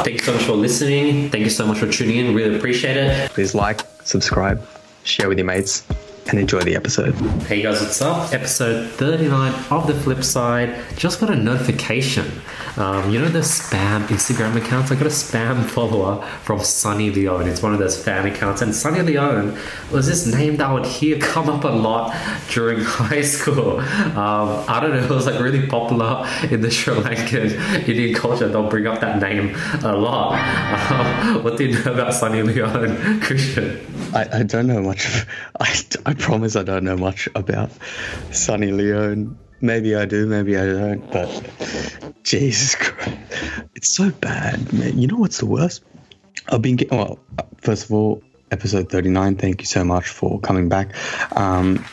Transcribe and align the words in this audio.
Thank 0.00 0.18
you 0.18 0.24
so 0.24 0.32
much 0.32 0.42
for 0.42 0.52
listening. 0.52 1.30
Thank 1.30 1.44
you 1.44 1.50
so 1.50 1.66
much 1.66 1.78
for 1.78 1.90
tuning 1.90 2.16
in. 2.16 2.34
Really 2.34 2.56
appreciate 2.56 2.96
it. 2.96 3.30
Please 3.30 3.54
like, 3.54 3.80
subscribe, 4.02 4.66
share 5.04 5.28
with 5.28 5.38
your 5.38 5.46
mates, 5.46 5.82
and 6.28 6.38
enjoy 6.38 6.60
the 6.60 6.74
episode. 6.74 7.14
Hey 7.46 7.62
guys, 7.62 7.80
what's 7.80 8.00
up? 8.00 8.32
Episode 8.32 8.90
39 8.92 9.52
of 9.70 9.86
The 9.86 9.94
Flip 9.94 10.22
Side. 10.24 10.74
Just 10.96 11.20
got 11.20 11.30
a 11.30 11.36
notification. 11.36 12.30
Um, 12.76 13.10
you 13.10 13.20
know 13.20 13.28
the 13.28 13.40
spam 13.40 14.06
Instagram 14.06 14.56
accounts? 14.56 14.90
I 14.90 14.94
got 14.94 15.06
a 15.06 15.10
spam 15.10 15.64
follower 15.70 16.24
from 16.42 16.60
Sunny 16.60 17.10
Leone. 17.10 17.46
It's 17.46 17.62
one 17.62 17.72
of 17.72 17.78
those 17.78 18.02
fan 18.02 18.26
accounts. 18.26 18.62
And 18.62 18.74
Sunny 18.74 19.02
Leone 19.02 19.56
was 19.92 20.06
this 20.06 20.26
name 20.26 20.56
that 20.56 20.68
I 20.68 20.72
would 20.72 20.86
hear 20.86 21.18
come 21.20 21.48
up 21.48 21.64
a 21.64 21.68
lot 21.68 22.16
during 22.50 22.80
high 22.82 23.22
school. 23.22 23.80
Um, 23.80 24.64
I 24.68 24.80
don't 24.80 24.90
know, 24.90 25.04
it 25.04 25.10
was 25.10 25.26
like 25.26 25.40
really 25.40 25.66
popular 25.66 26.26
in 26.50 26.62
the 26.62 26.70
Sri 26.70 26.94
Lankan 26.94 27.88
Indian 27.88 28.14
culture. 28.14 28.48
They'll 28.48 28.68
bring 28.68 28.86
up 28.86 29.00
that 29.00 29.20
name 29.20 29.54
a 29.84 29.94
lot. 29.94 30.34
Um, 30.90 31.44
what 31.44 31.58
do 31.58 31.66
you 31.66 31.84
know 31.84 31.92
about 31.92 32.14
Sunny 32.14 32.42
Leone, 32.42 33.20
Krishn? 33.20 33.80
I, 34.14 34.38
I 34.38 34.42
don't 34.42 34.66
know 34.66 34.80
much. 34.80 35.06
Of, 35.06 35.26
I, 35.60 36.13
I 36.14 36.16
promise 36.16 36.54
I 36.54 36.62
don't 36.62 36.84
know 36.84 36.96
much 36.96 37.28
about 37.34 37.70
Sunny 38.30 38.70
Leone. 38.70 39.36
Maybe 39.60 39.96
I 39.96 40.04
do, 40.04 40.26
maybe 40.26 40.56
I 40.56 40.64
don't. 40.64 41.10
But 41.10 41.28
Jesus 42.22 42.76
Christ, 42.76 43.18
it's 43.74 43.96
so 43.96 44.10
bad, 44.10 44.72
man. 44.72 44.96
You 44.96 45.08
know 45.08 45.16
what's 45.16 45.38
the 45.38 45.46
worst? 45.46 45.82
I've 46.48 46.62
been 46.62 46.76
getting. 46.76 46.96
Well, 46.96 47.18
first 47.62 47.86
of 47.86 47.92
all, 47.92 48.22
episode 48.52 48.90
thirty-nine. 48.90 49.36
Thank 49.36 49.60
you 49.60 49.66
so 49.66 49.82
much 49.82 50.06
for 50.08 50.38
coming 50.38 50.68
back. 50.68 50.94
Um, 51.36 51.84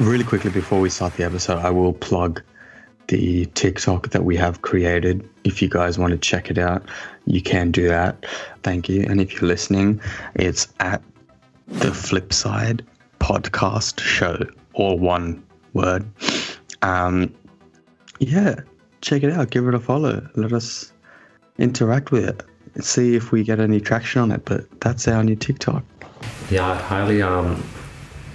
really 0.00 0.24
quickly 0.24 0.50
before 0.50 0.80
we 0.80 0.90
start 0.90 1.14
the 1.14 1.24
episode, 1.24 1.58
I 1.58 1.70
will 1.70 1.92
plug 1.92 2.42
the 3.06 3.46
TikTok 3.46 4.10
that 4.10 4.24
we 4.24 4.36
have 4.36 4.62
created. 4.62 5.28
If 5.44 5.62
you 5.62 5.68
guys 5.68 5.98
want 5.98 6.12
to 6.12 6.18
check 6.18 6.50
it 6.50 6.58
out, 6.58 6.88
you 7.26 7.42
can 7.42 7.70
do 7.70 7.86
that. 7.88 8.26
Thank 8.64 8.88
you. 8.88 9.04
And 9.08 9.20
if 9.20 9.34
you're 9.34 9.48
listening, 9.48 10.00
it's 10.34 10.66
at 10.80 11.02
the 11.68 11.94
Flip 11.94 12.32
Side 12.32 12.84
Podcast 13.20 14.00
Show, 14.00 14.46
all 14.74 14.98
one 14.98 15.42
word. 15.72 16.04
Um, 16.82 17.32
yeah, 18.18 18.56
check 19.00 19.22
it 19.22 19.32
out. 19.32 19.50
Give 19.50 19.66
it 19.68 19.74
a 19.74 19.80
follow. 19.80 20.26
Let 20.34 20.52
us 20.52 20.92
interact 21.58 22.10
with 22.10 22.28
it. 22.28 22.84
See 22.84 23.14
if 23.14 23.32
we 23.32 23.44
get 23.44 23.60
any 23.60 23.80
traction 23.80 24.20
on 24.22 24.32
it. 24.32 24.44
But 24.44 24.80
that's 24.80 25.06
our 25.06 25.22
new 25.22 25.36
TikTok. 25.36 25.84
Yeah, 26.50 26.72
I'd 26.72 26.80
highly 26.80 27.22
um 27.22 27.62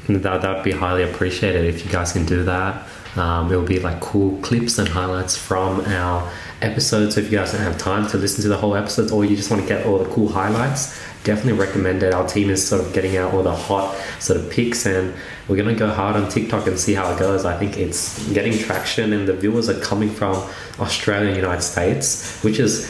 that 0.07 0.41
that'd 0.41 0.63
be 0.63 0.71
highly 0.71 1.03
appreciated 1.03 1.65
if 1.65 1.83
you 1.83 1.91
guys 1.91 2.13
can 2.13 2.25
do 2.25 2.43
that. 2.43 2.87
Um, 3.15 3.51
it'll 3.51 3.65
be 3.65 3.79
like 3.79 4.01
cool 4.01 4.39
clips 4.41 4.77
and 4.77 4.87
highlights 4.87 5.37
from 5.37 5.81
our 5.81 6.29
episodes. 6.61 7.15
So 7.15 7.21
if 7.21 7.31
you 7.31 7.37
guys 7.37 7.53
don't 7.53 7.61
have 7.61 7.77
time 7.77 8.07
to 8.09 8.17
listen 8.17 8.41
to 8.43 8.49
the 8.49 8.57
whole 8.57 8.75
episodes, 8.75 9.11
or 9.11 9.23
you 9.25 9.35
just 9.35 9.49
want 9.49 9.61
to 9.61 9.67
get 9.67 9.85
all 9.85 9.97
the 9.97 10.09
cool 10.09 10.27
highlights, 10.27 11.01
definitely 11.25 11.59
recommend 11.59 12.01
it. 12.03 12.13
Our 12.13 12.25
team 12.27 12.49
is 12.49 12.65
sort 12.65 12.81
of 12.85 12.93
getting 12.93 13.17
out 13.17 13.33
all 13.33 13.43
the 13.43 13.55
hot 13.55 13.95
sort 14.19 14.39
of 14.39 14.49
picks, 14.49 14.85
and 14.85 15.13
we're 15.47 15.57
gonna 15.57 15.75
go 15.75 15.89
hard 15.89 16.15
on 16.15 16.29
TikTok 16.29 16.67
and 16.67 16.79
see 16.79 16.93
how 16.93 17.11
it 17.11 17.19
goes. 17.19 17.43
I 17.43 17.57
think 17.57 17.77
it's 17.77 18.25
getting 18.31 18.57
traction, 18.57 19.11
and 19.11 19.27
the 19.27 19.33
viewers 19.33 19.67
are 19.67 19.79
coming 19.81 20.09
from 20.09 20.35
Australia 20.79 21.27
and 21.27 21.35
United 21.35 21.61
States, 21.63 22.41
which 22.43 22.59
is 22.59 22.89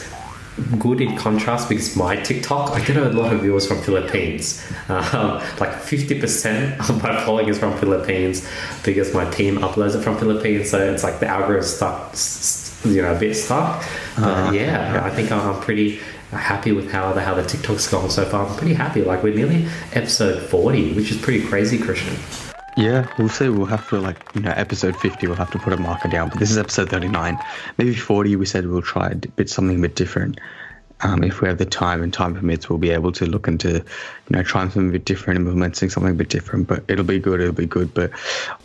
good 0.78 1.02
in 1.02 1.14
contrast 1.16 1.68
because 1.68 1.94
my 1.96 2.16
TikTok, 2.16 2.70
I 2.70 2.82
get 2.82 2.96
a 2.96 3.10
lot 3.10 3.30
of 3.30 3.42
viewers 3.42 3.66
from 3.66 3.78
Philippines. 3.82 4.64
Um, 4.88 5.38
like 5.60 5.72
50% 5.72 6.78
of 6.88 7.02
my 7.02 7.22
following 7.24 7.48
is 7.48 7.58
from 7.58 7.76
Philippines 7.78 8.48
because 8.82 9.12
my 9.12 9.28
team 9.30 9.58
uploads 9.58 9.94
it 9.94 10.02
from 10.02 10.16
Philippines. 10.16 10.70
So 10.70 10.78
it's 10.78 11.02
like 11.04 11.20
the 11.20 11.26
algorithm 11.26 11.62
stuck, 11.64 12.14
you 12.86 13.02
know, 13.02 13.14
a 13.14 13.18
bit 13.18 13.34
stuck. 13.34 13.84
But 14.16 14.22
Uh, 14.24 14.52
yeah, 14.52 14.94
yeah. 14.94 15.04
I 15.04 15.10
think 15.10 15.30
I'm, 15.30 15.40
I'm 15.46 15.60
pretty 15.60 16.00
happy 16.36 16.72
with 16.72 16.90
how 16.90 17.12
the 17.12 17.20
how 17.20 17.34
the 17.34 17.44
TikTok's 17.44 17.88
gone 17.88 18.10
so 18.10 18.24
far. 18.24 18.46
I'm 18.46 18.56
pretty 18.56 18.74
happy. 18.74 19.02
Like 19.02 19.22
we're 19.22 19.34
nearly 19.34 19.66
episode 19.92 20.42
40, 20.48 20.94
which 20.94 21.10
is 21.10 21.18
pretty 21.18 21.46
crazy, 21.46 21.78
Krishn. 21.78 22.16
Yeah, 22.76 23.10
we'll 23.18 23.30
see. 23.30 23.48
We'll 23.48 23.66
have 23.66 23.88
to 23.88 23.98
like 23.98 24.18
you 24.34 24.42
know 24.42 24.50
episode 24.50 24.96
fifty. 24.96 25.26
We'll 25.26 25.36
have 25.36 25.50
to 25.52 25.58
put 25.58 25.72
a 25.72 25.78
marker 25.78 26.08
down. 26.08 26.28
But 26.28 26.38
this 26.38 26.50
is 26.50 26.58
episode 26.58 26.90
thirty 26.90 27.08
nine. 27.08 27.38
Maybe 27.78 27.94
forty. 27.94 28.36
We 28.36 28.44
said 28.44 28.66
we'll 28.66 28.82
try 28.82 29.08
a 29.08 29.14
bit 29.14 29.48
something 29.48 29.78
a 29.78 29.80
bit 29.80 29.96
different. 29.96 30.38
Um, 31.00 31.24
if 31.24 31.40
we 31.40 31.48
have 31.48 31.58
the 31.58 31.66
time 31.66 32.02
and 32.02 32.12
time 32.12 32.34
permits, 32.34 32.68
we'll 32.68 32.78
be 32.78 32.90
able 32.90 33.12
to 33.12 33.26
look 33.26 33.48
into, 33.48 33.68
you 33.68 33.84
know, 34.30 34.42
trying 34.42 34.70
something 34.70 34.88
a 34.88 34.92
bit 34.92 35.04
different, 35.04 35.38
implementing 35.38 35.90
something 35.90 36.12
a 36.12 36.14
bit 36.14 36.30
different. 36.30 36.68
But 36.68 36.84
it'll 36.88 37.04
be 37.04 37.18
good. 37.18 37.40
It'll 37.40 37.52
be 37.52 37.66
good. 37.66 37.92
But 37.92 38.12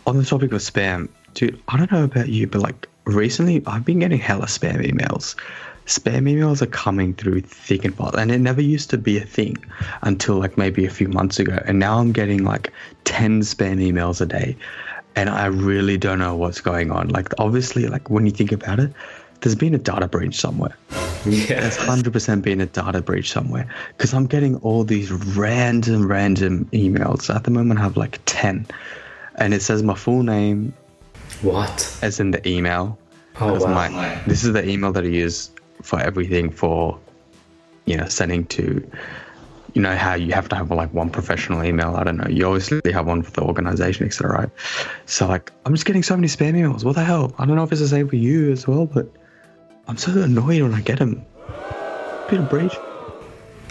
on 0.06 0.16
the 0.16 0.24
topic 0.24 0.52
of 0.52 0.60
spam, 0.60 1.08
dude, 1.34 1.60
I 1.68 1.76
don't 1.76 1.92
know 1.92 2.04
about 2.04 2.28
you, 2.28 2.46
but 2.46 2.62
like 2.62 2.88
recently, 3.04 3.62
I've 3.66 3.84
been 3.84 3.98
getting 3.98 4.18
hella 4.18 4.46
spam 4.46 4.84
emails. 4.86 5.36
Spam 5.86 6.30
emails 6.30 6.62
are 6.62 6.66
coming 6.66 7.12
through 7.14 7.40
thick 7.40 7.84
and 7.84 7.94
fast, 7.94 8.14
and 8.14 8.30
it 8.30 8.38
never 8.38 8.60
used 8.60 8.88
to 8.90 8.98
be 8.98 9.18
a 9.18 9.24
thing 9.24 9.56
until 10.02 10.36
like 10.36 10.56
maybe 10.56 10.86
a 10.86 10.90
few 10.90 11.08
months 11.08 11.38
ago. 11.40 11.60
And 11.66 11.78
now 11.78 11.98
I'm 11.98 12.12
getting 12.12 12.44
like 12.44 12.72
10 13.04 13.40
spam 13.42 13.78
emails 13.80 14.20
a 14.20 14.26
day, 14.26 14.56
and 15.16 15.28
I 15.28 15.46
really 15.46 15.98
don't 15.98 16.18
know 16.20 16.36
what's 16.36 16.60
going 16.60 16.90
on. 16.92 17.08
Like, 17.08 17.28
obviously, 17.38 17.88
like 17.88 18.08
when 18.10 18.26
you 18.26 18.32
think 18.32 18.52
about 18.52 18.78
it, 18.78 18.92
there's 19.40 19.56
been 19.56 19.74
a 19.74 19.78
data 19.78 20.06
breach 20.06 20.36
somewhere. 20.38 20.76
Yeah. 21.26 21.60
There's 21.60 21.76
100% 21.78 22.42
been 22.42 22.60
a 22.60 22.66
data 22.66 23.02
breach 23.02 23.32
somewhere 23.32 23.68
because 23.96 24.14
I'm 24.14 24.26
getting 24.26 24.56
all 24.58 24.84
these 24.84 25.10
random, 25.10 26.06
random 26.06 26.66
emails. 26.72 27.34
At 27.34 27.42
the 27.44 27.50
moment, 27.50 27.80
I 27.80 27.82
have 27.82 27.96
like 27.96 28.20
10, 28.26 28.66
and 29.34 29.52
it 29.52 29.62
says 29.62 29.82
my 29.82 29.94
full 29.94 30.22
name 30.22 30.72
What? 31.42 31.98
as 32.02 32.20
in 32.20 32.30
the 32.30 32.48
email. 32.48 32.98
Oh, 33.40 33.58
wow. 33.64 33.72
my- 33.72 34.22
this 34.28 34.44
is 34.44 34.52
the 34.52 34.68
email 34.68 34.92
that 34.92 35.02
I 35.04 35.08
use 35.08 35.50
for 35.82 36.00
everything 36.00 36.50
for, 36.50 36.98
you 37.84 37.96
know, 37.96 38.06
sending 38.06 38.46
to, 38.46 38.88
you 39.74 39.82
know, 39.82 39.96
how 39.96 40.14
you 40.14 40.32
have 40.32 40.48
to 40.50 40.56
have 40.56 40.70
like 40.70 40.92
one 40.92 41.10
professional 41.10 41.64
email. 41.64 41.94
I 41.96 42.04
don't 42.04 42.16
know. 42.16 42.28
You 42.28 42.46
obviously 42.46 42.92
have 42.92 43.06
one 43.06 43.22
for 43.22 43.30
the 43.30 43.42
organization, 43.42 44.06
etc. 44.06 44.38
Right? 44.38 44.50
So 45.06 45.26
like, 45.26 45.52
I'm 45.64 45.74
just 45.74 45.86
getting 45.86 46.02
so 46.02 46.16
many 46.16 46.28
spam 46.28 46.54
emails. 46.54 46.84
What 46.84 46.94
the 46.94 47.04
hell? 47.04 47.34
I 47.38 47.46
don't 47.46 47.56
know 47.56 47.64
if 47.64 47.72
it's 47.72 47.80
the 47.80 47.88
same 47.88 48.08
for 48.08 48.16
you 48.16 48.52
as 48.52 48.66
well, 48.66 48.86
but 48.86 49.08
I'm 49.88 49.96
so 49.96 50.12
annoyed 50.20 50.62
when 50.62 50.74
I 50.74 50.80
get 50.80 50.98
them. 50.98 51.24
Bit 52.28 52.40
of 52.40 52.48
breach. 52.48 52.74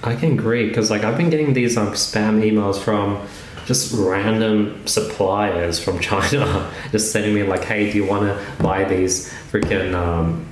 I 0.04 0.16
can 0.16 0.34
agree 0.34 0.68
because 0.68 0.90
like 0.90 1.04
I've 1.04 1.18
been 1.18 1.30
getting 1.30 1.54
these 1.54 1.78
um, 1.78 1.90
spam 1.90 2.42
emails 2.44 2.80
from 2.80 3.22
just 3.66 3.94
random 3.94 4.86
suppliers 4.88 5.80
from 5.80 6.00
China, 6.10 6.72
just 6.92 7.12
sending 7.12 7.36
me 7.36 7.44
like, 7.44 7.64
"Hey, 7.64 7.92
do 7.92 7.98
you 7.98 8.06
want 8.06 8.24
to 8.24 8.64
buy 8.64 8.84
these 8.84 9.32
freaking 9.52 9.94
um, 9.94 10.46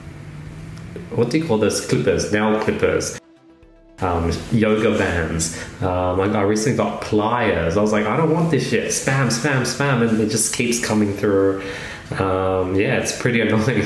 what 1.19 1.29
do 1.29 1.37
you 1.37 1.45
call 1.45 1.57
those 1.57 1.85
clippers? 1.85 2.31
Nail 2.31 2.59
clippers." 2.61 3.19
Um, 3.99 4.31
yoga 4.53 4.97
bands. 4.97 5.61
Um, 5.83 6.17
like 6.17 6.31
I 6.31 6.43
recently 6.43 6.77
got 6.77 7.01
pliers. 7.01 7.75
I 7.75 7.81
was 7.81 7.91
like, 7.91 8.05
I 8.05 8.15
don't 8.15 8.33
want 8.33 8.49
this 8.49 8.69
shit. 8.69 8.87
Spam, 8.87 9.27
spam, 9.27 9.63
spam, 9.63 10.07
and 10.07 10.21
it 10.21 10.29
just 10.29 10.55
keeps 10.55 10.83
coming 10.83 11.13
through. 11.13 11.61
Um, 12.17 12.75
yeah, 12.75 12.97
it's 12.97 13.19
pretty 13.21 13.41
annoying. 13.45 13.83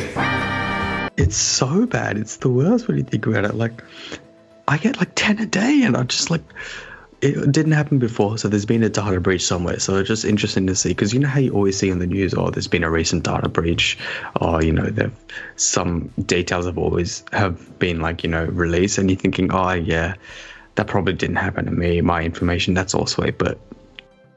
It's 1.17 1.35
so 1.35 1.87
bad. 1.87 2.19
It's 2.19 2.37
the 2.37 2.49
worst 2.49 2.87
when 2.87 2.97
you 2.97 3.03
think 3.03 3.25
about 3.25 3.45
it. 3.45 3.55
Like, 3.55 3.83
I 4.67 4.77
get 4.77 4.99
like 4.99 5.13
10 5.15 5.39
a 5.39 5.47
day, 5.47 5.81
and 5.83 5.97
I 5.97 6.03
just 6.03 6.29
like, 6.29 6.43
it 7.23 7.51
didn't 7.53 7.71
happen 7.71 7.99
before. 7.99 8.37
So 8.37 8.49
there's 8.49 8.65
been 8.65 8.83
a 8.83 8.89
data 8.89 9.19
breach 9.21 9.45
somewhere. 9.45 9.79
So 9.79 9.95
it's 9.95 10.09
just 10.09 10.25
interesting 10.25 10.67
to 10.67 10.75
see 10.75 10.89
because 10.89 11.13
you 11.13 11.19
know 11.19 11.29
how 11.29 11.39
you 11.39 11.53
always 11.53 11.77
see 11.77 11.89
in 11.89 11.99
the 11.99 12.07
news, 12.07 12.33
oh, 12.33 12.49
there's 12.49 12.67
been 12.67 12.83
a 12.83 12.91
recent 12.91 13.23
data 13.23 13.47
breach, 13.47 13.97
or 14.41 14.61
you 14.61 14.73
know, 14.73 14.91
some 15.55 16.11
details 16.25 16.65
have 16.65 16.77
always 16.77 17.23
have 17.31 17.79
been 17.79 18.01
like 18.01 18.23
you 18.23 18.29
know 18.29 18.45
released, 18.45 18.97
and 18.97 19.09
you're 19.09 19.19
thinking, 19.19 19.51
oh 19.53 19.71
yeah, 19.71 20.15
that 20.75 20.87
probably 20.87 21.13
didn't 21.13 21.37
happen 21.37 21.65
to 21.65 21.71
me. 21.71 22.01
My 22.01 22.23
information, 22.23 22.73
that's 22.73 22.93
all 22.93 23.05
sweet, 23.05 23.37
but 23.37 23.57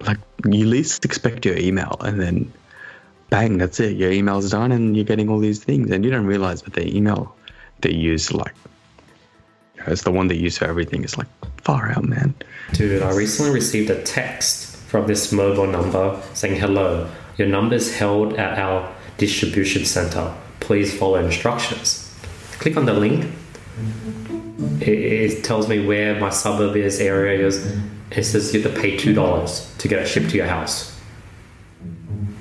like 0.06 0.18
you 0.44 0.66
least 0.66 1.04
expect 1.04 1.44
your 1.44 1.56
email, 1.58 1.96
and 2.00 2.20
then 2.20 2.52
bang, 3.30 3.58
that's 3.58 3.80
it. 3.80 3.96
Your 3.96 4.12
email's 4.12 4.50
done, 4.50 4.70
and 4.70 4.94
you're 4.96 5.04
getting 5.04 5.28
all 5.28 5.40
these 5.40 5.62
things, 5.62 5.90
and 5.90 6.04
you 6.04 6.10
don't 6.12 6.26
realize 6.26 6.62
that 6.62 6.74
the 6.74 6.96
email 6.96 7.34
they 7.80 7.92
use, 7.92 8.32
like, 8.32 8.54
it's 9.88 10.02
the 10.02 10.12
one 10.12 10.28
they 10.28 10.36
use 10.36 10.56
for 10.58 10.66
everything. 10.66 11.02
It's 11.02 11.18
like 11.18 11.26
far 11.66 11.90
out, 11.90 12.04
man. 12.04 12.32
Dude, 12.74 13.02
I 13.02 13.12
recently 13.12 13.50
received 13.50 13.90
a 13.90 14.00
text 14.04 14.76
from 14.76 15.08
this 15.08 15.32
mobile 15.32 15.66
number 15.66 16.22
saying, 16.32 16.60
Hello, 16.60 17.10
your 17.36 17.48
number 17.48 17.74
is 17.74 17.96
held 17.96 18.34
at 18.34 18.56
our 18.56 18.94
distribution 19.18 19.84
center. 19.84 20.32
Please 20.60 20.96
follow 20.96 21.16
instructions. 21.16 22.08
Click 22.60 22.76
on 22.76 22.86
the 22.86 22.92
link. 22.92 23.26
It, 24.80 24.88
it 24.88 25.44
tells 25.44 25.68
me 25.68 25.84
where 25.84 26.20
my 26.20 26.30
suburb 26.30 26.76
is, 26.76 27.00
area 27.00 27.44
is. 27.44 27.56
It 28.12 28.22
says 28.22 28.54
you 28.54 28.62
have 28.62 28.72
to 28.72 28.80
pay 28.80 28.96
$2 28.96 29.78
to 29.78 29.88
get 29.88 29.98
it 29.98 30.06
shipped 30.06 30.30
to 30.30 30.36
your 30.36 30.46
house. 30.46 30.96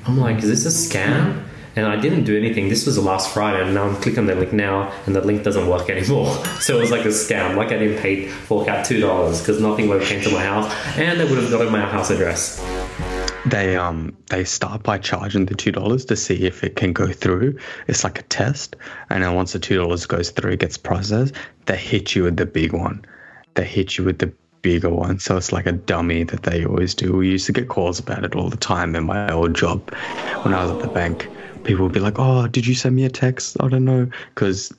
I'm 0.06 0.20
like, 0.20 0.38
is 0.44 0.64
this 0.64 0.66
a 0.68 0.70
scam? 0.70 1.44
And 1.76 1.86
I 1.86 1.98
didn't 1.98 2.24
do 2.24 2.38
anything. 2.38 2.70
This 2.70 2.86
was 2.86 2.96
the 2.96 3.02
last 3.02 3.34
Friday, 3.34 3.62
and 3.62 3.74
now 3.74 3.84
I'm 3.84 3.96
clicking 4.02 4.28
the 4.28 4.36
link 4.36 4.54
now, 4.54 4.92
and 5.06 5.16
the 5.16 5.22
link 5.22 5.44
doesn't 5.44 5.68
work 5.68 5.90
anymore. 5.96 6.34
So 6.62 6.78
it 6.78 6.82
was 6.82 6.92
like 6.92 7.06
a 7.06 7.10
scam. 7.10 7.56
Like 7.56 7.72
I 7.72 7.78
didn't 7.78 8.02
pay 8.02 8.28
fork 8.28 8.68
out 8.68 8.86
two 8.86 9.00
dollars 9.02 9.42
because 9.42 9.60
nothing 9.60 9.90
would 9.90 10.00
have 10.02 10.10
came 10.10 10.22
to 10.24 10.32
my 10.32 10.44
house, 10.44 10.72
and 10.98 11.20
they 11.20 11.26
would 11.26 11.38
have 11.38 11.52
gotten 11.52 11.72
my 11.72 11.82
house 11.82 12.10
address. 12.10 12.64
they 13.46 13.76
um 13.76 14.16
they 14.28 14.44
start 14.44 14.82
by 14.84 14.98
charging 14.98 15.46
the 15.46 15.56
two 15.56 15.72
dollars 15.72 16.06
to 16.06 16.16
see 16.16 16.46
if 16.46 16.64
it 16.64 16.76
can 16.76 16.94
go 16.94 17.12
through. 17.12 17.58
It's 17.88 18.04
like 18.04 18.20
a 18.20 18.24
test, 18.24 18.76
and 19.10 19.24
then 19.24 19.36
once 19.36 19.54
the 19.54 19.60
two 19.60 19.78
dollars 19.78 20.06
goes 20.06 20.32
through, 20.32 20.54
it 20.54 20.60
gets 20.60 20.78
processed. 20.78 21.36
They 21.66 21.78
hit 21.78 22.16
you 22.16 22.24
with 22.24 22.38
the 22.38 22.46
big 22.46 22.74
one. 22.74 23.04
They 23.56 23.66
hit 23.66 23.98
you 23.98 24.04
with 24.04 24.20
the 24.20 24.34
bigger 24.62 24.90
one. 24.90 25.20
So 25.20 25.38
it's 25.38 25.52
like 25.52 25.68
a 25.68 25.72
dummy 25.72 26.24
that 26.24 26.44
they 26.44 26.66
always 26.66 26.96
do. 26.96 27.18
We 27.18 27.30
used 27.30 27.46
to 27.46 27.52
get 27.52 27.68
calls 27.68 28.00
about 28.00 28.24
it 28.24 28.36
all 28.36 28.50
the 28.50 28.58
time 28.58 28.96
in 28.96 29.06
my 29.06 29.32
old 29.32 29.54
job 29.56 29.94
when 30.42 30.54
I 30.54 30.64
was 30.64 30.72
at 30.72 30.82
the 30.82 30.88
bank. 30.88 31.30
People 31.66 31.84
will 31.84 31.94
be 31.94 32.00
like, 32.00 32.16
"Oh, 32.18 32.48
did 32.48 32.66
you 32.66 32.76
send 32.76 32.96
me 32.96 33.04
a 33.06 33.10
text? 33.10 33.58
I 33.60 33.68
don't 33.68 33.86
know," 33.86 34.08
because 34.34 34.74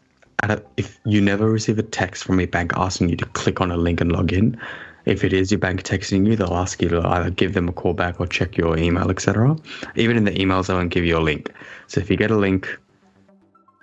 if 0.77 0.99
you 1.05 1.21
never 1.21 1.51
receive 1.51 1.79
a 1.79 1.83
text 1.83 2.25
from 2.25 2.39
a 2.41 2.47
bank 2.47 2.73
asking 2.77 3.09
you 3.09 3.17
to 3.17 3.27
click 3.27 3.61
on 3.61 3.71
a 3.73 3.77
link 3.77 4.01
and 4.01 4.13
log 4.13 4.33
in, 4.33 4.57
if 5.05 5.25
it 5.25 5.33
is 5.33 5.51
your 5.51 5.59
bank 5.59 5.83
texting 5.83 6.27
you, 6.27 6.37
they'll 6.37 6.55
ask 6.55 6.81
you 6.81 6.89
to 6.89 7.01
either 7.07 7.31
give 7.31 7.53
them 7.53 7.69
a 7.69 7.73
call 7.73 7.93
back 7.93 8.21
or 8.21 8.27
check 8.27 8.57
your 8.57 8.79
email, 8.79 9.11
etc. 9.11 9.57
Even 9.97 10.17
in 10.17 10.25
the 10.25 10.33
emails, 10.33 10.69
they 10.69 10.75
won't 10.75 10.91
give 10.91 11.05
you 11.05 11.19
a 11.19 11.21
link. 11.21 11.53
So 11.89 12.01
if 12.01 12.11
you 12.11 12.17
get 12.17 12.31
a 12.31 12.37
link 12.37 12.79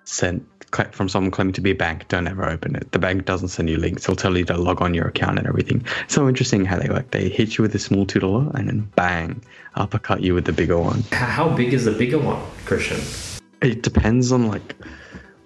sent 0.05 0.45
from 0.91 1.09
someone 1.09 1.31
claiming 1.31 1.53
to 1.53 1.61
be 1.61 1.71
a 1.71 1.75
bank, 1.75 2.07
don't 2.07 2.27
ever 2.27 2.49
open 2.49 2.75
it. 2.75 2.91
The 2.91 2.99
bank 2.99 3.25
doesn't 3.25 3.49
send 3.49 3.69
you 3.69 3.77
links; 3.77 4.05
they'll 4.05 4.15
tell 4.15 4.37
you 4.37 4.45
to 4.45 4.57
log 4.57 4.81
on 4.81 4.93
your 4.93 5.07
account 5.07 5.37
and 5.39 5.47
everything. 5.47 5.85
So 6.07 6.27
interesting 6.27 6.65
how 6.65 6.79
they 6.79 6.89
work. 6.89 7.11
they 7.11 7.29
hit 7.29 7.57
you 7.57 7.61
with 7.61 7.75
a 7.75 7.79
small 7.79 8.05
two 8.05 8.19
dollar 8.19 8.51
and 8.55 8.67
then 8.67 8.91
bang, 8.95 9.41
uppercut 9.75 10.21
you 10.21 10.33
with 10.33 10.45
the 10.45 10.53
bigger 10.53 10.79
one. 10.79 11.03
How 11.11 11.49
big 11.49 11.73
is 11.73 11.85
the 11.85 11.91
bigger 11.91 12.19
one, 12.19 12.41
Krishn? 12.65 12.99
It 13.61 13.81
depends 13.83 14.31
on 14.31 14.47
like 14.47 14.75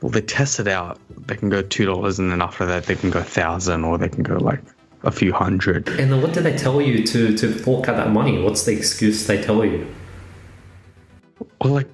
well, 0.02 0.12
they 0.12 0.22
test 0.22 0.60
it 0.60 0.68
out. 0.68 1.00
They 1.28 1.36
can 1.36 1.50
go 1.50 1.62
two 1.62 1.86
dollars, 1.86 2.20
and 2.20 2.32
then 2.32 2.42
after 2.42 2.66
that, 2.66 2.86
they 2.86 2.96
can 2.96 3.10
go 3.10 3.22
thousand, 3.22 3.84
or 3.84 3.98
they 3.98 4.10
can 4.10 4.24
go 4.24 4.38
like 4.38 4.62
a 5.04 5.12
few 5.12 5.34
hundred. 5.34 5.88
And 5.90 6.12
then 6.12 6.22
what 6.22 6.34
do 6.34 6.42
they 6.42 6.56
tell 6.56 6.82
you 6.82 7.04
to 7.06 7.36
to 7.38 7.54
fork 7.54 7.88
out 7.88 7.98
that 7.98 8.12
money? 8.12 8.42
What's 8.42 8.66
the 8.66 8.74
excuse 8.74 9.26
they 9.26 9.42
tell 9.42 9.66
you? 9.66 9.88
Well, 11.62 11.74
like 11.74 11.90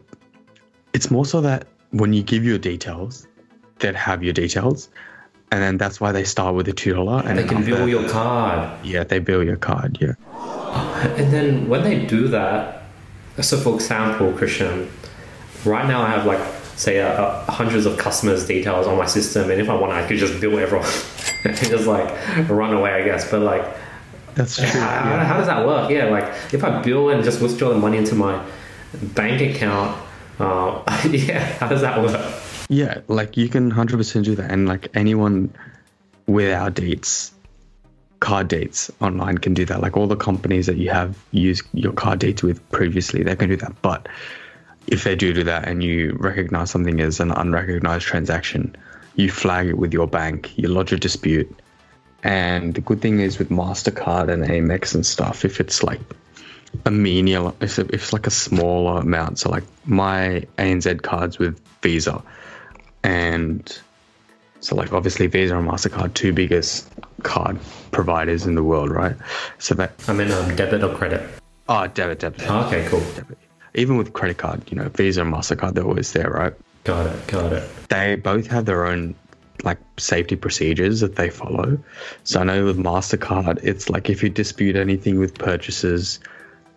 it's 0.94 1.10
more 1.10 1.26
so 1.26 1.42
that 1.42 1.68
when 1.94 2.12
you 2.12 2.24
give 2.24 2.44
your 2.44 2.58
details, 2.58 3.28
they'd 3.80 3.96
have 3.96 4.24
your 4.24 4.34
details, 4.34 4.90
and 5.52 5.62
then 5.62 5.78
that's 5.78 6.02
why 6.02 6.12
they 6.12 6.24
start 6.24 6.56
with 6.56 6.68
a 6.68 6.74
two 6.74 6.94
dollar. 6.94 7.24
And 7.26 7.38
they 7.38 7.46
can 7.46 7.64
bill 7.64 7.88
your 7.88 8.10
card. 8.10 8.70
Yeah, 8.84 9.04
they 9.04 9.20
bill 9.20 9.44
your 9.44 9.58
card. 9.58 9.98
Yeah. 10.02 10.14
And 11.04 11.34
then 11.34 11.68
when 11.68 11.84
they 11.84 12.06
do 12.06 12.30
that, 12.30 12.84
so 13.42 13.58
for 13.58 13.76
example, 13.76 14.32
Krishn, 14.32 14.90
right 15.66 15.86
now 15.86 16.02
I 16.02 16.10
have 16.10 16.26
like 16.26 16.40
say 16.76 17.02
uh, 17.02 17.44
hundreds 17.52 17.86
of 17.86 17.98
customers' 17.98 18.48
details 18.48 18.88
on 18.88 18.98
my 18.98 19.06
system, 19.06 19.52
and 19.52 19.62
if 19.62 19.70
I 19.70 19.76
want, 19.76 19.92
I 19.92 20.08
could 20.08 20.18
just 20.18 20.40
bill 20.40 20.58
everyone 20.58 20.88
and 21.44 21.56
just 21.58 21.88
like 21.88 22.10
run 22.50 22.74
away, 22.74 22.94
I 22.94 23.04
guess. 23.04 23.30
But 23.30 23.42
like, 23.42 23.66
that's 24.34 24.56
true. 24.56 24.66
How, 24.66 24.80
yeah. 24.80 25.24
how, 25.26 25.38
does 25.38 25.48
that 25.48 25.68
work? 25.68 25.92
Yeah, 25.92 26.06
like 26.06 26.32
if 26.54 26.64
I 26.64 26.82
bill 26.82 27.10
and 27.10 27.24
just 27.24 27.42
withdraw 27.42 27.70
the 27.70 27.78
money 27.78 27.98
into 27.98 28.16
my 28.16 28.44
bank 28.94 29.42
account, 29.42 30.03
uh, 30.40 30.84
yeah, 31.10 31.44
how 31.58 31.68
does 31.68 31.82
that 31.82 32.02
work? 32.02 32.42
Yeah, 32.70 33.02
like 33.08 33.38
you 33.38 33.50
can 33.50 33.70
hundred 33.72 33.98
percent 33.98 34.26
do 34.26 34.36
that, 34.36 34.52
and 34.52 34.68
like 34.68 34.90
anyone 34.96 35.54
with 36.28 36.54
our 36.54 36.70
dates 36.70 37.34
card 38.24 38.48
dates 38.48 38.90
online 39.02 39.38
can 39.38 39.54
do 39.54 39.66
that. 39.66 39.82
Like 39.82 39.98
all 39.98 40.08
the 40.08 40.16
companies 40.16 40.66
that 40.68 40.78
you 40.78 40.90
have 40.90 41.18
used 41.32 41.66
your 41.74 41.92
card 41.92 42.20
dates 42.20 42.42
with 42.42 42.58
previously, 42.72 43.22
they 43.22 43.36
can 43.36 43.50
do 43.50 43.58
that. 43.58 43.82
But 43.82 44.08
if 44.88 45.04
they 45.04 45.14
do 45.14 45.34
do 45.34 45.44
that 45.44 45.68
and 45.68 45.84
you 45.84 46.16
recognize 46.20 46.72
something 46.72 47.02
as 47.02 47.20
an 47.20 47.32
unrecognized 47.32 48.06
transaction, 48.06 48.78
you 49.16 49.30
flag 49.30 49.68
it 49.68 49.78
with 49.78 49.92
your 49.92 50.08
bank, 50.08 50.58
you 50.58 50.70
lodge 50.70 50.94
a 50.94 50.98
dispute. 50.98 51.54
And 52.24 52.74
the 52.74 52.80
good 52.80 53.02
thing 53.02 53.20
is 53.20 53.40
with 53.40 53.50
MasterCard 53.50 54.30
and 54.30 54.46
Amex 54.46 54.96
and 54.96 55.06
stuff, 55.06 55.44
if 55.44 55.60
it's 55.60 55.84
like 55.84 56.00
a 56.86 56.92
menial, 56.92 57.56
if 57.62 57.80
it's 57.80 58.14
like 58.14 58.28
a 58.28 58.32
smaller 58.32 59.02
amount, 59.02 59.40
so 59.40 59.50
like 59.50 59.64
my 59.86 60.46
ANZ 60.58 61.02
cards 61.02 61.40
with 61.40 61.60
Visa, 61.82 62.22
and 63.04 63.80
so 64.60 64.76
like 64.76 64.94
obviously 64.94 65.28
Visa 65.28 65.58
and 65.58 65.68
MasterCard, 65.68 66.14
two 66.14 66.34
biggest 66.34 66.90
card 67.24 67.60
providers 67.92 68.46
in 68.46 68.56
the 68.56 68.64
world, 68.64 68.90
right? 68.90 69.16
So 69.60 69.76
that 69.76 69.94
I 70.08 70.14
mean 70.14 70.32
um, 70.32 70.56
debit 70.56 70.84
or 70.84 70.96
credit. 70.96 71.30
Oh, 71.70 71.88
debit, 71.88 72.20
debit. 72.20 72.50
Oh, 72.50 72.66
okay, 72.68 72.86
cool. 72.88 73.00
Debit 73.16 73.38
even 73.76 73.98
with 73.98 74.14
credit 74.14 74.38
card, 74.38 74.62
you 74.70 74.78
know, 74.78 74.90
Visa 74.90 75.22
and 75.22 75.34
MasterCard, 75.34 75.74
they're 75.74 75.86
always 75.86 76.12
there, 76.14 76.30
right? 76.30 76.54
Got 76.84 77.08
it, 77.08 77.28
got 77.28 77.54
it. 77.54 77.70
They 77.90 78.16
both 78.16 78.48
have 78.48 78.66
their 78.66 78.86
own 78.86 79.16
like 79.64 79.78
safety 79.98 80.36
procedures 80.36 81.00
that 81.00 81.16
they 81.16 81.30
follow. 81.30 81.78
So 82.24 82.42
I 82.42 82.44
know 82.44 82.66
with 82.66 82.78
MasterCard, 82.78 83.64
it's 83.64 83.90
like 83.90 84.10
if 84.10 84.22
you 84.22 84.30
dispute 84.30 84.76
anything 84.76 85.20
with 85.20 85.36
purchases 85.36 86.20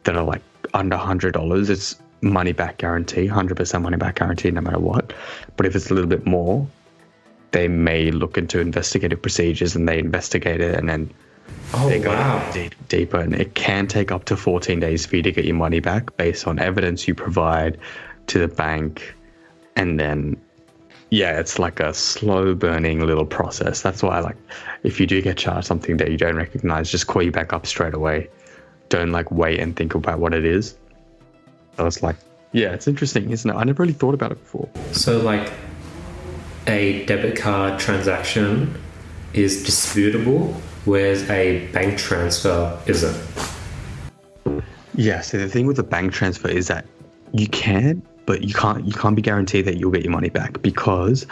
that 0.07 0.17
are 0.17 0.25
like 0.25 0.43
under 0.75 0.97
$100, 0.97 1.71
it's 1.71 1.97
money 2.23 2.53
back 2.53 2.79
guarantee, 2.79 3.29
100% 3.29 3.83
money 3.83 3.97
back 3.97 4.17
guarantee 4.17 4.51
no 4.51 4.61
matter 4.61 4.79
what. 4.79 5.13
But 5.57 5.67
if 5.67 5.77
it's 5.77 5.91
a 5.91 5.95
little 5.95 6.09
bit 6.09 6.27
more, 6.27 6.67
they 7.53 7.69
may 7.69 8.11
look 8.11 8.37
into 8.37 8.61
investigative 8.61 9.21
procedures 9.21 9.77
and 9.77 9.89
they 9.89 9.99
investigate 9.99 10.61
it 10.61 10.75
and 10.75 10.89
then 10.89 11.13
Oh, 11.75 11.89
they 11.89 12.01
go 12.01 12.11
wow. 12.11 12.51
deep, 12.53 12.75
deeper, 12.89 13.19
and 13.19 13.35
it 13.35 13.55
can 13.55 13.87
take 13.87 14.11
up 14.11 14.25
to 14.27 14.37
14 14.37 14.81
days 14.81 15.07
for 15.07 15.17
you 15.17 15.23
to 15.23 15.33
get 15.33 15.45
your 15.45 15.57
money 15.57 15.81
back 15.81 16.17
based 16.17 16.47
on 16.47 16.59
evidence 16.59 17.07
you 17.07 17.15
provide 17.15 17.79
to 18.29 18.39
the 18.39 18.49
bank. 18.49 19.15
And 19.75 19.99
then, 19.99 20.41
yeah, 21.11 21.39
it's 21.39 21.59
like 21.59 21.81
a 21.81 21.93
slow 21.93 22.55
burning 22.55 23.05
little 23.05 23.27
process. 23.27 23.83
That's 23.83 24.03
why, 24.03 24.21
like, 24.21 24.37
if 24.85 24.99
you 25.01 25.07
do 25.07 25.21
get 25.21 25.37
charged 25.37 25.67
something 25.67 25.97
that 25.99 26.11
you 26.11 26.17
don't 26.17 26.37
recognize, 26.37 26.91
just 26.91 27.07
call 27.07 27.23
you 27.23 27.33
back 27.33 27.53
up 27.53 27.67
straight 27.67 27.95
away. 27.95 28.29
Don't 28.89 29.13
like 29.13 29.31
wait 29.31 29.61
and 29.61 29.77
think 29.77 29.95
about 29.95 30.19
what 30.19 30.33
it 30.35 30.45
is. 30.45 30.77
So 31.77 31.87
it's 31.87 32.03
like, 32.03 32.17
yeah, 32.53 32.73
it's 32.73 32.87
interesting, 32.87 33.31
isn't 33.31 33.51
it? 33.51 33.55
I 33.55 33.65
never 33.65 33.83
really 33.83 33.93
thought 33.93 34.15
about 34.15 34.33
it 34.33 34.41
before. 34.41 34.69
So, 34.93 35.19
like, 35.19 35.53
a 36.67 37.05
debit 37.07 37.37
card 37.37 37.79
transaction 37.79 38.81
is 39.35 39.65
disputable 39.65 40.55
whereas 40.87 41.29
a 41.29 41.67
bank 41.73 41.99
transfer 41.99 42.81
isn't. 42.87 43.17
Yeah, 44.95 45.21
so 45.21 45.37
the 45.37 45.49
thing 45.49 45.67
with 45.67 45.79
a 45.79 45.83
bank 45.83 46.13
transfer 46.13 46.49
is 46.49 46.69
that 46.69 46.87
you 47.33 47.49
can, 47.49 48.03
but 48.25 48.43
you 48.43 48.55
can't 48.55 48.87
you 48.87 48.93
can't 48.93 49.15
be 49.15 49.23
guaranteed 49.23 49.67
that 49.67 49.77
you'll 49.77 49.91
get 49.91 50.03
your 50.03 50.13
money 50.13 50.31
back 50.31 50.63
because 50.63 51.27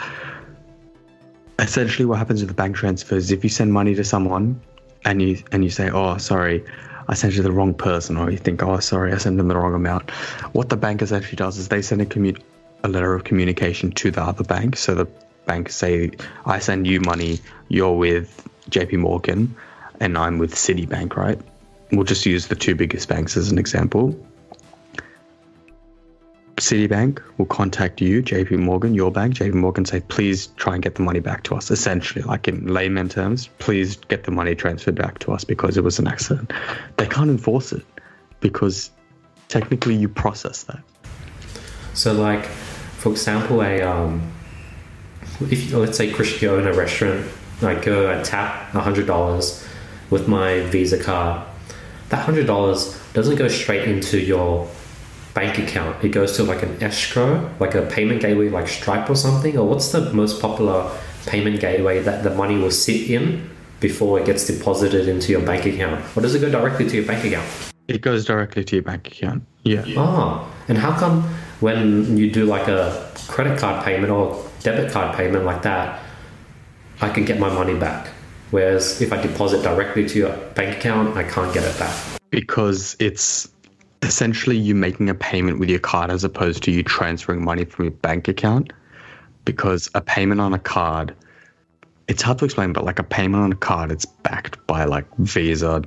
essentially 1.57 2.05
what 2.05 2.19
happens 2.19 2.41
with 2.41 2.49
the 2.49 2.53
bank 2.55 2.75
transfer 2.75 3.15
is 3.15 3.31
if 3.31 3.43
you 3.43 3.49
send 3.49 3.73
money 3.73 3.95
to 3.95 4.03
someone 4.03 4.61
and 5.05 5.21
you 5.21 5.41
and 5.51 5.63
you 5.63 5.69
say, 5.69 5.89
Oh, 5.89 6.17
sorry, 6.17 6.63
I 7.07 7.13
sent 7.13 7.35
you 7.35 7.43
the 7.43 7.51
wrong 7.51 7.73
person, 7.73 8.17
or 8.17 8.31
you 8.31 8.37
think, 8.37 8.63
Oh, 8.63 8.79
sorry, 8.79 9.13
I 9.13 9.17
sent 9.17 9.37
them 9.37 9.47
the 9.47 9.55
wrong 9.55 9.73
amount. 9.73 10.09
What 10.53 10.69
the 10.69 10.77
bank 10.77 11.01
actually 11.01 11.35
does 11.35 11.57
is 11.57 11.67
they 11.67 11.81
send 11.81 12.01
a 12.01 12.05
commu- 12.05 12.41
a 12.83 12.87
letter 12.87 13.13
of 13.13 13.23
communication 13.23 13.91
to 13.91 14.11
the 14.11 14.21
other 14.21 14.43
bank. 14.43 14.77
So 14.77 14.95
the 14.95 15.07
bank 15.45 15.69
say, 15.69 16.11
I 16.45 16.59
send 16.59 16.87
you 16.87 17.01
money, 17.01 17.39
you're 17.67 17.95
with 17.95 18.47
JP 18.69 18.99
Morgan 18.99 19.55
and 19.99 20.17
I'm 20.17 20.37
with 20.37 20.53
Citibank, 20.55 21.15
right? 21.15 21.39
We'll 21.91 22.03
just 22.03 22.25
use 22.25 22.47
the 22.47 22.55
two 22.55 22.75
biggest 22.75 23.07
banks 23.07 23.37
as 23.37 23.51
an 23.51 23.57
example. 23.57 24.17
Citibank 26.57 27.21
will 27.37 27.45
contact 27.45 27.99
you, 28.01 28.23
JP 28.23 28.59
Morgan, 28.59 28.93
your 28.93 29.11
bank. 29.11 29.35
JP 29.35 29.55
Morgan 29.55 29.85
say, 29.85 29.99
please 29.99 30.47
try 30.55 30.73
and 30.73 30.83
get 30.83 30.95
the 30.95 31.01
money 31.01 31.19
back 31.19 31.43
to 31.43 31.55
us. 31.55 31.69
Essentially, 31.69 32.23
like 32.23 32.47
in 32.47 32.67
layman 32.67 33.09
terms, 33.09 33.47
please 33.59 33.97
get 33.97 34.23
the 34.23 34.31
money 34.31 34.55
transferred 34.55 34.95
back 34.95 35.19
to 35.19 35.33
us 35.33 35.43
because 35.43 35.75
it 35.77 35.83
was 35.83 35.99
an 35.99 36.07
accident. 36.07 36.53
They 36.97 37.07
can't 37.07 37.29
enforce 37.29 37.73
it 37.73 37.85
because 38.39 38.89
technically 39.49 39.95
you 39.95 40.07
process 40.07 40.63
that. 40.63 40.79
So, 41.93 42.13
like, 42.13 42.45
for 42.45 43.11
example, 43.11 43.61
a 43.61 43.81
um, 43.81 44.31
if 45.41 45.73
let's 45.73 45.97
say 45.97 46.11
Chris, 46.11 46.41
you 46.41 46.49
own 46.51 46.67
a 46.67 46.73
restaurant 46.73 47.25
I 47.61 47.75
go, 47.75 48.11
I 48.11 48.21
tap 48.21 48.71
$100 48.71 49.67
with 50.09 50.27
my 50.27 50.61
Visa 50.61 51.01
card. 51.01 51.45
That 52.09 52.27
$100 52.27 53.13
doesn't 53.13 53.35
go 53.35 53.47
straight 53.47 53.87
into 53.87 54.19
your 54.19 54.67
bank 55.35 55.59
account. 55.59 56.03
It 56.03 56.09
goes 56.09 56.35
to 56.37 56.43
like 56.43 56.63
an 56.63 56.81
escrow, 56.81 57.53
like 57.59 57.75
a 57.75 57.83
payment 57.83 58.21
gateway 58.21 58.49
like 58.49 58.67
Stripe 58.67 59.07
or 59.07 59.15
something. 59.15 59.55
Or 59.55 59.67
what's 59.67 59.91
the 59.91 60.11
most 60.13 60.41
popular 60.41 60.89
payment 61.27 61.59
gateway 61.59 62.01
that 62.01 62.23
the 62.23 62.33
money 62.33 62.57
will 62.57 62.71
sit 62.71 63.11
in 63.11 63.47
before 63.79 64.19
it 64.19 64.25
gets 64.25 64.47
deposited 64.47 65.07
into 65.07 65.31
your 65.31 65.41
bank 65.41 65.65
account? 65.67 66.03
Or 66.17 66.21
does 66.21 66.33
it 66.33 66.39
go 66.39 66.49
directly 66.49 66.89
to 66.89 66.95
your 66.95 67.05
bank 67.05 67.23
account? 67.23 67.47
It 67.87 68.01
goes 68.01 68.25
directly 68.25 68.63
to 68.63 68.75
your 68.77 68.83
bank 68.83 69.07
account. 69.07 69.43
Yeah. 69.63 69.83
Oh, 69.95 70.51
and 70.67 70.77
how 70.77 70.97
come 70.97 71.21
when 71.59 72.17
you 72.17 72.31
do 72.31 72.45
like 72.45 72.67
a 72.67 73.11
credit 73.27 73.59
card 73.59 73.85
payment 73.85 74.11
or 74.11 74.43
debit 74.61 74.91
card 74.91 75.15
payment 75.15 75.45
like 75.45 75.61
that, 75.63 76.01
I 77.01 77.09
can 77.09 77.25
get 77.25 77.39
my 77.39 77.49
money 77.49 77.77
back. 77.77 78.07
Whereas 78.51 79.01
if 79.01 79.11
I 79.11 79.21
deposit 79.21 79.63
directly 79.63 80.07
to 80.07 80.17
your 80.17 80.37
bank 80.55 80.77
account, 80.77 81.17
I 81.17 81.23
can't 81.23 81.53
get 81.53 81.63
it 81.63 81.77
back. 81.77 81.93
Because 82.29 82.95
it's 82.99 83.47
essentially 84.01 84.57
you 84.57 84.75
making 84.75 85.09
a 85.09 85.15
payment 85.15 85.59
with 85.59 85.69
your 85.69 85.79
card 85.79 86.11
as 86.11 86.23
opposed 86.23 86.63
to 86.63 86.71
you 86.71 86.83
transferring 86.83 87.43
money 87.43 87.65
from 87.65 87.85
your 87.85 87.91
bank 87.91 88.27
account. 88.27 88.71
Because 89.45 89.89
a 89.93 90.01
payment 90.01 90.41
on 90.41 90.53
a 90.53 90.59
card, 90.59 91.15
it's 92.07 92.21
hard 92.21 92.39
to 92.39 92.45
explain, 92.45 92.73
but 92.73 92.83
like 92.83 92.99
a 92.99 93.03
payment 93.03 93.43
on 93.43 93.51
a 93.51 93.55
card, 93.55 93.91
it's 93.91 94.05
backed 94.05 94.65
by 94.67 94.85
like 94.85 95.05
Visa 95.17 95.83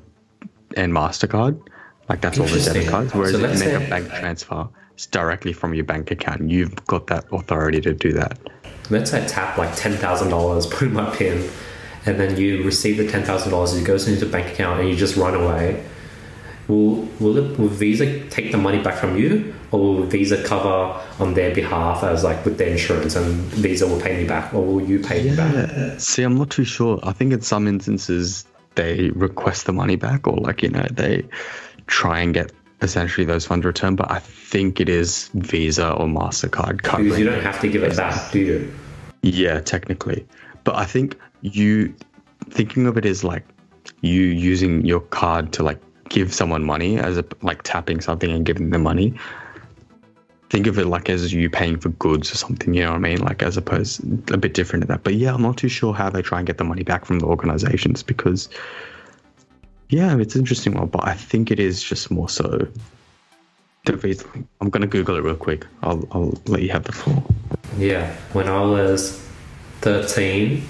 and 0.77 0.93
MasterCard. 0.93 1.61
Like 2.09 2.21
that's 2.21 2.39
all 2.39 2.47
the 2.47 2.61
debit 2.61 2.89
cards. 2.89 3.13
Whereas 3.15 3.33
So 3.33 3.39
if 3.39 3.43
you 3.43 3.49
make 3.49 3.59
say- 3.59 3.87
a 3.87 3.91
bank 3.91 4.09
transfer, 4.11 4.69
it's 4.95 5.07
directly 5.07 5.53
from 5.53 5.75
your 5.75 5.85
bank 5.85 6.11
account. 6.11 6.51
You've 6.51 6.75
got 6.87 7.07
that 7.09 7.27
authority 7.33 7.81
to 7.83 7.95
do 7.95 8.13
that. 8.15 8.39
let's 8.91 9.11
say 9.11 9.23
I 9.23 9.27
tap 9.27 9.59
like 9.59 9.75
ten 9.77 9.93
thousand 9.93 10.31
dollars, 10.31 10.67
put 10.67 10.89
in 10.89 10.95
my 10.95 11.15
pin, 11.15 11.49
and 12.07 12.19
then 12.19 12.37
you 12.37 12.65
receive 12.65 12.97
the 12.97 13.07
ten 13.07 13.23
thousand 13.23 13.51
dollars. 13.53 13.77
It 13.77 13.85
goes 13.85 14.09
into 14.09 14.25
the 14.25 14.31
bank 14.33 14.53
account, 14.53 14.81
and 14.81 14.89
you 14.89 14.97
just 14.97 15.17
run 15.17 15.35
away. 15.35 15.85
Will 16.69 17.09
will 17.19 17.39
it 17.39 17.59
will 17.59 17.69
Visa 17.69 18.29
take 18.29 18.53
the 18.53 18.59
money 18.59 18.83
back 18.83 18.97
from 18.97 19.17
you, 19.17 19.55
or 19.71 19.81
will 19.81 20.03
Visa 20.05 20.43
cover 20.45 21.03
on 21.19 21.33
their 21.33 21.55
behalf 21.55 22.05
as 22.05 22.25
like 22.25 22.45
with 22.45 22.59
their 22.59 22.69
insurance, 22.69 23.17
and 23.17 23.27
Visa 23.65 23.87
will 23.87 24.01
pay 24.01 24.17
me 24.19 24.29
back, 24.29 24.53
or 24.53 24.63
will 24.63 24.83
you 24.83 24.99
pay 25.01 25.31
me 25.31 25.35
back? 25.35 25.99
See, 25.99 26.23
I'm 26.23 26.37
not 26.37 26.51
too 26.51 26.65
sure. 26.65 27.01
I 27.03 27.13
think 27.13 27.33
in 27.33 27.41
some 27.41 27.67
instances 27.67 28.45
they 28.75 29.11
request 29.11 29.65
the 29.65 29.73
money 29.73 29.97
back, 29.97 30.29
or 30.29 30.37
like 30.37 30.63
you 30.63 30.69
know 30.69 30.87
they 30.91 31.27
try 31.87 32.21
and 32.21 32.35
get 32.35 32.53
essentially 32.83 33.25
those 33.25 33.47
funds 33.47 33.65
returned. 33.65 33.97
But 33.97 34.11
I 34.11 34.19
think 34.19 34.79
it 34.79 34.91
is 34.91 35.31
Visa 35.35 35.93
or 35.93 36.07
Mastercard 36.07 36.83
covering. 36.83 37.09
Because 37.09 37.19
you 37.19 37.25
don't 37.25 37.43
have 37.43 37.61
to 37.63 37.69
give 37.69 37.83
it 37.83 37.97
back, 37.97 38.31
do 38.31 38.41
you? 38.41 38.75
Yeah, 39.23 39.61
technically. 39.61 40.27
But 40.65 40.77
I 40.77 40.85
think 40.85 41.19
you 41.41 41.95
thinking 42.51 42.87
of 42.87 42.99
it 42.99 43.07
as 43.07 43.25
like 43.25 43.45
you 44.03 44.21
using 44.23 44.85
your 44.85 45.01
card 45.01 45.53
to 45.55 45.63
like 45.63 45.81
give 46.09 46.35
someone 46.35 46.65
money 46.65 46.99
as 46.99 47.19
a 47.19 47.25
like 47.43 47.63
tapping 47.63 48.01
something 48.01 48.31
and 48.31 48.45
giving 48.45 48.71
them 48.71 48.83
money. 48.83 49.15
Think 50.51 50.67
of 50.67 50.79
it 50.79 50.87
like 50.87 51.11
as 51.11 51.33
you 51.33 51.51
paying 51.51 51.79
for 51.79 51.91
goods 51.91 52.33
or 52.33 52.37
something, 52.37 52.73
you 52.73 52.83
know 52.83 52.91
what 52.91 52.97
I 52.97 53.01
mean? 53.01 53.19
Like 53.19 53.43
as 53.43 53.57
opposed 53.57 54.01
a 54.31 54.39
bit 54.39 54.55
different 54.55 54.83
to 54.83 54.89
that. 54.89 55.05
But 55.05 55.15
yeah, 55.15 55.35
I'm 55.35 55.43
not 55.43 55.59
too 55.59 55.69
sure 55.69 55.93
how 55.93 56.09
they 56.09 56.23
try 56.23 56.39
and 56.39 56.47
get 56.47 56.57
the 56.57 56.65
money 56.65 56.85
back 56.85 57.05
from 57.05 57.19
the 57.19 57.27
organizations 57.27 58.03
because 58.03 58.49
yeah, 59.91 60.17
it's 60.19 60.35
an 60.35 60.41
interesting 60.41 60.75
one, 60.75 60.89
but 60.89 61.07
I 61.07 61.15
think 61.15 61.51
it 61.51 61.61
is 61.61 61.83
just 61.83 62.11
more 62.11 62.29
so 62.29 62.67
the 63.85 63.97
Visa. 63.97 64.27
I'm 64.61 64.71
gonna 64.71 64.87
Google 64.87 65.17
it 65.17 65.23
real 65.23 65.37
quick. 65.37 65.67
I'll 65.83 66.07
I'll 66.13 66.35
let 66.47 66.63
you 66.63 66.71
have 66.71 66.85
the 66.85 66.93
floor. 66.93 67.23
Yeah, 67.77 68.15
when 68.33 68.49
I 68.49 68.61
was 68.61 69.23
13, 69.81 70.63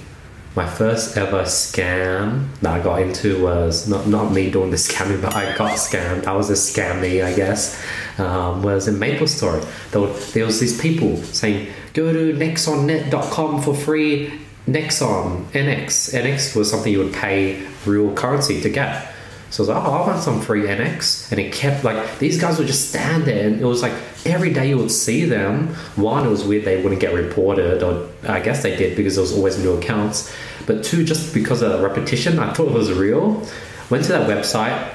my 0.58 0.68
first 0.68 1.16
ever 1.16 1.42
scam 1.42 2.48
that 2.62 2.80
I 2.80 2.82
got 2.82 3.00
into 3.00 3.40
was 3.40 3.88
not, 3.88 4.08
not 4.08 4.32
me 4.32 4.50
doing 4.50 4.72
the 4.72 4.76
scamming, 4.76 5.22
but 5.22 5.32
I 5.32 5.56
got 5.56 5.78
scammed. 5.78 6.26
I 6.26 6.34
was 6.34 6.50
a 6.50 6.54
scammy, 6.54 7.24
I 7.24 7.32
guess. 7.32 7.80
Um, 8.18 8.64
was 8.64 8.88
in 8.88 8.96
MapleStory. 8.96 9.64
There, 9.92 10.00
were, 10.00 10.12
there 10.34 10.44
was 10.44 10.58
these 10.58 10.78
people 10.80 11.16
saying, 11.18 11.68
go 11.94 12.12
to 12.12 12.36
nexonnet.com 12.36 13.62
for 13.62 13.72
free 13.72 14.32
Nexon 14.66 15.44
NX. 15.52 16.12
NX 16.12 16.56
was 16.56 16.68
something 16.68 16.92
you 16.92 17.04
would 17.04 17.14
pay 17.14 17.64
real 17.86 18.12
currency 18.14 18.60
to 18.60 18.68
get. 18.68 19.14
So 19.50 19.62
I 19.62 19.66
was 19.66 19.68
like, 19.68 19.84
oh, 19.86 19.92
I 19.92 20.06
want 20.08 20.22
some 20.22 20.40
free 20.40 20.62
NX. 20.62 21.30
And 21.30 21.40
it 21.40 21.52
kept 21.52 21.84
like, 21.84 22.18
these 22.18 22.38
guys 22.40 22.58
would 22.58 22.66
just 22.66 22.88
stand 22.88 23.26
there 23.26 23.46
and 23.46 23.60
it 23.60 23.64
was 23.64 23.80
like 23.80 23.94
every 24.26 24.52
day 24.52 24.70
you 24.70 24.78
would 24.78 24.90
see 24.90 25.24
them. 25.24 25.68
One, 25.94 26.26
it 26.26 26.28
was 26.28 26.44
weird 26.44 26.64
they 26.64 26.82
wouldn't 26.82 27.00
get 27.00 27.14
reported, 27.14 27.82
or 27.82 28.08
I 28.28 28.40
guess 28.40 28.62
they 28.62 28.76
did 28.76 28.96
because 28.96 29.14
there 29.14 29.22
was 29.22 29.32
always 29.32 29.58
new 29.58 29.76
accounts. 29.78 30.34
But 30.68 30.84
two, 30.84 31.02
just 31.02 31.32
because 31.32 31.62
of 31.62 31.72
the 31.72 31.80
repetition, 31.80 32.38
I 32.38 32.52
thought 32.52 32.68
it 32.68 32.74
was 32.74 32.92
real. 32.92 33.42
Went 33.88 34.04
to 34.04 34.12
that 34.12 34.28
website, 34.28 34.94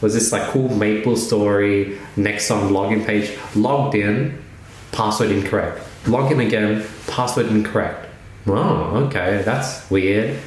was 0.00 0.14
this 0.14 0.32
like 0.32 0.50
cool 0.50 0.68
Maple 0.68 1.16
Story 1.16 1.96
Nexon 2.16 2.70
login 2.70 3.06
page, 3.06 3.38
logged 3.54 3.94
in, 3.94 4.42
password 4.90 5.30
incorrect. 5.30 5.80
Log 6.08 6.32
in 6.32 6.40
again, 6.40 6.84
password 7.06 7.46
incorrect. 7.46 8.08
Oh, 8.48 9.06
okay, 9.06 9.42
that's 9.44 9.88
weird. 9.88 10.40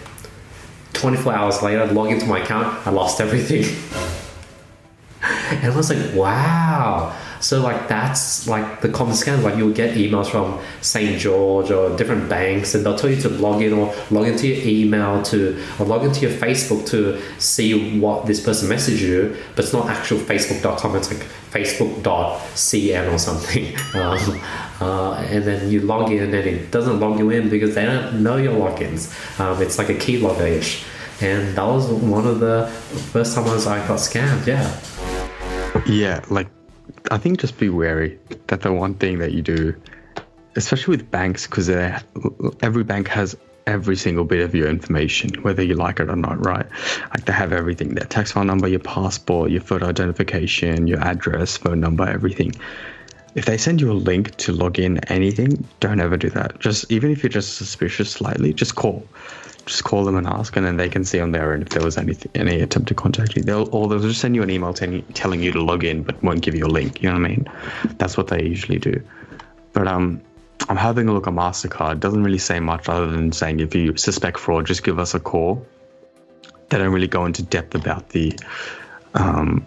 24 0.92 1.34
hours 1.34 1.62
later, 1.62 1.86
log 1.86 2.12
into 2.12 2.26
my 2.26 2.40
account, 2.40 2.86
I 2.86 2.90
lost 2.90 3.22
everything. 3.22 3.64
and 5.22 5.72
I 5.72 5.74
was 5.74 5.90
like, 5.90 6.14
wow. 6.14 7.16
So 7.40 7.62
like 7.62 7.88
that's 7.88 8.48
like 8.48 8.82
the 8.82 8.90
common 8.90 9.14
scam. 9.14 9.44
Like 9.44 9.58
you'll 9.58 9.74
get 9.74 9.96
emails 9.96 10.28
from 10.28 10.60
St. 10.82 11.20
George 11.20 11.72
or 11.72 11.96
different 11.98 12.30
banks, 12.30 12.76
and 12.76 12.86
they'll 12.86 12.98
tell 12.98 13.10
you 13.10 13.22
to 13.22 13.30
log 13.30 13.62
in 13.62 13.74
or 13.74 13.94
log 14.12 14.28
into 14.28 14.48
your 14.48 14.66
email 14.66 15.22
to 15.24 15.62
or 15.80 15.86
log 15.86 16.04
into 16.04 16.22
your 16.22 16.32
Facebook 16.32 16.86
to 16.88 17.22
see 17.40 18.00
what 18.00 18.26
this 18.26 18.44
person 18.44 18.70
messaged 18.70 19.02
you. 19.02 19.36
But 19.56 19.66
it's 19.66 19.74
not 19.74 19.90
actual 19.90 20.20
Facebook.com. 20.20 20.96
It's 20.96 21.12
like 21.12 21.26
Facebook.cn 21.52 23.14
or 23.14 23.18
something. 23.18 23.76
Um, 23.96 24.42
uh, 24.82 25.14
and 25.30 25.46
then 25.46 25.72
you 25.72 25.80
log 25.80 26.12
in, 26.12 26.22
and 26.22 26.34
it 26.34 26.70
doesn't 26.70 27.00
log 27.00 27.18
you 27.18 27.30
in 27.30 27.50
because 27.50 27.76
they 27.76 27.86
don't 27.86 28.22
know 28.22 28.36
your 28.36 28.54
logins. 28.54 29.10
Um, 29.40 29.62
it's 29.62 29.78
like 29.78 29.88
a 29.88 29.94
keylogger 29.94 30.48
ish. 30.48 30.84
And 31.22 31.56
that 31.56 31.66
was 31.66 31.88
one 31.88 32.28
of 32.28 32.42
the 32.42 32.68
first 33.14 33.36
times 33.36 33.68
I 33.68 33.86
got 33.88 34.00
scammed. 34.00 34.46
Yeah. 34.46 34.68
Yeah, 35.86 36.26
like 36.30 36.50
I 37.12 37.18
think 37.18 37.40
just 37.40 37.58
be 37.58 37.70
wary 37.70 38.20
that 38.48 38.62
the 38.62 38.72
one 38.72 38.96
thing 38.96 39.20
that 39.20 39.32
you 39.32 39.42
do, 39.42 39.76
especially 40.56 40.98
with 40.98 41.12
banks, 41.12 41.46
because 41.46 41.70
every 41.70 42.84
bank 42.84 43.08
has 43.10 43.38
every 43.68 43.96
single 43.96 44.24
bit 44.24 44.42
of 44.42 44.54
your 44.54 44.70
information, 44.70 45.42
whether 45.42 45.64
you 45.64 45.74
like 45.74 46.00
it 46.00 46.10
or 46.10 46.16
not, 46.16 46.46
right? 46.46 46.68
Like 47.10 47.26
they 47.26 47.34
have 47.34 47.54
everything: 47.54 47.96
their 47.96 48.06
tax 48.06 48.32
file 48.32 48.46
number, 48.46 48.68
your 48.68 48.80
passport, 48.80 49.52
your 49.52 49.62
photo 49.62 49.88
identification, 49.88 50.88
your 50.88 51.00
address, 51.00 51.58
phone 51.58 51.80
number, 51.80 52.08
everything. 52.08 52.54
If 53.36 53.46
they 53.46 53.58
send 53.58 53.82
you 53.82 53.92
a 53.92 53.94
link 53.94 54.36
to 54.38 54.54
log 54.54 54.80
in 54.80 55.00
anything, 55.10 55.68
don't 55.82 56.00
ever 56.00 56.16
do 56.16 56.30
that. 56.30 56.60
Just 56.60 56.90
even 56.90 57.12
if 57.12 57.22
you're 57.22 57.30
just 57.30 57.58
suspicious 57.58 58.10
slightly, 58.10 58.54
just 58.54 58.76
call 58.76 59.06
just 59.66 59.84
call 59.84 60.06
them 60.06 60.16
and 60.16 60.28
ask, 60.28 60.56
and 60.56 60.66
then 60.66 60.78
they 60.78 60.90
can 60.90 61.04
see 61.04 61.20
on 61.20 61.32
their 61.32 61.54
end 61.54 61.64
if 61.64 61.70
there 61.70 61.84
was 61.84 61.98
anything, 61.98 62.32
any 62.36 62.62
attempt 62.62 62.88
to 62.90 62.94
contact 62.94 63.36
you. 63.36 63.42
They'll 63.42 63.68
or 63.76 63.88
they'll 63.88 64.00
just 64.00 64.22
send 64.22 64.36
you 64.36 64.44
an 64.44 64.50
email 64.50 64.74
telling 64.74 65.04
telling 65.14 65.42
you 65.42 65.52
to 65.54 65.62
log 65.62 65.84
in, 65.84 66.04
but 66.04 66.22
won't 66.24 66.42
give 66.42 66.56
you 66.56 66.66
a 66.66 66.68
link. 66.68 67.02
You 67.02 67.10
know 67.10 67.20
what 67.20 67.26
I 67.26 67.30
mean? 67.30 67.50
That's 67.98 68.16
what 68.18 68.28
they 68.28 68.44
usually 68.44 68.80
do. 68.80 69.02
But 69.74 69.88
um, 69.88 70.22
I'm 70.70 70.78
having 70.78 71.10
a 71.10 71.14
look 71.14 71.28
at 71.28 71.34
Mastercard. 71.34 72.00
Doesn't 72.00 72.24
really 72.24 72.38
say 72.38 72.60
much 72.60 72.88
other 72.90 73.10
than 73.10 73.32
saying 73.32 73.60
if 73.60 73.76
you 73.76 73.98
suspect 73.98 74.40
fraud, 74.40 74.66
just 74.66 74.84
give 74.84 75.00
us 75.00 75.14
a 75.14 75.20
call. 75.20 75.66
They 76.70 76.78
don't 76.78 76.94
really 76.94 77.08
go 77.08 77.26
into 77.26 77.44
depth 77.44 77.76
about 77.76 78.10
the 78.10 78.38
um, 79.14 79.66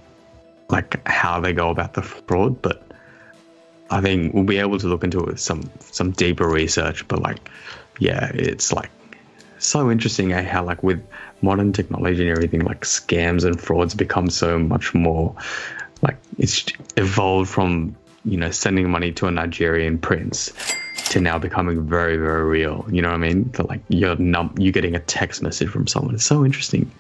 like 0.69 1.07
how 1.07 1.41
they 1.41 1.53
go 1.53 1.71
about 1.71 1.95
the 1.95 2.03
fraud, 2.03 2.63
but 2.63 2.83
I 3.91 4.01
think 4.01 4.35
we'll 4.35 4.45
be 4.45 4.59
able 4.59 4.79
to 4.79 4.87
look 4.87 5.03
into 5.03 5.21
it 5.21 5.27
with 5.27 5.41
some 5.41 5.71
some 5.81 6.13
deeper 6.13 6.49
research. 6.49 7.09
But 7.09 7.21
like, 7.21 7.51
yeah, 7.99 8.31
it's 8.35 8.73
like 8.73 8.91
so 9.59 9.91
interesting 9.91 10.33
eh, 10.33 10.43
how 10.43 10.65
like 10.65 10.83
with 10.83 11.05
modern 11.43 11.73
technology 11.73 12.23
and 12.23 12.37
everything 12.37 12.61
like 12.61 12.83
scams 12.83 13.45
and 13.45 13.61
frauds 13.61 13.95
become 13.95 14.31
so 14.31 14.59
much 14.59 14.95
more 14.95 15.35
like 16.03 16.17
it's 16.39 16.65
evolved 16.97 17.51
from 17.51 17.95
you 18.25 18.37
know 18.37 18.51
sending 18.51 18.91
money 18.91 19.13
to 19.13 19.27
a 19.27 19.31
nigerian 19.31 19.99
prince 19.99 20.53
to 21.11 21.21
now 21.21 21.39
becoming 21.39 21.87
very 21.87 22.17
very 22.17 22.45
real 22.45 22.85
you 22.91 23.01
know 23.01 23.09
what 23.09 23.15
i 23.15 23.19
mean 23.19 23.51
like 23.69 23.81
you're 23.89 24.17
num- 24.17 24.55
you 24.59 24.73
getting 24.73 24.95
a 24.95 25.01
text 25.01 25.43
message 25.43 25.69
from 25.69 25.87
someone 25.87 26.15
it's 26.15 26.25
so 26.25 26.45
interesting 26.45 26.91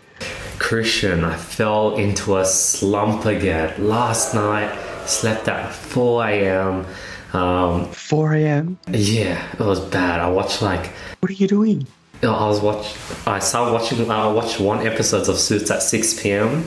Krishn, 0.58 1.22
I 1.22 1.36
fell 1.36 1.94
into 1.94 2.38
a 2.38 2.44
slump 2.44 3.24
again. 3.24 3.72
Last 3.88 4.34
night, 4.34 4.76
slept 5.06 5.46
at 5.46 5.72
4 5.72 6.24
a.m. 6.26 6.86
Um, 7.32 7.86
4 7.92 8.34
a.m 8.34 8.78
yeah, 8.90 9.52
it 9.52 9.60
was 9.60 9.78
bad. 9.78 10.18
I 10.18 10.28
watched 10.28 10.62
like 10.62 10.86
what 11.20 11.30
are 11.30 11.34
you 11.34 11.46
doing 11.46 11.86
You 12.20 12.28
know, 12.28 12.34
I 12.34 12.48
was 12.48 12.60
watch. 12.60 12.96
I 13.26 13.38
started 13.38 13.72
watching. 13.72 14.10
I 14.10 14.26
watched 14.26 14.58
one 14.58 14.84
episode 14.84 15.28
of 15.28 15.38
Suits 15.38 15.70
at 15.70 15.82
six 15.82 16.20
p.m. 16.20 16.64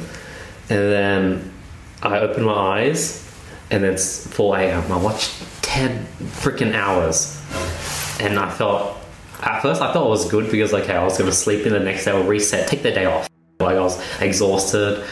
and 0.70 0.92
then 0.92 1.54
I 2.02 2.20
opened 2.20 2.46
my 2.46 2.54
eyes, 2.54 3.30
and 3.70 3.84
it's 3.84 4.26
four 4.28 4.58
a.m. 4.58 4.90
I 4.90 4.98
watched 4.98 5.44
ten 5.62 6.06
freaking 6.20 6.74
hours, 6.74 7.42
and 8.22 8.40
I 8.40 8.50
felt. 8.50 8.98
At 9.42 9.62
first, 9.62 9.82
I 9.82 9.92
thought 9.92 10.06
it 10.06 10.10
was 10.10 10.30
good 10.30 10.50
because 10.50 10.74
okay, 10.74 10.94
I 10.94 11.04
was 11.04 11.18
gonna 11.18 11.34
sleep 11.34 11.66
in 11.66 11.74
the 11.74 11.80
next 11.80 12.06
day, 12.06 12.12
or 12.12 12.24
reset, 12.24 12.70
take 12.70 12.84
the 12.84 12.92
day 12.92 13.06
off. 13.06 13.28
Like 13.60 13.76
I 13.76 13.82
was 13.82 14.02
exhausted, 14.22 15.04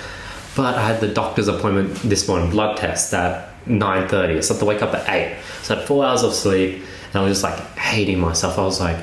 but 0.56 0.76
I 0.76 0.88
had 0.88 1.02
the 1.02 1.10
doctor's 1.10 1.50
appointment 1.50 1.96
this 1.96 2.30
morning, 2.30 2.50
blood 2.50 2.78
test 2.78 3.14
at 3.14 3.50
nine 3.68 4.08
thirty. 4.08 4.42
So 4.42 4.54
I 4.54 4.56
had 4.56 4.60
to 4.60 4.66
wake 4.66 4.82
up 4.82 4.94
at 4.94 5.10
eight. 5.10 5.38
So 5.64 5.76
I 5.76 5.80
had 5.80 5.88
four 5.88 6.06
hours 6.06 6.24
of 6.24 6.34
sleep, 6.34 6.82
and 7.08 7.16
I 7.16 7.24
was 7.24 7.42
just 7.42 7.44
like 7.44 7.60
hating 7.78 8.20
myself. 8.20 8.58
I 8.58 8.64
was 8.64 8.80
like 8.80 8.98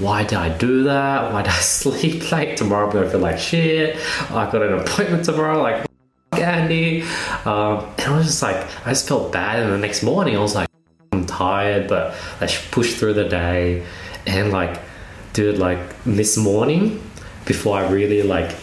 why 0.00 0.24
did 0.24 0.38
I 0.38 0.56
do 0.56 0.84
that? 0.84 1.32
Why 1.32 1.42
did 1.42 1.52
I 1.52 1.60
sleep 1.60 2.32
late? 2.32 2.56
Tomorrow 2.56 2.86
I'm 2.86 2.92
gonna 2.92 3.10
feel 3.10 3.20
like 3.20 3.38
shit. 3.38 3.96
I've 4.30 4.50
got 4.50 4.62
an 4.62 4.72
appointment 4.72 5.24
tomorrow, 5.24 5.62
like 5.62 5.86
Andy. 6.32 7.02
Um, 7.44 7.86
and 7.98 8.14
I 8.14 8.16
was 8.16 8.26
just 8.26 8.42
like, 8.42 8.56
I 8.86 8.90
just 8.90 9.06
felt 9.06 9.32
bad. 9.32 9.62
And 9.62 9.72
the 9.72 9.78
next 9.78 10.02
morning 10.02 10.36
I 10.36 10.40
was 10.40 10.54
like, 10.54 10.68
I'm 11.12 11.26
tired, 11.26 11.88
but 11.88 12.14
I 12.40 12.46
should 12.46 12.70
push 12.72 12.94
through 12.94 13.14
the 13.14 13.28
day. 13.28 13.86
And 14.26 14.50
like, 14.50 14.80
dude, 15.34 15.58
like 15.58 15.80
this 16.04 16.36
morning, 16.36 17.02
before 17.44 17.78
I 17.78 17.88
really 17.90 18.22
like 18.22 18.54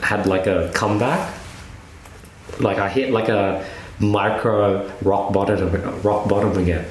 had 0.00 0.26
like 0.26 0.46
a 0.46 0.70
comeback, 0.74 1.34
like 2.60 2.78
I 2.78 2.88
hit 2.88 3.10
like 3.10 3.28
a 3.28 3.66
micro 3.98 4.90
rock 5.02 5.32
bottom, 5.32 6.00
rock 6.02 6.28
bottom 6.28 6.56
again. 6.56 6.86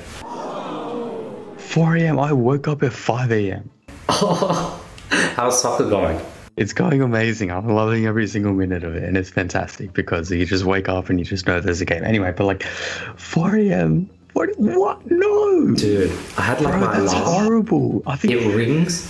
4 1.79 1.95
a.m 1.95 2.19
i 2.19 2.33
woke 2.33 2.67
up 2.67 2.83
at 2.83 2.91
5 2.91 3.31
a.m 3.31 3.69
How's 4.09 5.62
soccer 5.62 5.89
going? 5.89 6.19
It's 6.57 6.74
going 6.74 7.01
amazing. 7.01 7.51
I'm 7.51 7.67
loving 7.69 8.05
every 8.05 8.27
single 8.27 8.51
minute 8.51 8.83
of 8.83 8.95
it, 8.98 9.03
and 9.03 9.15
it's 9.17 9.29
fantastic 9.29 9.93
because 9.93 10.29
you 10.29 10.45
just 10.45 10.65
wake 10.65 10.89
up 10.89 11.09
and 11.09 11.17
you 11.17 11.24
just 11.24 11.48
know 11.48 11.62
there's 11.62 11.79
a 11.79 11.86
game. 11.86 12.03
Anyway, 12.03 12.33
but 12.36 12.43
like 12.43 12.63
4 12.63 13.55
a.m. 13.55 14.09
What? 14.33 14.50
What? 14.59 15.09
No, 15.09 15.74
Dude, 15.74 16.12
I 16.38 16.41
had 16.41 16.59
like 16.62 16.74
bro, 16.74 16.81
my 16.81 17.00
that's 17.00 17.13
alarm. 17.13 17.45
horrible. 17.45 18.03
I 18.05 18.17
think 18.17 18.33
It 18.33 18.55
rings. 18.55 19.09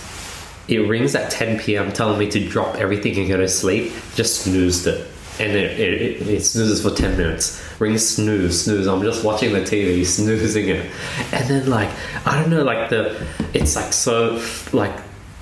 It 0.68 0.78
rings 0.78 1.16
at 1.16 1.30
10 1.32 1.58
p.m. 1.58 1.92
telling 1.92 2.18
me 2.20 2.30
to 2.30 2.48
drop 2.48 2.76
everything 2.76 3.18
and 3.18 3.26
go 3.28 3.36
to 3.38 3.48
sleep. 3.48 3.92
Just 4.14 4.42
snoozed 4.42 4.86
it. 4.86 5.06
And 5.40 5.52
it, 5.52 5.80
it, 5.80 6.28
it, 6.28 6.42
snoozes 6.42 6.82
for 6.82 6.90
10 6.90 7.16
minutes. 7.16 7.62
Rings, 7.80 8.06
snooze, 8.06 8.64
snooze. 8.64 8.86
I'm 8.86 9.02
just 9.02 9.24
watching 9.24 9.54
the 9.54 9.60
TV, 9.60 10.04
snoozing 10.16 10.68
it. 10.68 10.90
And 11.32 11.48
then, 11.48 11.70
like, 11.70 11.88
I 12.26 12.38
don't 12.38 12.50
know, 12.50 12.62
like, 12.62 12.90
the. 12.90 13.26
It's 13.54 13.74
like 13.74 13.92
so, 13.92 14.44
like, 14.72 14.94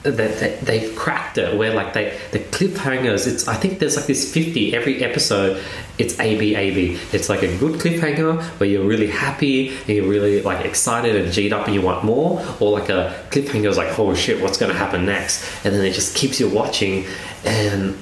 they, 0.03 0.29
they, 0.29 0.59
they've 0.63 0.97
cracked 0.97 1.39
it 1.39 1.57
where 1.57 1.75
like 1.75 1.93
they 1.93 2.17
the 2.31 2.39
cliffhangers 2.39 3.27
it's 3.27 3.49
i 3.49 3.55
think 3.55 3.81
there's 3.81 3.97
like 3.97 4.07
this 4.07 4.33
50 4.33 4.75
every 4.75 5.03
episode 5.03 5.63
it's 5.99 6.19
a 6.21 6.39
b 6.39 6.55
a 6.55 6.73
b 6.73 6.99
it's 7.13 7.29
like 7.29 7.43
a 7.43 7.59
good 7.59 7.81
cliffhanger 7.81 8.41
where 8.61 8.69
you're 8.69 8.87
really 8.87 9.09
happy 9.09 9.69
and 9.71 9.89
you're 9.89 10.09
really 10.09 10.41
like 10.43 10.65
excited 10.65 11.17
and 11.17 11.33
g'd 11.33 11.53
up 11.53 11.67
and 11.67 11.75
you 11.75 11.83
want 11.83 12.05
more 12.05 12.45
or 12.61 12.79
like 12.79 12.89
a 12.91 13.25
cliffhanger 13.31 13.69
is 13.69 13.77
like 13.77 13.99
oh 13.99 14.15
shit 14.15 14.41
what's 14.41 14.57
going 14.57 14.71
to 14.71 14.79
happen 14.79 15.05
next 15.05 15.45
and 15.65 15.75
then 15.75 15.85
it 15.85 15.93
just 15.93 16.15
keeps 16.15 16.39
you 16.39 16.49
watching 16.49 17.05
and 17.45 17.97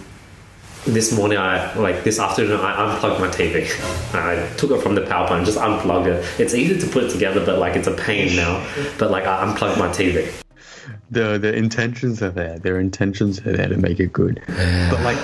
this 0.87 1.13
morning 1.13 1.39
I 1.39 1.75
like 1.75 2.05
this 2.05 2.19
afternoon 2.19 2.61
I 2.61 2.93
unplugged 2.95 3.21
my 3.21 3.29
TV. 3.29 3.67
I 4.15 4.55
took 4.57 4.71
it 4.71 4.81
from 4.81 4.95
the 4.95 5.03
power 5.03 5.27
point, 5.27 5.45
just 5.45 5.59
unplugged 5.59 6.07
it. 6.07 6.25
It's 6.41 6.55
easy 6.55 6.79
to 6.79 6.87
put 6.87 7.05
it 7.05 7.11
together, 7.11 7.45
but 7.45 7.59
like 7.59 7.77
it's 7.77 7.89
a 7.89 7.95
pain 7.95 8.37
now. 8.37 8.65
But 8.99 9.11
like 9.11 9.25
I 9.25 9.43
unplugged 9.43 9.79
my 9.79 9.89
TV. 9.89 10.33
the 11.11 11.39
the 11.39 11.55
intentions 11.55 12.23
are 12.23 12.31
there. 12.31 12.59
Their 12.59 12.79
intentions 12.79 13.41
are 13.41 13.53
there 13.53 13.69
to 13.69 13.77
make 13.77 14.01
it 14.01 14.13
good. 14.13 14.43
But 14.47 15.01
like 15.03 15.19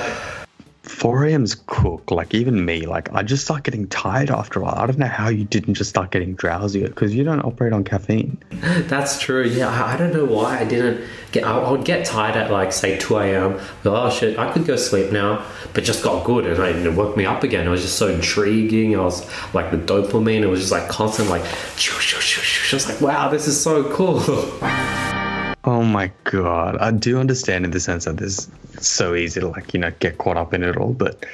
4 1.02 1.24
a.m.'s 1.24 1.56
cook. 1.66 2.12
Like 2.12 2.32
even 2.32 2.64
me, 2.64 2.86
like 2.86 3.12
I 3.12 3.24
just 3.24 3.44
start 3.44 3.64
getting 3.64 3.88
tired 3.88 4.30
after 4.30 4.60
a 4.60 4.62
while. 4.62 4.76
I 4.76 4.86
don't 4.86 5.00
know 5.00 5.06
how 5.08 5.30
you 5.30 5.42
didn't 5.42 5.74
just 5.74 5.90
start 5.90 6.12
getting 6.12 6.36
drowsy 6.36 6.84
because 6.84 7.12
you 7.12 7.24
don't 7.24 7.44
operate 7.44 7.72
on 7.72 7.82
caffeine. 7.82 8.38
That's 8.52 9.18
true. 9.18 9.42
Yeah, 9.42 9.68
I, 9.68 9.94
I 9.94 9.96
don't 9.96 10.12
know 10.12 10.24
why 10.24 10.60
I 10.60 10.64
didn't 10.64 11.04
get. 11.32 11.42
I, 11.42 11.58
I 11.58 11.72
would 11.72 11.84
get 11.84 12.06
tired 12.06 12.36
at 12.36 12.52
like 12.52 12.72
say 12.72 12.98
two 12.98 13.16
a.m. 13.16 13.58
Oh 13.84 14.10
shit, 14.10 14.38
I 14.38 14.52
could 14.52 14.64
go 14.64 14.76
sleep 14.76 15.10
now, 15.10 15.44
but 15.74 15.82
just 15.82 16.04
got 16.04 16.24
good 16.24 16.46
and 16.46 16.62
I, 16.62 16.68
it 16.68 16.86
it 16.86 16.92
woke 16.92 17.16
me 17.16 17.26
up 17.26 17.42
again. 17.42 17.66
It 17.66 17.70
was 17.70 17.82
just 17.82 17.96
so 17.96 18.06
intriguing. 18.06 18.94
I 18.96 19.02
was 19.02 19.28
like 19.54 19.72
the 19.72 19.78
dopamine. 19.78 20.42
It 20.42 20.46
was 20.46 20.60
just 20.60 20.70
like 20.70 20.88
constant 20.88 21.28
like. 21.28 21.42
I 21.42 22.74
was 22.74 22.88
like, 22.88 23.00
wow, 23.00 23.28
this 23.28 23.48
is 23.48 23.60
so 23.60 23.92
cool. 23.92 24.20
Oh 25.64 25.82
my 25.82 26.10
god, 26.24 26.76
I 26.78 26.90
do 26.90 27.20
understand 27.20 27.64
in 27.64 27.70
the 27.70 27.78
sense 27.78 28.06
that 28.06 28.16
this 28.16 28.50
it's 28.74 28.88
so 28.88 29.14
easy 29.14 29.40
to 29.40 29.48
like 29.48 29.72
you 29.74 29.80
know 29.80 29.92
get 30.00 30.18
caught 30.18 30.36
up 30.36 30.54
in 30.54 30.64
it 30.64 30.76
all, 30.76 30.92
but 30.92 31.24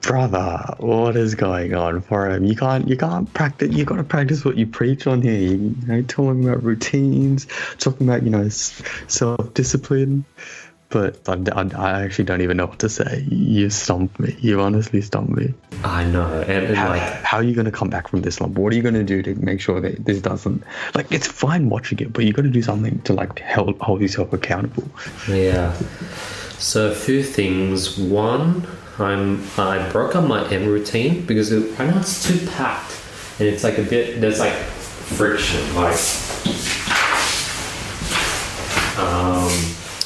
brother, 0.00 0.76
what 0.78 1.16
is 1.16 1.34
going 1.34 1.74
on 1.74 2.00
for 2.00 2.30
him? 2.30 2.44
You 2.44 2.56
can't 2.56 2.88
you 2.88 2.96
can't 2.96 3.32
practice. 3.34 3.74
You 3.74 3.84
got 3.84 3.96
to 3.96 4.04
practice 4.04 4.44
what 4.44 4.56
you 4.56 4.66
preach 4.66 5.06
on 5.06 5.20
here. 5.20 5.38
You 5.38 5.74
know, 5.86 6.02
talking 6.02 6.48
about 6.48 6.62
routines, 6.62 7.46
talking 7.78 8.08
about 8.08 8.22
you 8.22 8.30
know 8.30 8.48
self 8.48 9.52
discipline. 9.52 10.24
But 10.88 11.28
I, 11.28 11.34
I, 11.52 11.68
I 11.76 12.02
actually 12.04 12.26
don't 12.26 12.42
even 12.42 12.56
know 12.58 12.66
what 12.66 12.78
to 12.80 12.88
say. 12.88 13.26
You 13.28 13.70
stumped 13.70 14.20
me. 14.20 14.36
You 14.40 14.60
honestly 14.60 15.02
stumped 15.02 15.32
me. 15.32 15.52
I 15.84 16.04
know, 16.04 16.40
and, 16.42 16.66
and 16.66 16.76
How, 16.76 16.88
like 16.88 17.02
how 17.02 17.38
are 17.38 17.42
you 17.42 17.54
going 17.54 17.64
to 17.64 17.72
come 17.72 17.90
back 17.90 18.08
from 18.08 18.22
this 18.22 18.40
lump? 18.40 18.56
What 18.56 18.72
are 18.72 18.76
you 18.76 18.82
going 18.82 18.94
to 18.94 19.04
do 19.04 19.22
to 19.22 19.34
make 19.34 19.60
sure 19.60 19.80
that 19.80 20.04
this 20.04 20.20
doesn't 20.20 20.62
like? 20.94 21.10
It's 21.10 21.26
fine 21.26 21.68
watching 21.68 21.98
it, 21.98 22.12
but 22.12 22.24
you 22.24 22.32
got 22.32 22.42
to 22.42 22.50
do 22.50 22.62
something 22.62 23.00
to 23.02 23.12
like 23.12 23.40
hold 23.40 23.78
hold 23.80 24.00
yourself 24.00 24.32
accountable. 24.32 24.88
Yeah. 25.28 25.74
So 26.58 26.90
a 26.90 26.94
few 26.94 27.22
things. 27.22 27.98
One, 27.98 28.66
I'm 28.98 29.44
I 29.58 29.88
broke 29.90 30.16
up 30.16 30.26
my 30.26 30.48
M 30.50 30.66
routine 30.66 31.26
because 31.26 31.52
it, 31.52 31.78
I 31.78 31.86
know 31.86 31.98
it's 31.98 32.26
too 32.26 32.46
packed, 32.46 32.92
and 33.38 33.48
it's 33.48 33.64
like 33.64 33.78
a 33.78 33.82
bit. 33.82 34.20
There's 34.20 34.38
like 34.38 34.54
friction. 34.54 35.62
Like, 35.74 35.98
um, 38.98 39.50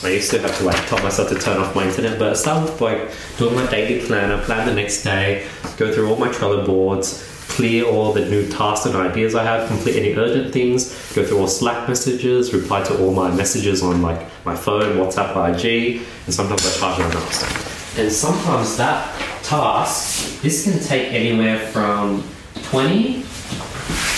I 0.02 0.09
used 0.09 0.30
to 0.30 0.38
have 0.40 0.57
to 0.59 0.64
like 0.64 0.87
tell 0.88 0.99
myself 1.02 1.28
to 1.28 1.38
turn 1.38 1.59
off 1.59 1.75
my 1.75 1.87
internet, 1.87 2.19
but 2.19 2.30
I 2.30 2.33
started 2.33 2.80
like 2.80 3.11
doing 3.37 3.54
my 3.54 3.66
daily 3.71 4.04
planner, 4.07 4.42
plan 4.45 4.66
the 4.66 4.75
next 4.75 5.02
day, 5.04 5.47
go 5.76 5.93
through 5.93 6.08
all 6.08 6.17
my 6.17 6.28
Trello 6.28 6.65
boards, 6.65 7.26
clear 7.49 7.84
all 7.84 8.13
the 8.15 8.25
new 8.25 8.49
tasks 8.49 8.86
and 8.86 8.97
ideas 8.97 9.34
I 9.34 9.43
have, 9.45 9.69
complete 9.69 9.97
any 9.97 10.15
urgent 10.15 10.54
things, 10.54 10.89
go 11.15 11.25
through 11.25 11.39
all 11.41 11.49
Slack 11.49 11.86
messages, 11.86 12.54
reply 12.54 12.82
to 12.84 12.99
all 12.99 13.13
my 13.13 13.30
messages 13.30 13.82
on 13.82 14.00
like 14.00 14.26
my 14.47 14.56
phone, 14.56 14.97
WhatsApp, 14.97 15.36
IG, 15.54 16.00
and 16.25 16.34
sometimes 16.34 16.65
I 16.67 16.78
charge 16.80 16.99
my 16.99 17.13
notes. 17.13 17.99
And 17.99 18.10
sometimes 18.10 18.76
that 18.78 19.13
task, 19.43 20.41
this 20.41 20.65
can 20.65 20.78
take 20.82 21.13
anywhere 21.13 21.58
from 21.73 22.25
20 22.71 23.25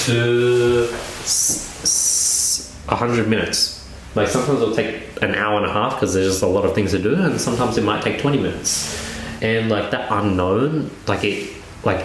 to 0.05 0.89
s- 1.23 1.81
s- 1.83 2.73
100 2.89 3.27
minutes. 3.29 3.72
Like 4.15 4.29
sometimes 4.29 4.61
it'll 4.61 4.75
take 4.75 5.23
an 5.23 5.35
hour 5.35 5.57
and 5.57 5.67
a 5.67 5.73
half 5.73 5.95
because 5.95 6.15
there's 6.15 6.29
just 6.29 6.43
a 6.43 6.47
lot 6.47 6.65
of 6.65 6.75
things 6.75 6.91
to 6.91 6.99
do, 6.99 7.15
and 7.15 7.41
sometimes 7.41 7.79
it 7.79 7.85
might 7.85 8.03
take 8.03 8.21
20 8.21 8.39
minutes. 8.39 9.01
And 9.41 9.69
like 9.69 9.91
that 9.91 10.11
unknown, 10.11 10.91
like 11.07 11.25
it, 11.25 11.51
like 11.85 12.05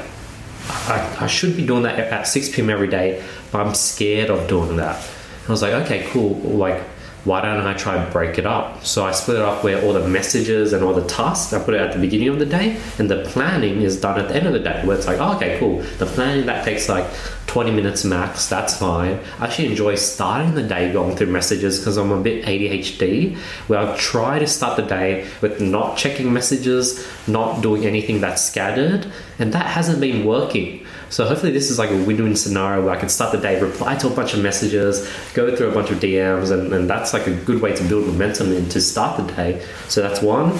I, 0.70 1.18
I 1.22 1.28
should 1.28 1.56
be 1.56 1.66
doing 1.66 1.84
that 1.84 2.00
at 2.00 2.28
6 2.28 2.56
p.m. 2.56 2.70
every 2.70 2.88
day, 2.88 3.24
but 3.52 3.66
I'm 3.66 3.74
scared 3.74 4.30
of 4.30 4.48
doing 4.48 4.78
that. 4.78 4.96
And 4.96 5.50
I 5.50 5.52
was 5.52 5.62
like, 5.62 5.74
okay, 5.74 6.08
cool. 6.10 6.34
Like, 6.34 6.82
why 7.26 7.42
don't 7.42 7.66
I 7.66 7.74
try 7.74 8.02
and 8.02 8.12
break 8.12 8.38
it 8.38 8.46
up? 8.46 8.86
So 8.86 9.06
I 9.06 9.12
split 9.12 9.38
it 9.38 9.44
up 9.44 9.64
where 9.64 9.84
all 9.84 9.94
the 9.94 10.08
messages 10.08 10.74
and 10.74 10.84
all 10.84 10.94
the 10.94 11.08
tasks, 11.08 11.54
I 11.54 11.64
put 11.64 11.74
it 11.74 11.82
at 11.82 11.94
the 11.94 12.00
beginning 12.00 12.30
of 12.30 12.40
the 12.40 12.46
day, 12.46 12.80
and 12.98 13.12
the 13.12 13.24
planning 13.26 13.82
is 13.82 14.00
done 14.00 14.20
at 14.20 14.30
the 14.30 14.36
end 14.36 14.48
of 14.48 14.54
the 14.54 14.60
day, 14.60 14.82
where 14.86 14.98
it's 14.98 15.08
like, 15.08 15.20
oh, 15.20 15.36
okay, 15.36 15.60
cool. 15.60 15.82
The 16.00 16.06
planning 16.06 16.46
that 16.46 16.64
takes 16.64 16.90
like 16.90 17.06
20 17.58 17.72
minutes 17.72 18.06
max, 18.06 18.48
that's 18.48 18.78
fine. 18.78 19.20
I 19.40 19.46
actually 19.46 19.70
enjoy 19.70 19.96
starting 19.96 20.54
the 20.54 20.62
day 20.62 20.94
going 20.94 21.16
through 21.16 21.32
messages 21.32 21.80
because 21.80 21.98
I'm 21.98 22.12
a 22.12 22.22
bit 22.22 22.46
ADHD, 22.46 23.36
where 23.66 23.80
I 23.80 23.98
try 23.98 24.38
to 24.38 24.46
start 24.46 24.78
the 24.78 24.84
day 24.84 25.28
with 25.42 25.60
not 25.60 25.98
checking 25.98 26.32
messages, 26.32 27.08
not 27.28 27.64
doing 27.64 27.88
anything 27.88 28.22
that's 28.22 28.44
scattered, 28.44 29.12
and 29.40 29.54
that 29.54 29.66
hasn't 29.66 30.00
been 30.00 30.24
working. 30.24 30.86
So 31.10 31.26
hopefully 31.26 31.52
this 31.52 31.72
is 31.72 31.80
like 31.80 31.90
a 31.90 31.98
win-win 32.04 32.36
scenario 32.36 32.86
where 32.86 32.96
I 32.96 33.00
can 33.00 33.10
start 33.10 33.32
the 33.32 33.40
day, 33.40 33.60
reply 33.60 33.96
to 33.96 34.08
a 34.08 34.12
bunch 34.12 34.36
of 34.36 34.44
messages, 34.44 35.12
go 35.34 35.56
through 35.56 35.72
a 35.72 35.74
bunch 35.74 35.90
of 35.90 35.98
DMs, 35.98 36.52
and, 36.52 36.72
and 36.72 36.88
that's 36.88 37.12
like 37.12 37.26
a 37.26 37.34
good 37.34 37.60
way 37.60 37.76
to 37.76 37.84
build 37.86 38.06
momentum 38.06 38.52
and 38.52 38.70
to 38.70 38.80
start 38.80 39.18
the 39.18 39.34
day. 39.34 39.66
So 39.88 40.04
that's 40.04 40.22
one. 40.22 40.52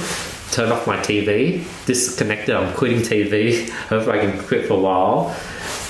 Turn 0.50 0.72
off 0.72 0.88
my 0.88 0.98
TV, 0.98 1.64
disconnected. 1.86 2.56
I'm 2.56 2.74
quitting 2.74 3.02
TV. 3.02 3.70
Hopefully 3.90 4.20
I 4.20 4.26
can 4.26 4.44
quit 4.46 4.66
for 4.66 4.74
a 4.74 4.80
while. 4.80 5.36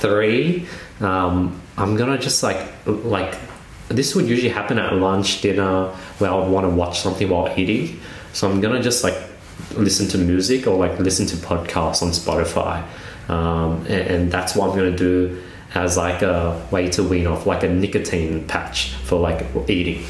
Three. 0.01 0.67
Um, 0.99 1.61
I'm 1.77 1.95
gonna 1.95 2.17
just 2.17 2.43
like 2.43 2.73
like 2.85 3.37
this 3.89 4.15
would 4.15 4.27
usually 4.27 4.49
happen 4.49 4.79
at 4.79 4.93
lunch, 4.93 5.41
dinner, 5.41 5.89
where 6.17 6.31
I 6.31 6.35
would 6.35 6.49
want 6.49 6.65
to 6.65 6.69
watch 6.69 6.99
something 6.99 7.29
while 7.29 7.53
eating. 7.57 7.99
So 8.33 8.49
I'm 8.49 8.59
gonna 8.61 8.81
just 8.81 9.03
like 9.03 9.17
listen 9.75 10.07
to 10.09 10.17
music 10.17 10.67
or 10.67 10.77
like 10.77 10.99
listen 10.99 11.25
to 11.27 11.35
podcasts 11.37 12.01
on 12.01 12.09
Spotify, 12.09 12.83
um, 13.29 13.85
and, 13.87 13.89
and 13.89 14.31
that's 14.31 14.55
what 14.55 14.69
I'm 14.69 14.75
gonna 14.75 14.97
do 14.97 15.41
as 15.75 15.97
like 15.97 16.21
a 16.21 16.65
way 16.71 16.89
to 16.89 17.03
wean 17.03 17.27
off 17.27 17.45
like 17.45 17.63
a 17.63 17.69
nicotine 17.69 18.47
patch 18.47 18.93
for 19.05 19.19
like 19.19 19.45
eating. 19.69 20.03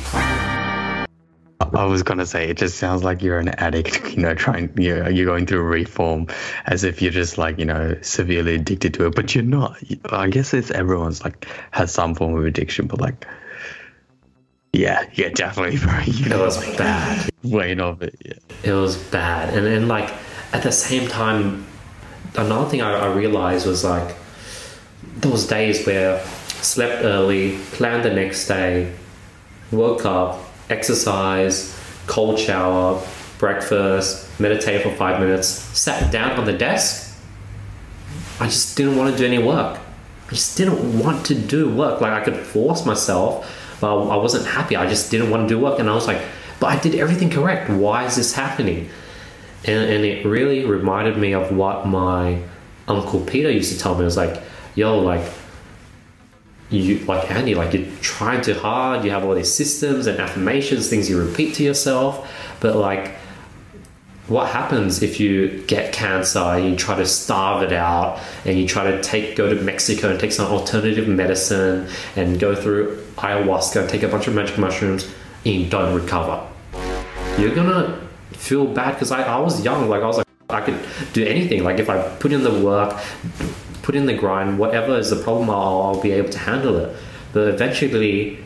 I 1.60 1.86
was 1.86 2.04
gonna 2.04 2.26
say 2.26 2.50
it 2.50 2.58
just 2.58 2.78
sounds 2.78 3.04
like 3.04 3.22
you're 3.22 3.40
an 3.40 3.50
addict, 3.50 4.12
you 4.16 4.22
know, 4.22 4.36
trying 4.36 4.72
you're 4.78 5.10
you're 5.10 5.26
going 5.26 5.46
through 5.46 5.64
reform 5.64 6.28
as 6.66 6.84
if 6.84 7.02
you're 7.02 7.12
just 7.12 7.38
like, 7.38 7.58
you 7.58 7.66
know, 7.66 7.98
severely 8.02 8.56
addicted 8.56 8.94
to 8.96 9.08
it. 9.08 9.16
But 9.16 9.34
you're 9.34 9.44
not. 9.44 9.78
I 10.12 10.30
guess 10.30 10.54
it's 10.54 10.72
everyone's 10.72 11.24
like 11.24 11.48
has 11.72 11.92
some 11.92 12.16
form 12.16 12.38
of 12.38 12.46
addiction, 12.46 12.88
but 12.88 13.00
like 13.02 13.26
yeah, 14.74 15.10
yeah, 15.14 15.30
definitely 15.30 15.80
bro. 15.80 16.00
You 16.06 16.32
It 16.32 16.40
was 16.40 16.58
bad. 16.78 17.30
weight 17.44 17.80
of 17.80 18.02
it, 18.02 18.16
yeah. 18.24 18.34
It 18.64 18.74
was 18.74 18.98
bad, 18.98 19.54
and 19.58 19.66
and 19.66 19.88
like 19.88 20.14
at 20.54 20.64
the 20.64 20.72
same 20.72 21.08
time, 21.08 21.66
another 22.36 22.70
thing 22.70 22.82
I, 22.82 22.94
I 22.94 23.14
realized 23.14 23.66
was 23.66 23.84
like 23.84 24.16
those 25.18 25.48
days 25.48 25.86
where 25.88 26.24
slept 26.62 27.04
early, 27.04 27.58
planned 27.72 28.04
the 28.06 28.14
next 28.14 28.48
day, 28.48 28.94
woke 29.72 30.06
up, 30.06 30.47
exercise, 30.70 31.78
cold 32.08 32.40
shower, 32.40 33.02
breakfast, 33.38 34.28
meditate 34.40 34.82
for 34.82 34.92
five 34.92 35.20
minutes, 35.20 35.48
sat 35.48 36.12
down 36.12 36.32
on 36.40 36.46
the 36.46 36.54
desk. 36.54 37.18
I 38.40 38.46
just 38.46 38.78
didn't 38.78 38.98
want 38.98 39.12
to 39.12 39.18
do 39.18 39.26
any 39.26 39.40
work. 39.40 39.80
I 40.28 40.30
just 40.30 40.58
didn't 40.58 41.00
want 41.00 41.26
to 41.28 41.36
do 41.36 41.74
work. 41.74 42.02
Like 42.02 42.14
I 42.14 42.24
could 42.24 42.36
force 42.36 42.86
myself, 42.86 43.50
but 43.80 44.10
I 44.10 44.18
wasn't 44.18 44.46
happy. 44.46 44.76
I 44.76 44.88
just 44.88 45.10
didn't 45.10 45.30
want 45.30 45.48
to 45.48 45.56
do 45.56 45.60
work, 45.60 45.80
and 45.80 45.90
I 45.90 45.94
was 45.94 46.08
like, 46.08 46.22
"But 46.60 46.68
I 46.68 46.80
did 46.80 46.96
everything 46.96 47.30
correct. 47.30 47.70
Why 47.70 48.06
is 48.06 48.16
this 48.16 48.34
happening?" 48.34 48.90
And, 49.66 49.90
and 49.90 50.06
it 50.06 50.26
really 50.26 50.66
reminded 50.66 51.18
me 51.18 51.34
of 51.34 51.52
what 51.52 51.88
my 51.88 52.42
uncle 52.88 53.22
Peter 53.22 53.50
used 53.50 53.72
to 53.74 53.80
tell 53.80 53.96
me. 53.96 54.02
It 54.02 54.06
was 54.06 54.18
like, 54.18 54.42
"Yo, 54.76 55.00
like 55.00 55.24
you 56.70 57.00
like 57.06 57.30
Andy, 57.32 57.56
like 57.56 57.74
you're 57.74 57.88
trying 58.02 58.42
too 58.42 58.54
hard. 58.54 59.06
You 59.06 59.12
have 59.12 59.24
all 59.24 59.36
these 59.36 59.54
systems 59.54 60.08
and 60.08 60.20
affirmations, 60.20 60.90
things 60.90 61.10
you 61.10 61.20
repeat 61.20 61.56
to 61.56 61.64
yourself, 61.64 62.30
but 62.60 62.76
like 62.76 63.16
what 64.28 64.50
happens 64.50 65.02
if 65.02 65.22
you 65.22 65.64
get 65.68 65.94
cancer 65.94 66.40
and 66.40 66.66
you 66.66 66.76
try 66.76 66.96
to 66.96 67.06
starve 67.06 67.64
it 67.64 67.72
out 67.72 68.20
and 68.44 68.60
you 68.60 68.68
try 68.68 68.92
to 68.92 69.02
take 69.02 69.38
go 69.38 69.54
to 69.54 69.62
Mexico 69.62 70.10
and 70.10 70.20
take 70.20 70.34
some 70.34 70.52
alternative 70.52 71.08
medicine 71.08 71.88
and 72.18 72.38
go 72.38 72.54
through 72.54 73.02
ayahuasca 73.16 73.82
and 73.82 73.90
take 73.90 74.04
a 74.04 74.08
bunch 74.10 74.28
of 74.28 74.36
magic 74.36 74.58
mushrooms 74.58 75.10
and 75.46 75.56
you 75.56 75.70
don't 75.70 75.96
recover? 75.96 76.46
You're 77.38 77.56
gonna 77.56 78.06
feel 78.32 78.66
bad 78.66 78.96
because 78.96 79.12
I, 79.12 79.24
I 79.24 79.40
was 79.40 79.64
young, 79.64 79.88
like 79.88 80.04
I 80.04 80.08
was 80.08 80.18
like 80.18 80.28
I 80.50 80.62
could 80.62 80.80
do 81.14 81.26
anything. 81.26 81.64
Like 81.64 81.80
if 81.80 81.90
I 81.90 82.02
put 82.18 82.32
in 82.34 82.44
the 82.44 82.60
work, 82.60 83.00
put 83.88 83.96
in 83.96 84.06
the 84.06 84.14
grind, 84.14 84.60
whatever 84.60 84.98
is 84.98 85.10
the 85.12 85.16
problem, 85.16 85.50
I'll, 85.50 85.82
I'll 85.82 86.02
be 86.02 86.12
able 86.12 86.30
to 86.32 86.38
handle 86.38 86.76
it. 86.76 86.94
But 87.32 87.48
eventually, 87.48 88.38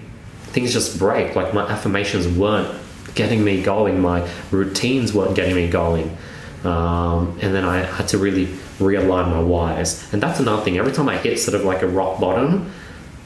things 0.53 0.71
just 0.71 0.99
break. 0.99 1.35
Like 1.35 1.51
my 1.51 1.63
affirmations 1.67 2.27
weren't 2.27 2.71
getting 3.15 3.43
me 3.43 3.63
going, 3.63 3.99
my 3.99 4.29
routines 4.51 5.15
weren't 5.15 5.35
getting 5.35 5.55
me 5.55 5.67
going. 5.67 6.15
Um, 6.63 7.39
and 7.41 7.55
then 7.55 7.65
I 7.65 7.79
had 7.79 8.07
to 8.09 8.19
really 8.19 8.45
realign 8.77 9.31
my 9.31 9.41
whys. 9.41 10.13
And 10.13 10.21
that's 10.21 10.39
another 10.39 10.61
thing. 10.61 10.77
Every 10.77 10.91
time 10.91 11.09
I 11.09 11.17
hit 11.17 11.39
sort 11.39 11.55
of 11.55 11.65
like 11.65 11.81
a 11.81 11.87
rock 11.87 12.19
bottom, 12.19 12.71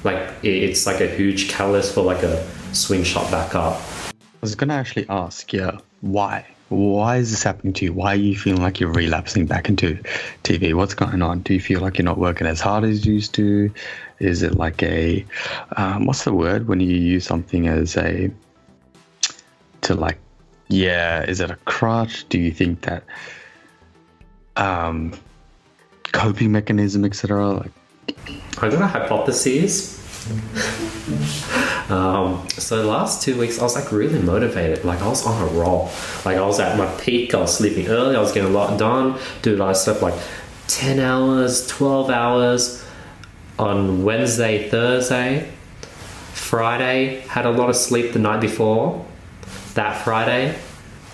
like 0.05 0.35
it's 0.41 0.85
like 0.85 1.01
a 1.01 1.07
huge 1.07 1.49
catalyst 1.49 1.93
for 1.93 2.01
like 2.01 2.23
a 2.23 2.47
swing 2.73 3.03
shot 3.03 3.29
back 3.29 3.55
up. 3.55 3.81
I 4.07 4.13
was 4.39 4.55
to 4.55 4.71
actually 4.71 5.05
ask, 5.09 5.51
yeah, 5.51 5.79
why? 5.99 6.45
Why 6.69 7.17
is 7.17 7.29
this 7.29 7.43
happening 7.43 7.73
to 7.73 7.85
you? 7.85 7.93
Why 7.93 8.13
are 8.13 8.17
you 8.17 8.35
feeling 8.35 8.61
like 8.61 8.79
you're 8.79 8.91
relapsing 8.91 9.45
back 9.45 9.69
into 9.69 9.95
TV? 10.43 10.73
What's 10.73 10.95
going 10.95 11.21
on? 11.21 11.41
Do 11.41 11.53
you 11.53 11.59
feel 11.59 11.79
like 11.79 11.97
you're 11.97 12.05
not 12.05 12.17
working 12.17 12.47
as 12.47 12.59
hard 12.59 12.83
as 12.83 13.05
you 13.05 13.13
used 13.13 13.35
to? 13.35 13.71
Is 14.19 14.41
it 14.41 14.55
like 14.55 14.81
a, 14.81 15.25
um, 15.77 16.05
what's 16.05 16.23
the 16.23 16.33
word 16.33 16.67
when 16.67 16.79
you 16.79 16.95
use 16.95 17.25
something 17.25 17.67
as 17.67 17.95
a, 17.97 18.31
to 19.81 19.93
like, 19.93 20.17
yeah, 20.67 21.21
is 21.23 21.39
it 21.39 21.51
a 21.51 21.55
crutch? 21.65 22.27
Do 22.29 22.39
you 22.39 22.51
think 22.51 22.81
that, 22.81 23.03
um, 24.55 25.13
coping 26.13 26.51
mechanism, 26.51 27.05
etc.? 27.05 27.47
Like, 27.47 27.71
I 28.59 28.69
got 28.69 28.81
a 28.81 28.87
hypothesis. 28.87 30.04
Um, 31.89 32.47
so 32.49 32.81
the 32.81 32.87
last 32.87 33.21
two 33.21 33.37
weeks, 33.37 33.59
I 33.59 33.63
was 33.63 33.75
like 33.75 33.91
really 33.91 34.19
motivated. 34.19 34.83
Like 34.83 35.01
I 35.01 35.07
was 35.07 35.23
on 35.25 35.39
a 35.39 35.45
roll. 35.51 35.91
Like 36.25 36.37
I 36.37 36.45
was 36.45 36.59
at 36.59 36.77
my 36.79 36.87
peak. 36.99 37.35
I 37.35 37.41
was 37.41 37.55
sleeping 37.55 37.87
early. 37.87 38.15
I 38.15 38.21
was 38.21 38.31
getting 38.31 38.49
a 38.49 38.53
lot 38.53 38.79
done. 38.79 39.19
Dude, 39.43 39.61
I 39.61 39.73
slept 39.73 40.01
like 40.01 40.15
ten 40.67 40.99
hours, 40.99 41.67
twelve 41.67 42.09
hours 42.09 42.83
on 43.59 44.03
Wednesday, 44.03 44.67
Thursday. 44.67 45.51
Friday, 46.33 47.19
had 47.27 47.45
a 47.45 47.51
lot 47.51 47.69
of 47.69 47.75
sleep 47.75 48.13
the 48.13 48.19
night 48.19 48.41
before. 48.41 49.05
That 49.75 50.03
Friday, 50.03 50.57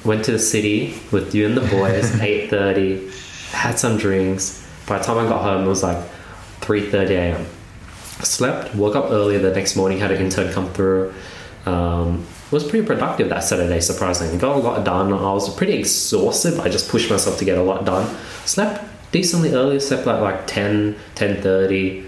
went 0.06 0.24
to 0.26 0.32
the 0.32 0.40
city 0.40 1.00
with 1.12 1.36
you 1.36 1.48
and 1.48 1.58
the 1.58 1.68
boys. 1.68 2.20
Eight 2.22 2.50
thirty, 2.50 3.12
had 3.52 3.78
some 3.78 3.98
drinks. 3.98 4.66
By 4.88 5.00
the 5.00 5.04
time 5.04 5.18
I 5.18 5.28
got 5.28 5.42
home, 5.42 5.66
it 5.66 5.68
was 5.68 5.84
like 5.84 6.02
three 6.62 6.90
thirty 6.90 7.16
a.m 7.16 7.46
slept, 8.26 8.76
woke 8.76 8.96
up 8.96 9.12
early 9.12 9.38
the 9.38 9.54
next 9.54 9.76
morning, 9.76 10.00
had 10.00 10.12
an 10.12 10.22
intern 10.22 10.52
come 10.54 10.72
through. 10.74 11.14
Um, 11.66 12.26
was 12.52 12.64
pretty 12.68 12.86
productive 12.86 13.30
that 13.30 13.44
Saturday, 13.44 13.80
surprisingly. 13.80 14.38
Got 14.38 14.58
a 14.58 14.60
lot 14.60 14.84
done. 14.84 15.14
I 15.14 15.34
was 15.34 15.54
pretty 15.56 15.74
exhausted, 15.74 16.60
I 16.60 16.70
just 16.70 16.90
pushed 16.90 17.10
myself 17.10 17.38
to 17.40 17.46
get 17.46 17.58
a 17.58 17.64
lot 17.64 17.86
done. 17.86 18.14
Slept 18.46 18.84
decently 19.12 19.54
early, 19.54 19.80
slept 19.80 20.08
at 20.08 20.22
like 20.22 20.48
10, 20.48 20.96
10.30. 21.16 22.08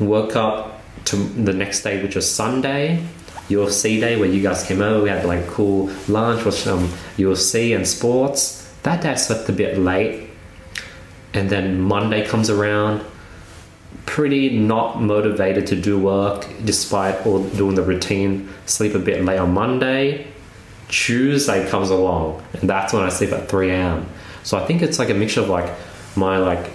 Woke 0.00 0.36
up 0.36 0.80
to 1.06 1.16
the 1.16 1.52
next 1.52 1.82
day, 1.82 2.02
which 2.02 2.14
was 2.14 2.30
Sunday, 2.30 3.04
UFC 3.48 4.00
day, 4.00 4.16
where 4.16 4.28
you 4.28 4.42
guys 4.42 4.64
came 4.64 4.80
over. 4.80 5.02
We 5.02 5.08
had 5.08 5.24
like 5.24 5.46
cool 5.48 5.90
lunch, 6.08 6.44
watched 6.44 6.64
some 6.64 6.88
UFC 7.16 7.74
and 7.74 7.86
sports. 7.86 8.72
That 8.82 9.02
day 9.02 9.10
I 9.10 9.14
slept 9.14 9.48
a 9.48 9.52
bit 9.52 9.78
late. 9.78 10.30
And 11.32 11.50
then 11.50 11.80
Monday 11.80 12.24
comes 12.24 12.48
around, 12.48 13.04
pretty 14.06 14.58
not 14.58 15.00
motivated 15.00 15.66
to 15.68 15.76
do 15.76 15.98
work 15.98 16.46
despite 16.64 17.26
all 17.26 17.42
doing 17.50 17.74
the 17.74 17.82
routine. 17.82 18.48
Sleep 18.66 18.94
a 18.94 18.98
bit 18.98 19.24
late 19.24 19.38
on 19.38 19.54
Monday. 19.54 20.26
Tuesday 20.88 21.68
comes 21.68 21.90
along, 21.90 22.42
and 22.52 22.68
that's 22.68 22.92
when 22.92 23.02
I 23.02 23.08
sleep 23.08 23.32
at 23.32 23.48
3 23.48 23.70
a.m. 23.70 24.06
So 24.42 24.58
I 24.58 24.66
think 24.66 24.82
it's 24.82 24.98
like 24.98 25.10
a 25.10 25.14
mixture 25.14 25.40
of 25.40 25.48
like 25.48 25.72
my 26.16 26.36
like 26.36 26.70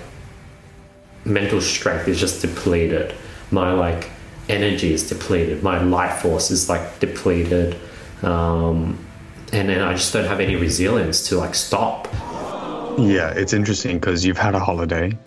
mental 1.25 1.61
strength 1.61 2.07
is 2.07 2.19
just 2.19 2.41
depleted. 2.41 3.13
My 3.51 3.73
like 3.73 4.09
energy 4.49 4.93
is 4.93 5.07
depleted. 5.07 5.63
My 5.63 5.81
life 5.81 6.21
force 6.21 6.51
is 6.51 6.69
like 6.69 6.99
depleted. 6.99 7.77
Um, 8.23 9.05
and 9.53 9.69
then 9.69 9.81
I 9.81 9.93
just 9.93 10.11
don't 10.13 10.25
have 10.25 10.39
any 10.39 10.55
resilience 10.55 11.27
to 11.29 11.37
like 11.37 11.55
stop. 11.55 12.07
Yeah, 12.97 13.31
it's 13.31 13.53
interesting 13.53 13.99
because 13.99 14.25
you've 14.25 14.37
had 14.37 14.55
a 14.55 14.59
holiday, 14.59 15.17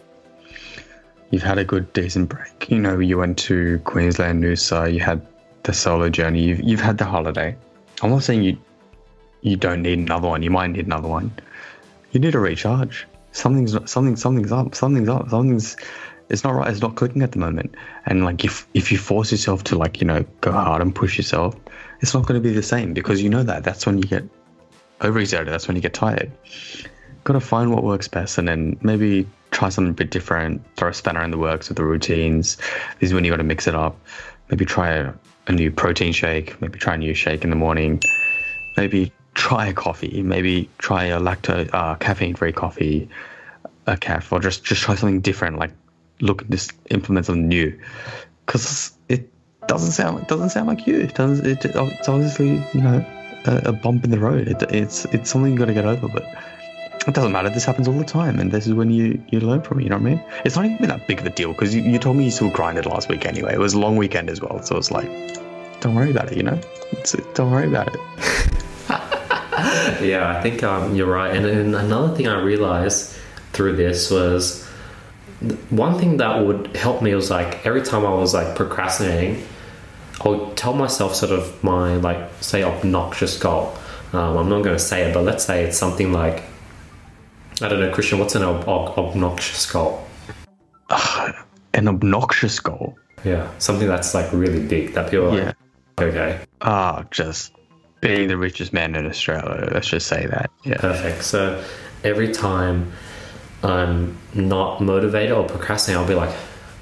you've 1.33 1.43
had 1.43 1.59
a 1.59 1.65
good 1.65 1.93
decent 1.93 2.29
break. 2.29 2.71
You 2.71 2.79
know, 2.79 3.01
you 3.01 3.19
went 3.19 3.39
to 3.39 3.81
Queensland, 3.81 4.45
Noosa, 4.45 4.93
you 4.93 5.01
had 5.01 5.27
the 5.65 5.73
solo 5.73 6.09
journey, 6.09 6.43
you've, 6.43 6.61
you've 6.61 6.81
had 6.81 6.99
the 6.99 7.05
holiday. 7.05 7.57
I'm 8.03 8.11
not 8.11 8.23
saying 8.23 8.45
you 8.45 8.57
you 9.41 9.57
don't 9.57 9.83
need 9.83 9.99
another 9.99 10.29
one. 10.29 10.43
You 10.45 10.51
might 10.51 10.69
need 10.69 10.87
another 10.87 11.09
one. 11.09 11.33
You 12.13 12.21
need 12.21 12.37
a 12.37 12.39
recharge. 12.39 13.09
Something's 13.33 13.73
something 13.91 14.15
something's 14.15 14.53
up. 14.53 14.75
Something's 14.75 15.09
up. 15.09 15.31
Something's 15.31 15.77
it's 16.29 16.45
not 16.45 16.55
right. 16.55 16.71
It's 16.71 16.81
not 16.81 16.95
clicking 16.95 17.23
at 17.23 17.33
the 17.33 17.39
moment. 17.39 17.75
And 18.07 18.25
like 18.25 18.45
if 18.45 18.69
if 18.75 18.93
you 18.93 18.99
force 18.99 19.33
yourself 19.33 19.65
to 19.65 19.77
like 19.77 20.01
you 20.01 20.07
know 20.07 20.25
go 20.41 20.53
hard 20.53 20.83
and 20.83 20.95
push 20.95 21.17
yourself, 21.17 21.57
it's 22.01 22.15
not 22.15 22.27
going 22.27 22.41
to 22.41 22.47
be 22.47 22.55
the 22.55 22.63
same 22.63 22.93
because 22.93 23.23
you 23.23 23.31
know 23.31 23.43
that 23.43 23.65
that's 23.65 23.87
when 23.87 23.99
you 23.99 24.05
get 24.05 24.25
overexerted. 25.01 25.47
That's 25.47 25.67
when 25.67 25.77
you 25.77 25.83
get 25.83 25.95
tired. 25.95 26.31
Got 27.25 27.35
to 27.35 27.41
find 27.41 27.73
what 27.73 27.85
works 27.85 28.09
best, 28.09 28.37
and 28.37 28.49
then 28.49 28.77
maybe 28.83 29.29
try 29.53 29.69
something 29.69 29.91
a 29.91 29.95
bit 29.95 30.11
different. 30.11 30.61
Throw 30.77 30.89
a 30.89 30.95
spanner 30.95 31.23
in 31.23 31.31
the 31.31 31.39
works 31.39 31.69
with 31.69 31.77
the 31.77 31.85
routines. 31.85 32.57
This 32.99 33.11
is 33.11 33.15
when 33.15 33.25
you 33.25 33.31
got 33.31 33.37
to 33.37 33.45
mix 33.45 33.69
it 33.69 33.77
up. 33.77 33.97
Maybe 34.51 34.65
try 34.65 34.91
a, 34.91 35.13
a 35.47 35.53
new 35.53 35.71
protein 35.71 36.13
shake. 36.13 36.61
Maybe 36.61 36.81
try 36.81 36.95
a 36.95 36.99
new 36.99 37.15
shake 37.15 37.45
in 37.45 37.51
the 37.51 37.57
morning. 37.57 38.03
Maybe 38.77 39.13
try 39.35 39.69
a 39.69 39.73
coffee. 39.73 40.21
Maybe 40.23 40.69
try 40.79 41.05
a 41.05 41.21
lacto 41.21 41.71
uh, 41.73 41.95
caffeine-free 41.95 42.55
coffee, 42.55 43.09
a 43.87 43.97
caf, 43.97 44.33
or 44.33 44.41
just 44.41 44.65
just 44.65 44.83
try 44.83 44.97
something 44.97 45.21
different. 45.21 45.59
Like 45.59 45.71
look, 46.21 46.49
just 46.49 46.73
implement 46.91 47.27
something 47.27 47.47
new, 47.47 47.79
because 48.47 48.93
it 49.09 49.31
doesn't 49.69 49.93
sound 49.93 50.27
doesn't 50.27 50.51
sound 50.51 50.67
like 50.67 50.89
you. 50.89 50.99
It 50.99 51.15
doesn't. 51.15 51.47
It, 51.47 51.65
it's 51.65 52.09
obviously 52.09 52.65
you 52.75 52.83
know 52.83 53.07
a, 53.45 53.57
a 53.67 53.73
bump 53.73 54.03
in 54.03 54.11
the 54.11 54.19
road. 54.19 54.49
It, 54.49 54.61
it's 54.75 55.05
it's 55.05 55.31
something 55.31 55.53
you 55.53 55.59
got 55.59 55.67
to 55.67 55.75
get 55.75 55.85
over, 55.85 56.09
but. 56.09 56.25
It 57.07 57.15
doesn't 57.15 57.33
matter. 57.33 57.51
This 57.51 57.65
happens 57.65 57.89
all 57.89 57.99
the 57.99 58.05
time, 58.05 58.39
and 58.39 58.53
this 58.53 58.67
is 58.67 58.75
when 58.75 58.91
you, 58.91 59.21
you 59.31 59.41
learn 59.41 59.63
from 59.63 59.81
it. 59.81 59.83
You 59.83 59.91
know 59.91 59.97
what 59.97 60.07
I 60.07 60.15
mean? 60.15 60.25
It's 60.45 60.55
not 60.55 60.67
even 60.67 60.89
that 60.89 61.09
big 61.09 61.19
of 61.19 61.27
a 61.27 61.31
deal 61.31 61.53
because 61.53 61.75
you, 61.75 61.83
you 61.83 61.99
told 61.99 62.17
me 62.17 62.25
you 62.25 62.31
still 62.31 62.51
grinded 62.51 62.87
last 62.87 63.09
week 63.09 63.27
anyway. 63.27 63.55
It 63.55 63.59
was 63.59 63.75
a 63.75 63.81
long 63.81 63.97
weekend 63.97 64.31
as 64.31 64.41
well, 64.41 64.63
so 64.63 64.77
it's 64.77 64.93
like, 64.93 65.09
don't 65.81 65.97
worry 65.97 66.13
about 66.13 66.31
it. 66.31 66.37
You 66.37 66.45
know, 66.45 66.61
it's, 66.93 67.13
don't 67.35 67.51
worry 67.51 67.67
about 67.67 67.89
it. 67.89 68.01
yeah, 70.01 70.37
I 70.37 70.41
think 70.43 70.63
um, 70.63 70.95
you're 70.95 71.13
right. 71.13 71.35
And, 71.35 71.45
and 71.45 71.75
another 71.75 72.15
thing 72.15 72.29
I 72.29 72.41
realized 72.41 73.17
through 73.53 73.75
this 73.75 74.09
was 74.09 74.65
one 75.71 75.99
thing 75.99 76.19
that 76.19 76.47
would 76.47 76.77
help 76.77 77.03
me 77.03 77.15
was 77.17 77.31
like 77.31 77.67
every 77.67 77.83
time 77.83 78.07
I 78.07 78.15
was 78.15 78.33
like 78.33 78.55
procrastinating, 78.55 79.45
I 80.25 80.29
would 80.29 80.57
tell 80.57 80.73
myself 80.73 81.17
sort 81.17 81.33
of 81.33 81.65
my 81.65 81.97
like 81.97 82.31
say 82.41 82.63
obnoxious 82.63 83.37
goal. 83.39 83.77
Um, 84.13 84.37
I'm 84.37 84.49
not 84.49 84.63
going 84.63 84.77
to 84.77 84.83
say 84.83 85.03
it, 85.11 85.15
but 85.15 85.25
let's 85.25 85.45
say 85.45 85.65
it's 85.65 85.77
something 85.77 86.13
like 86.13 86.45
I 87.63 87.69
don't 87.69 87.81
know, 87.81 87.91
Krishn. 87.93 88.19
What's 88.19 88.35
an 88.35 88.43
ob- 88.43 88.69
ob- 88.69 88.99
obnoxious 88.99 89.71
goal? 89.71 90.05
An 91.75 91.89
obnoxious 91.89 92.59
goal. 92.61 92.97
Yeah, 93.25 93.49
something 93.59 93.87
that's 93.89 94.15
like 94.15 94.31
really 94.33 94.61
big 94.67 94.95
that 94.95 95.11
people 95.11 95.31
are 95.33 95.39
Yeah. 95.39 95.53
like, 95.99 96.09
okay, 96.09 96.41
Ah, 96.61 97.05
just 97.11 97.53
being 98.01 98.29
the 98.29 98.37
richest 98.37 98.73
man 98.73 98.95
in 98.97 99.07
Australia. 99.07 99.69
Let's 99.73 99.89
just 99.89 100.07
say 100.09 100.27
that. 100.27 100.51
Yeah. 100.65 100.79
Perfect. 100.79 101.23
So 101.23 101.63
every 102.05 102.33
time 102.33 102.93
I'm 103.63 104.17
not 104.35 104.81
motivated 104.81 105.33
or 105.33 105.45
procrastinating, 105.45 106.03
I'll 106.03 106.09
be 106.09 106.15
like, 106.17 106.35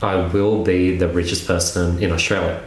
I 0.02 0.16
will 0.28 0.64
be 0.64 0.96
the 0.96 1.08
richest 1.08 1.46
person 1.46 2.02
in 2.02 2.10
Australia. 2.10 2.62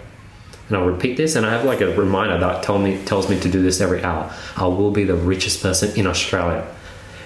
And 0.70 0.78
I'll 0.78 0.86
repeat 0.86 1.18
this, 1.18 1.36
and 1.36 1.46
I 1.46 1.50
have 1.50 1.66
like 1.66 1.82
a 1.82 1.94
reminder 1.96 2.40
that 2.40 2.64
tell 2.64 2.78
me 2.78 3.04
tells 3.06 3.28
me 3.30 3.40
to 3.40 3.50
do 3.50 3.62
this 3.64 3.82
every 3.82 4.04
hour. 4.04 4.32
I 4.56 4.68
will 4.68 4.92
be 4.92 5.04
the 5.04 5.16
richest 5.16 5.62
person 5.64 5.92
in 6.00 6.06
Australia. 6.08 6.64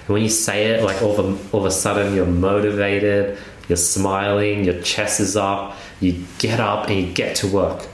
And 0.08 0.14
when 0.14 0.22
you 0.22 0.30
say 0.30 0.68
it, 0.68 0.82
like 0.82 1.02
all 1.02 1.18
of 1.18 1.18
a, 1.18 1.54
all 1.54 1.60
of 1.60 1.66
a 1.66 1.70
sudden 1.70 2.14
you're 2.14 2.24
motivated, 2.24 3.38
you're 3.68 3.76
smiling, 3.76 4.64
your 4.64 4.80
chest 4.80 5.20
is 5.20 5.36
up, 5.36 5.76
you 6.00 6.24
get 6.38 6.60
up 6.60 6.88
and 6.88 6.98
you 6.98 7.12
get 7.12 7.36
to 7.36 7.46
work. 7.46 7.86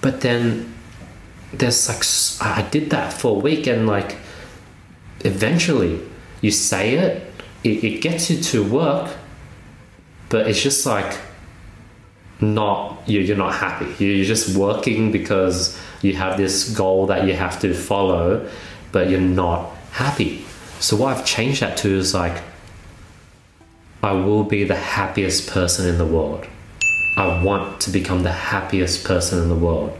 But 0.00 0.22
then 0.22 0.74
there's 1.52 1.88
like 1.88 2.02
I 2.56 2.62
did 2.70 2.88
that 2.90 3.12
for 3.12 3.36
a 3.36 3.38
week 3.38 3.66
and 3.66 3.86
like 3.86 4.16
eventually 5.20 6.00
you 6.40 6.50
say 6.50 6.94
it, 6.94 7.32
it, 7.64 7.84
it 7.84 8.00
gets 8.00 8.30
you 8.30 8.40
to 8.40 8.64
work, 8.64 9.14
but 10.30 10.46
it's 10.48 10.62
just 10.62 10.86
like 10.86 11.18
not 12.40 13.06
you 13.06 13.20
you're 13.20 13.36
not 13.36 13.54
happy. 13.54 14.02
You're 14.02 14.24
just 14.24 14.56
working 14.56 15.12
because 15.12 15.78
you 16.00 16.14
have 16.14 16.38
this 16.38 16.74
goal 16.74 17.06
that 17.08 17.26
you 17.26 17.34
have 17.34 17.60
to 17.60 17.74
follow, 17.74 18.48
but 18.90 19.10
you're 19.10 19.20
not 19.20 19.74
happy. 19.90 20.46
So 20.80 20.96
what 20.96 21.16
I've 21.16 21.24
changed 21.24 21.60
that 21.62 21.76
to 21.78 21.88
is 21.88 22.14
like 22.14 22.42
I 24.02 24.12
will 24.12 24.44
be 24.44 24.64
the 24.64 24.76
happiest 24.76 25.50
person 25.50 25.88
in 25.88 25.98
the 25.98 26.06
world. 26.06 26.46
I 27.16 27.42
want 27.42 27.80
to 27.82 27.90
become 27.90 28.22
the 28.22 28.32
happiest 28.32 29.04
person 29.04 29.42
in 29.42 29.48
the 29.48 29.56
world. 29.56 29.96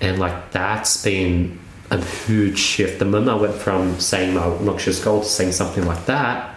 And 0.00 0.18
like 0.18 0.52
that's 0.52 1.02
been 1.02 1.58
a 1.90 2.00
huge 2.00 2.58
shift. 2.58 2.98
The 2.98 3.04
moment 3.04 3.30
I 3.30 3.34
went 3.34 3.54
from 3.54 3.98
saying 3.98 4.34
my 4.34 4.42
obnoxious 4.42 5.02
goal 5.02 5.22
to 5.22 5.26
saying 5.26 5.52
something 5.52 5.84
like 5.86 6.06
that, 6.06 6.54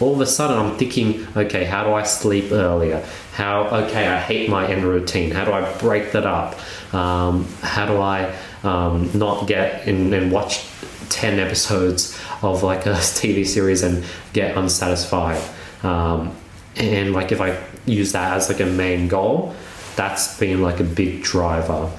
all 0.00 0.14
of 0.14 0.20
a 0.20 0.26
sudden 0.26 0.58
I'm 0.58 0.76
thinking, 0.78 1.26
okay, 1.36 1.64
how 1.64 1.84
do 1.84 1.92
I 1.92 2.02
sleep 2.02 2.52
earlier? 2.52 3.04
How, 3.34 3.64
okay, 3.84 4.06
I 4.06 4.18
hate 4.18 4.48
my 4.48 4.66
end 4.66 4.84
routine. 4.84 5.30
How 5.30 5.44
do 5.44 5.52
I 5.52 5.70
break 5.78 6.12
that 6.12 6.26
up? 6.26 6.54
Um, 6.94 7.46
how 7.60 7.86
do 7.86 8.00
I 8.00 8.34
um, 8.62 9.10
not 9.14 9.46
get 9.46 9.86
in 9.86 10.12
and 10.12 10.32
watch 10.32 10.66
10 11.08 11.38
episodes 11.38 12.18
of 12.42 12.62
like 12.62 12.86
a 12.86 12.90
TV 12.94 13.46
series 13.46 13.82
and 13.82 14.04
get 14.32 14.56
unsatisfied? 14.56 15.42
Um, 15.82 16.34
and 16.76 17.12
like 17.12 17.32
if 17.32 17.40
I 17.40 17.58
use 17.86 18.12
that 18.12 18.36
as 18.36 18.48
like 18.48 18.60
a 18.60 18.66
main 18.66 19.08
goal, 19.08 19.54
that's 19.96 20.38
been 20.38 20.62
like 20.62 20.80
a 20.80 20.84
big 20.84 21.22
driver. 21.22 21.90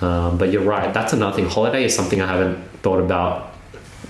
Um, 0.00 0.36
but 0.36 0.52
you're 0.52 0.62
right, 0.62 0.92
that's 0.92 1.12
another 1.12 1.34
thing. 1.34 1.48
Holiday 1.48 1.84
is 1.84 1.94
something 1.94 2.20
I 2.20 2.26
haven't 2.26 2.62
thought 2.82 3.00
about 3.00 3.54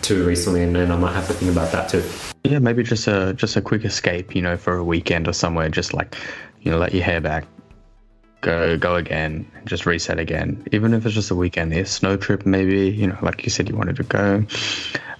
too 0.02 0.26
recently, 0.26 0.62
and 0.62 0.74
then 0.74 0.90
I 0.90 0.96
might 0.96 1.12
have 1.12 1.26
to 1.28 1.32
think 1.32 1.52
about 1.52 1.72
that 1.72 1.88
too. 1.88 2.02
Yeah, 2.44 2.58
maybe 2.58 2.82
just 2.82 3.06
a 3.06 3.34
just 3.34 3.56
a 3.56 3.62
quick 3.62 3.84
escape, 3.84 4.34
you 4.34 4.42
know, 4.42 4.56
for 4.56 4.76
a 4.76 4.84
weekend 4.84 5.28
or 5.28 5.32
somewhere. 5.32 5.68
Just 5.68 5.94
like, 5.94 6.16
you 6.60 6.70
know, 6.70 6.78
let 6.78 6.92
your 6.92 7.04
hair 7.04 7.20
back, 7.20 7.46
go 8.46 8.78
go 8.78 8.94
again, 8.94 9.50
just 9.64 9.84
reset 9.84 10.18
again. 10.18 10.64
Even 10.72 10.94
if 10.94 11.04
it's 11.04 11.14
just 11.14 11.30
a 11.30 11.34
weekend, 11.34 11.72
a 11.72 11.84
snow 11.84 12.16
trip, 12.16 12.46
maybe. 12.46 12.90
You 12.90 13.08
know, 13.08 13.18
like 13.20 13.44
you 13.44 13.50
said, 13.50 13.68
you 13.68 13.76
wanted 13.76 13.96
to 13.96 14.04
go. 14.04 14.46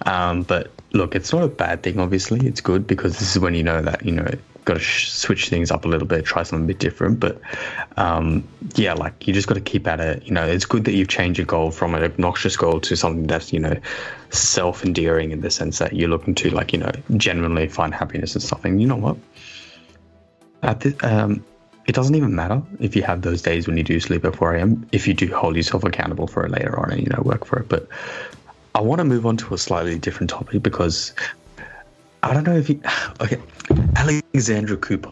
Um, 0.05 0.43
but 0.43 0.71
look, 0.93 1.13
it's 1.13 1.33
not 1.33 1.43
a 1.43 1.49
bad 1.49 1.83
thing. 1.83 1.99
Obviously, 1.99 2.47
it's 2.47 2.61
good 2.61 2.87
because 2.87 3.19
this 3.19 3.35
is 3.35 3.39
when 3.39 3.53
you 3.53 3.63
know 3.63 3.81
that 3.81 4.05
you 4.05 4.13
know 4.13 4.27
got 4.63 4.75
to 4.75 4.79
sh- 4.79 5.09
switch 5.09 5.49
things 5.49 5.71
up 5.71 5.85
a 5.85 5.87
little 5.87 6.07
bit, 6.07 6.25
try 6.25 6.43
something 6.43 6.65
a 6.65 6.67
bit 6.67 6.79
different. 6.79 7.19
But 7.19 7.41
um, 7.97 8.47
yeah, 8.75 8.93
like 8.93 9.27
you 9.27 9.33
just 9.33 9.47
got 9.47 9.55
to 9.55 9.61
keep 9.61 9.87
at 9.87 9.99
it. 9.99 10.23
You 10.23 10.31
know, 10.31 10.45
it's 10.45 10.65
good 10.65 10.85
that 10.85 10.93
you've 10.93 11.09
changed 11.09 11.37
your 11.37 11.45
goal 11.45 11.71
from 11.71 11.95
an 11.95 12.03
obnoxious 12.03 12.55
goal 12.55 12.79
to 12.81 12.95
something 12.95 13.27
that's 13.27 13.51
you 13.51 13.59
know 13.59 13.75
self-endearing 14.29 15.31
in 15.31 15.41
the 15.41 15.51
sense 15.51 15.79
that 15.79 15.93
you're 15.93 16.09
looking 16.09 16.35
to 16.35 16.49
like 16.49 16.71
you 16.71 16.79
know 16.79 16.91
genuinely 17.17 17.67
find 17.67 17.93
happiness 17.93 18.35
and 18.35 18.43
stuff. 18.43 18.63
And 18.63 18.81
you 18.81 18.87
know 18.87 18.95
what? 18.95 19.17
At 20.63 21.03
um, 21.03 21.43
it 21.87 21.95
doesn't 21.95 22.15
even 22.15 22.35
matter 22.35 22.61
if 22.79 22.95
you 22.95 23.01
have 23.03 23.21
those 23.21 23.41
days 23.41 23.65
when 23.65 23.77
you 23.77 23.83
do 23.83 23.99
sleep 23.99 24.25
at 24.25 24.35
4 24.35 24.55
a.m. 24.55 24.87
If 24.91 25.07
you 25.07 25.13
do 25.13 25.33
hold 25.33 25.55
yourself 25.55 25.85
accountable 25.85 26.27
for 26.27 26.45
it 26.45 26.51
later 26.51 26.77
on 26.77 26.91
and 26.91 27.01
you 27.01 27.07
know 27.07 27.21
work 27.23 27.45
for 27.45 27.59
it, 27.59 27.69
but 27.69 27.87
I 28.75 28.81
want 28.81 28.99
to 28.99 29.05
move 29.05 29.25
on 29.25 29.37
to 29.37 29.53
a 29.53 29.57
slightly 29.57 29.97
different 29.97 30.29
topic 30.29 30.61
because 30.61 31.13
I 32.23 32.33
don't 32.33 32.43
know 32.43 32.57
if 32.57 32.69
you. 32.69 32.81
Okay, 33.21 33.41
Alexandra 33.95 34.77
Cooper. 34.77 35.11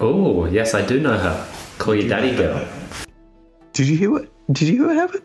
Oh, 0.00 0.44
yes, 0.46 0.74
I 0.74 0.84
do 0.86 1.00
know 1.00 1.16
her. 1.16 1.48
Call 1.78 1.94
Her 1.94 2.08
Daddy 2.08 2.36
girl. 2.36 2.64
Did 3.72 3.88
you 3.88 3.96
hear 3.96 4.10
what? 4.10 4.28
Did 4.52 4.68
you 4.68 4.76
hear 4.76 4.86
what 4.86 4.96
happened? 4.96 5.22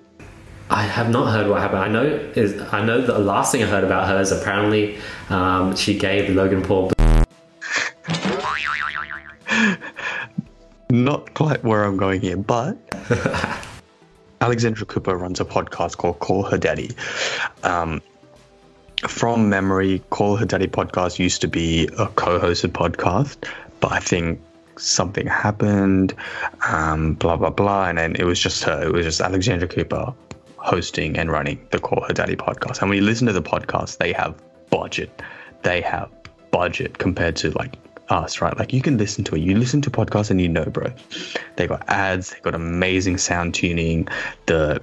I 0.70 0.84
have 0.84 1.10
not 1.10 1.32
heard 1.32 1.48
what 1.48 1.62
happened. 1.62 1.82
I 1.82 1.88
know 1.90 2.04
is 2.36 2.60
I 2.74 2.84
know 2.84 3.02
the 3.02 3.20
last 3.20 3.52
thing 3.52 3.62
I 3.62 3.68
heard 3.68 3.84
about 3.84 4.08
her 4.08 4.20
is 4.20 4.32
apparently 4.32 4.98
um, 5.30 5.76
she 5.76 5.98
gave 5.98 6.34
Logan 6.34 6.62
Paul. 6.64 6.92
Not 10.90 11.34
quite 11.34 11.64
where 11.64 11.84
I'm 11.84 11.98
going 11.98 12.22
here, 12.22 12.38
but 12.38 12.78
Alexandra 14.42 14.86
Cooper 14.86 15.18
runs 15.18 15.40
a 15.40 15.46
podcast 15.46 15.98
called 15.98 16.20
Call 16.20 16.44
Her 16.44 16.58
Daddy. 16.58 16.92
Um, 17.64 18.02
from 19.08 19.50
memory, 19.50 20.02
Call 20.10 20.38
Her 20.38 20.46
Daddy 20.46 20.68
podcast 20.68 21.20
used 21.20 21.42
to 21.42 21.48
be 21.48 21.90
a 21.98 22.08
co-hosted 22.08 22.72
podcast, 22.72 23.48
but 23.80 23.92
I 23.92 24.00
think 24.00 24.42
something 24.78 25.28
happened, 25.28 26.16
um, 26.68 27.16
blah 27.16 27.36
blah 27.36 27.50
blah, 27.50 27.90
and 27.90 27.98
then 27.98 28.16
it 28.16 28.24
was 28.24 28.40
just 28.40 28.64
her. 28.64 28.84
It 28.88 28.94
was 28.94 29.06
just 29.06 29.22
Alexandra 29.22 29.68
Cooper 29.68 30.14
hosting 30.56 31.18
and 31.18 31.32
running 31.32 31.60
the 31.72 31.80
Call 31.80 32.04
Her 32.08 32.14
Daddy 32.14 32.36
podcast. 32.36 32.82
And 32.82 32.90
when 32.90 32.98
you 32.98 33.04
listen 33.04 33.28
to 33.28 33.34
the 33.34 33.42
podcast, 33.42 33.98
they 33.98 34.14
have 34.14 34.42
budget. 34.70 35.22
They 35.64 35.82
have 35.82 36.10
budget 36.52 36.98
compared 36.98 37.36
to 37.38 37.52
like 37.52 37.76
us, 38.10 38.42
right? 38.42 38.58
Like 38.58 38.74
you 38.74 38.82
can 38.82 38.98
listen 38.98 39.24
to 39.26 39.36
it. 39.36 39.42
You 39.42 39.58
listen 39.58 39.82
to 39.84 39.92
podcasts 39.92 40.32
and 40.32 40.40
you 40.40 40.50
know, 40.50 40.66
bro. 40.66 40.92
They 41.56 41.68
got 41.68 41.88
ads. 41.90 42.32
They 42.32 42.40
got 42.40 42.56
amazing 42.56 43.18
sound 43.18 43.54
tuning. 43.54 44.08
The 44.46 44.82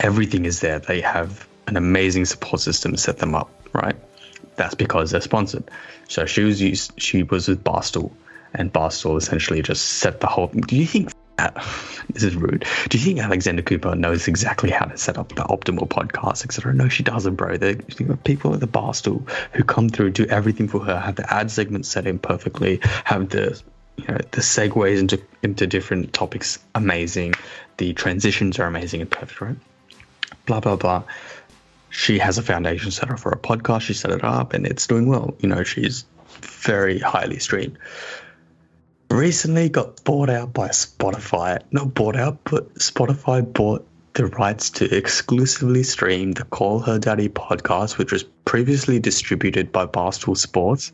everything 0.00 0.44
is 0.44 0.60
there. 0.60 0.78
They 0.78 1.00
have 1.00 1.46
an 1.66 1.76
amazing 1.76 2.24
support 2.24 2.60
system 2.60 2.92
to 2.92 2.98
set 2.98 3.18
them 3.18 3.34
up, 3.34 3.50
right? 3.72 3.96
That's 4.56 4.74
because 4.74 5.10
they're 5.10 5.20
sponsored. 5.20 5.70
So 6.08 6.26
she 6.26 6.42
was 6.42 6.60
used, 6.60 6.92
she 7.00 7.22
was 7.24 7.48
with 7.48 7.62
Barstool, 7.62 8.12
and 8.54 8.72
Barstool 8.72 9.18
essentially 9.18 9.62
just 9.62 9.84
set 9.84 10.20
the 10.20 10.26
whole. 10.26 10.48
Do 10.48 10.76
you 10.76 10.86
think 10.86 11.12
this 12.10 12.22
is 12.22 12.36
rude? 12.36 12.64
Do 12.88 12.98
you 12.98 13.04
think 13.04 13.18
Alexandra 13.18 13.62
Cooper 13.62 13.94
knows 13.94 14.28
exactly 14.28 14.70
how 14.70 14.86
to 14.86 14.96
set 14.96 15.18
up 15.18 15.30
the 15.30 15.42
optimal 15.42 15.88
podcast, 15.88 16.44
etc.? 16.44 16.74
No, 16.74 16.88
she 16.88 17.02
doesn't, 17.02 17.34
bro. 17.34 17.56
The 17.56 17.76
people 18.24 18.54
at 18.54 18.60
the 18.60 18.68
Barstool 18.68 19.28
who 19.52 19.64
come 19.64 19.88
through 19.88 20.10
do 20.10 20.24
everything 20.26 20.68
for 20.68 20.80
her, 20.80 20.98
have 20.98 21.16
the 21.16 21.32
ad 21.32 21.50
segments 21.50 21.88
set 21.88 22.06
in 22.06 22.18
perfectly, 22.18 22.80
have 23.04 23.28
the 23.30 23.60
you 23.96 24.04
know 24.08 24.18
the 24.30 24.42
segues 24.42 24.98
into 24.98 25.20
into 25.42 25.66
different 25.66 26.12
topics 26.12 26.58
amazing, 26.74 27.34
the 27.78 27.92
transitions 27.94 28.58
are 28.58 28.66
amazing 28.66 29.00
and 29.00 29.10
perfect, 29.10 29.40
right? 29.40 29.56
Blah 30.46 30.60
blah 30.60 30.76
blah 30.76 31.02
she 31.96 32.18
has 32.18 32.36
a 32.36 32.42
foundation 32.42 32.90
set 32.90 33.10
up 33.10 33.18
for 33.18 33.32
a 33.32 33.38
podcast. 33.38 33.80
She 33.82 33.94
set 33.94 34.10
it 34.10 34.22
up 34.22 34.52
and 34.52 34.66
it's 34.66 34.86
doing 34.86 35.06
well. 35.06 35.34
You 35.40 35.48
know, 35.48 35.62
she's 35.62 36.04
very 36.42 36.98
highly 36.98 37.38
streamed. 37.38 37.78
Recently 39.10 39.68
got 39.68 40.02
bought 40.04 40.30
out 40.30 40.52
by 40.52 40.68
Spotify. 40.68 41.60
Not 41.70 41.94
bought 41.94 42.16
out, 42.16 42.38
but 42.44 42.74
Spotify 42.74 43.40
bought 43.52 43.86
the 44.14 44.26
rights 44.26 44.70
to 44.70 44.96
exclusively 44.96 45.82
stream 45.82 46.32
the 46.32 46.44
Call 46.44 46.80
Her 46.80 46.98
Daddy 46.98 47.28
podcast, 47.28 47.98
which 47.98 48.12
was 48.12 48.24
previously 48.44 48.98
distributed 48.98 49.70
by 49.72 49.86
Barstool 49.86 50.36
Sports, 50.36 50.92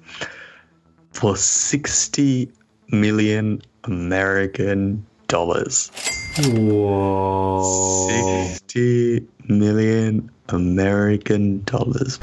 for 1.12 1.36
60 1.36 2.50
million 2.88 3.62
American 3.84 5.06
dollars. 5.28 5.90
Whoa. 6.38 8.08
60 8.08 9.26
million 9.48 10.30
American 10.48 11.62
dollars. 11.64 12.18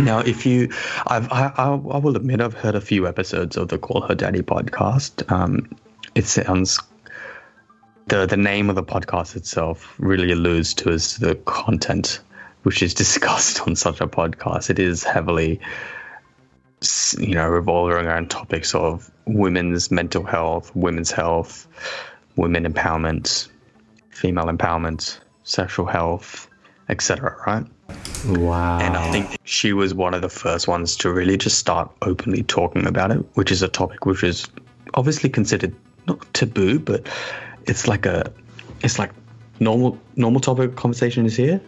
Now, 0.00 0.20
if 0.20 0.46
you, 0.46 0.70
I've, 1.06 1.30
I, 1.30 1.52
I, 1.56 1.98
will 1.98 2.16
admit, 2.16 2.40
I've 2.40 2.54
heard 2.54 2.74
a 2.74 2.80
few 2.80 3.06
episodes 3.06 3.56
of 3.56 3.68
the 3.68 3.78
Call 3.78 4.00
Her 4.00 4.14
Daddy 4.14 4.40
podcast. 4.40 5.30
Um, 5.30 5.68
it 6.14 6.26
sounds, 6.26 6.78
the 8.06 8.26
the 8.26 8.36
name 8.36 8.70
of 8.70 8.76
the 8.76 8.82
podcast 8.82 9.36
itself 9.36 9.94
really 9.98 10.32
alludes 10.32 10.74
to 10.74 10.90
as 10.90 11.18
the 11.18 11.34
content 11.34 12.20
which 12.62 12.82
is 12.82 12.94
discussed 13.04 13.66
on 13.66 13.76
such 13.76 14.00
a 14.00 14.06
podcast. 14.06 14.70
It 14.70 14.78
is 14.78 15.04
heavily, 15.04 15.60
you 17.18 17.34
know, 17.34 17.48
revolving 17.48 17.96
around 17.96 18.30
topics 18.30 18.74
of 18.74 19.10
women's 19.26 19.90
mental 19.90 20.24
health, 20.24 20.74
women's 20.74 21.10
health, 21.10 21.68
women 22.36 22.70
empowerment, 22.70 23.48
female 24.10 24.46
empowerment, 24.46 25.18
sexual 25.44 25.86
health, 25.86 26.48
etc. 26.90 27.36
Right? 27.46 27.64
Wow. 28.26 28.78
And 28.80 28.96
I 28.96 29.10
think 29.10 29.38
she 29.44 29.72
was 29.72 29.94
one 29.94 30.14
of 30.14 30.22
the 30.22 30.28
first 30.28 30.68
ones 30.68 30.96
to 30.96 31.12
really 31.12 31.38
just 31.38 31.58
start 31.58 31.90
openly 32.02 32.42
talking 32.42 32.86
about 32.86 33.10
it, 33.10 33.24
which 33.34 33.50
is 33.50 33.62
a 33.62 33.68
topic 33.68 34.04
which 34.04 34.22
is 34.22 34.46
obviously 34.94 35.30
considered 35.30 35.74
not 36.06 36.32
taboo, 36.34 36.78
but 36.78 37.08
it's 37.66 37.88
like 37.88 38.06
a, 38.06 38.32
it's 38.82 38.98
like 38.98 39.10
normal 39.58 39.98
normal 40.16 40.40
topic 40.40 40.70
of 40.70 40.76
conversation 40.76 41.26
is 41.26 41.36
here. 41.36 41.60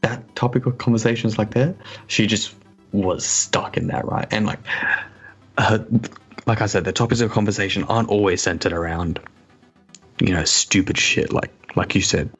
That 0.00 0.34
topic 0.34 0.66
of 0.66 0.78
conversation 0.78 1.28
is 1.28 1.38
like 1.38 1.52
there. 1.52 1.74
She 2.06 2.26
just 2.26 2.54
was 2.92 3.24
stuck 3.24 3.76
in 3.76 3.86
that, 3.88 4.04
right? 4.06 4.26
And 4.30 4.46
like, 4.46 4.60
her, 5.58 5.86
like 6.46 6.60
I 6.60 6.66
said, 6.66 6.84
the 6.84 6.92
topics 6.92 7.20
of 7.20 7.30
conversation 7.30 7.84
aren't 7.84 8.08
always 8.08 8.42
centered 8.42 8.72
around, 8.72 9.20
you 10.20 10.34
know, 10.34 10.44
stupid 10.44 10.98
shit 10.98 11.32
like 11.32 11.52
like 11.76 11.94
you 11.94 12.00
said, 12.02 12.30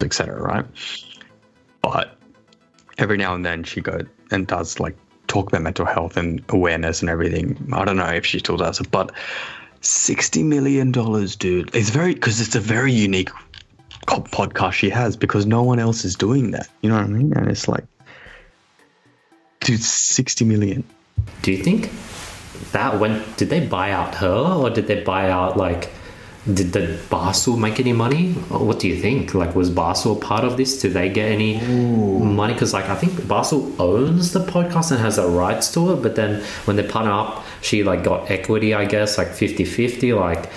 etc. 0.00 0.40
Right? 0.40 0.66
But 1.82 2.16
every 2.98 3.16
now 3.16 3.34
and 3.34 3.44
then 3.44 3.64
she 3.64 3.80
goes 3.80 4.06
and 4.30 4.46
does 4.46 4.80
like 4.80 4.96
talk 5.26 5.48
about 5.48 5.62
mental 5.62 5.86
health 5.86 6.16
and 6.16 6.42
awareness 6.48 7.00
and 7.00 7.10
everything. 7.10 7.70
I 7.72 7.84
don't 7.84 7.96
know 7.96 8.06
if 8.06 8.26
she 8.26 8.38
still 8.38 8.56
does 8.56 8.80
it, 8.80 8.90
but 8.90 9.12
sixty 9.80 10.42
million 10.42 10.92
dollars, 10.92 11.36
dude. 11.36 11.74
It's 11.74 11.90
very 11.90 12.14
because 12.14 12.40
it's 12.40 12.56
a 12.56 12.60
very 12.60 12.92
unique 12.92 13.30
podcast 14.06 14.72
she 14.72 14.90
has 14.90 15.16
because 15.16 15.46
no 15.46 15.62
one 15.62 15.78
else 15.78 16.04
is 16.04 16.16
doing 16.16 16.50
that. 16.52 16.68
You 16.82 16.90
know 16.90 16.96
what 16.96 17.04
I 17.04 17.08
mean? 17.08 17.32
And 17.34 17.48
it's 17.48 17.68
like, 17.68 17.84
dude, 19.60 19.82
sixty 19.82 20.44
million. 20.44 20.84
Do 21.42 21.52
you 21.52 21.62
think 21.62 21.90
that 22.72 22.98
went? 22.98 23.36
Did 23.36 23.50
they 23.50 23.66
buy 23.66 23.92
out 23.92 24.14
her, 24.16 24.56
or 24.60 24.70
did 24.70 24.86
they 24.86 25.02
buy 25.02 25.30
out 25.30 25.56
like 25.56 25.90
did 26.54 26.72
the 26.72 26.98
Barstool 27.10 27.58
make 27.58 27.78
any 27.78 27.92
money? 27.92 28.32
What 28.48 28.80
do 28.80 28.88
you 28.88 28.96
think? 29.00 29.34
Like, 29.34 29.54
was 29.54 29.70
Barstool 29.70 30.18
part 30.18 30.44
of 30.44 30.56
this? 30.56 30.80
Did 30.80 30.94
they 30.94 31.10
get 31.10 31.30
any 31.30 31.60
money? 31.60 32.54
Because, 32.54 32.72
like, 32.72 32.88
I 32.88 32.94
think 32.94 33.12
Barstool 33.12 33.78
owns 33.78 34.32
the 34.32 34.40
podcast 34.40 34.90
and 34.90 35.00
has 35.00 35.16
the 35.16 35.28
rights 35.28 35.72
to 35.74 35.92
it. 35.92 36.02
But 36.02 36.16
then 36.16 36.42
when 36.64 36.76
they 36.76 36.82
partner 36.86 37.12
up, 37.12 37.44
she 37.60 37.84
like 37.84 38.02
got 38.02 38.30
equity, 38.30 38.72
I 38.72 38.86
guess, 38.86 39.18
like 39.18 39.28
50-50. 39.28 40.18
Like, 40.18 40.50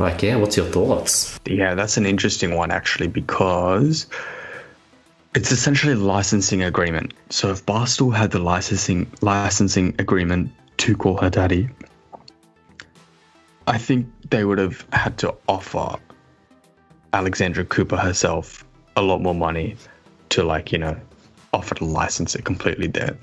like, 0.00 0.22
yeah. 0.22 0.36
What's 0.36 0.56
your 0.56 0.66
thoughts? 0.66 1.38
Yeah, 1.46 1.74
that's 1.74 1.96
an 1.96 2.06
interesting 2.06 2.54
one 2.54 2.70
actually 2.70 3.08
because 3.08 4.06
it's 5.34 5.52
essentially 5.52 5.92
a 5.92 5.96
licensing 5.96 6.62
agreement. 6.62 7.14
So 7.30 7.50
if 7.50 7.64
Barstool 7.64 8.14
had 8.14 8.32
the 8.32 8.40
licensing 8.40 9.10
licensing 9.20 9.94
agreement 9.98 10.50
to 10.78 10.96
call 10.96 11.16
her 11.18 11.30
daddy, 11.30 11.68
I 13.68 13.76
think 13.76 14.06
they 14.30 14.46
would 14.46 14.56
have 14.56 14.86
had 14.94 15.18
to 15.18 15.34
offer 15.46 15.98
Alexandra 17.12 17.66
Cooper 17.66 17.98
herself 17.98 18.64
a 18.96 19.02
lot 19.02 19.20
more 19.20 19.34
money 19.34 19.76
to 20.30 20.42
like, 20.42 20.72
you 20.72 20.78
know, 20.78 20.98
offer 21.52 21.74
to 21.74 21.84
license 21.84 22.34
it 22.34 22.46
completely 22.46 22.86
there. 22.86 23.18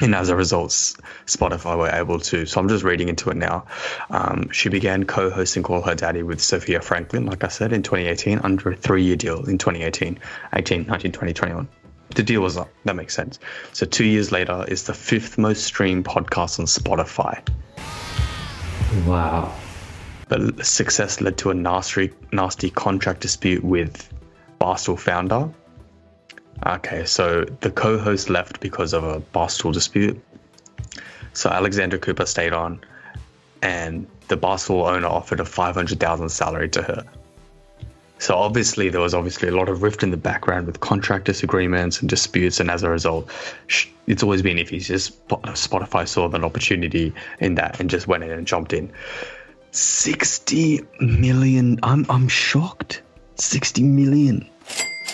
And 0.00 0.14
as 0.14 0.30
a 0.30 0.36
result, 0.36 0.70
Spotify 0.70 1.76
were 1.76 1.90
able 1.90 2.18
to. 2.18 2.46
So 2.46 2.60
I'm 2.60 2.68
just 2.70 2.82
reading 2.82 3.10
into 3.10 3.28
it 3.28 3.36
now. 3.36 3.66
Um, 4.08 4.48
she 4.52 4.70
began 4.70 5.04
co 5.04 5.28
hosting 5.28 5.62
Call 5.62 5.82
Her 5.82 5.94
Daddy 5.94 6.22
with 6.22 6.40
Sofia 6.40 6.80
Franklyn, 6.80 7.26
like 7.26 7.44
I 7.44 7.48
said, 7.48 7.74
in 7.74 7.82
2018, 7.82 8.38
under 8.38 8.70
a 8.70 8.76
three 8.76 9.02
year 9.02 9.16
deal 9.16 9.44
in 9.44 9.58
2018, 9.58 10.18
18, 10.54 10.86
19, 10.86 11.12
20, 11.12 11.32
21. 11.34 11.68
The 12.14 12.22
deal 12.22 12.40
was 12.40 12.56
up. 12.56 12.70
That 12.84 12.96
makes 12.96 13.14
sense. 13.14 13.38
So 13.74 13.84
two 13.84 14.06
years 14.06 14.32
later, 14.32 14.64
it's 14.66 14.84
the 14.84 14.94
fifth 14.94 15.36
most 15.36 15.64
streamed 15.64 16.06
podcast 16.06 16.58
on 16.58 16.64
Spotify. 16.64 17.42
Wow. 19.06 19.54
But 20.28 20.64
success 20.64 21.20
led 21.20 21.38
to 21.38 21.50
a 21.50 21.54
nasty, 21.54 22.12
nasty 22.32 22.70
contract 22.70 23.20
dispute 23.20 23.64
with 23.64 24.12
Barstool 24.60 24.98
founder. 24.98 25.50
Okay, 26.66 27.04
so 27.04 27.44
the 27.60 27.70
co-host 27.70 28.28
left 28.28 28.60
because 28.60 28.92
of 28.92 29.04
a 29.04 29.20
Barstool 29.20 29.72
dispute. 29.72 30.20
So 31.32 31.50
Alexandra 31.50 31.98
Cooper 31.98 32.26
stayed 32.26 32.52
on, 32.52 32.80
and 33.62 34.06
the 34.28 34.36
Barstool 34.36 34.90
owner 34.90 35.06
offered 35.06 35.40
a 35.40 35.44
five 35.44 35.74
hundred 35.74 36.00
thousand 36.00 36.28
salary 36.30 36.68
to 36.70 36.82
her. 36.82 37.04
So 38.18 38.36
obviously 38.36 38.88
there 38.88 39.00
was 39.00 39.14
obviously 39.14 39.48
a 39.48 39.52
lot 39.52 39.68
of 39.68 39.82
rift 39.82 40.02
in 40.02 40.10
the 40.10 40.16
background 40.16 40.66
with 40.66 40.80
contract 40.80 41.24
disagreements 41.24 42.00
and 42.00 42.08
disputes, 42.08 42.60
and 42.60 42.70
as 42.70 42.82
a 42.82 42.90
result, 42.90 43.30
it's 44.06 44.22
always 44.22 44.42
been 44.42 44.58
If 44.58 44.70
iffy. 44.70 44.80
Just 44.80 45.26
Spotify 45.28 46.06
saw 46.06 46.28
an 46.30 46.44
opportunity 46.44 47.14
in 47.38 47.54
that 47.56 47.80
and 47.80 47.88
just 47.88 48.08
went 48.08 48.24
in 48.24 48.30
and 48.30 48.46
jumped 48.46 48.72
in. 48.72 48.90
60 49.70 50.80
million. 51.00 51.78
I'm 51.82 52.06
I'm 52.08 52.28
shocked. 52.28 53.02
60 53.36 53.82
million. 53.82 54.48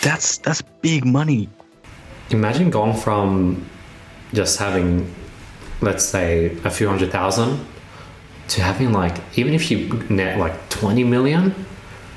That's 0.01 0.37
that's 0.39 0.61
big 0.61 1.05
money. 1.05 1.49
Imagine 2.31 2.71
going 2.71 2.95
from 2.95 3.65
just 4.33 4.57
having, 4.57 5.13
let's 5.81 6.03
say, 6.03 6.57
a 6.63 6.71
few 6.71 6.87
hundred 6.87 7.11
thousand 7.11 7.63
to 8.47 8.61
having 8.61 8.91
like, 8.91 9.17
even 9.37 9.53
if 9.53 9.69
you 9.69 9.87
net 10.09 10.37
like 10.39 10.69
20 10.69 11.03
million, 11.03 11.53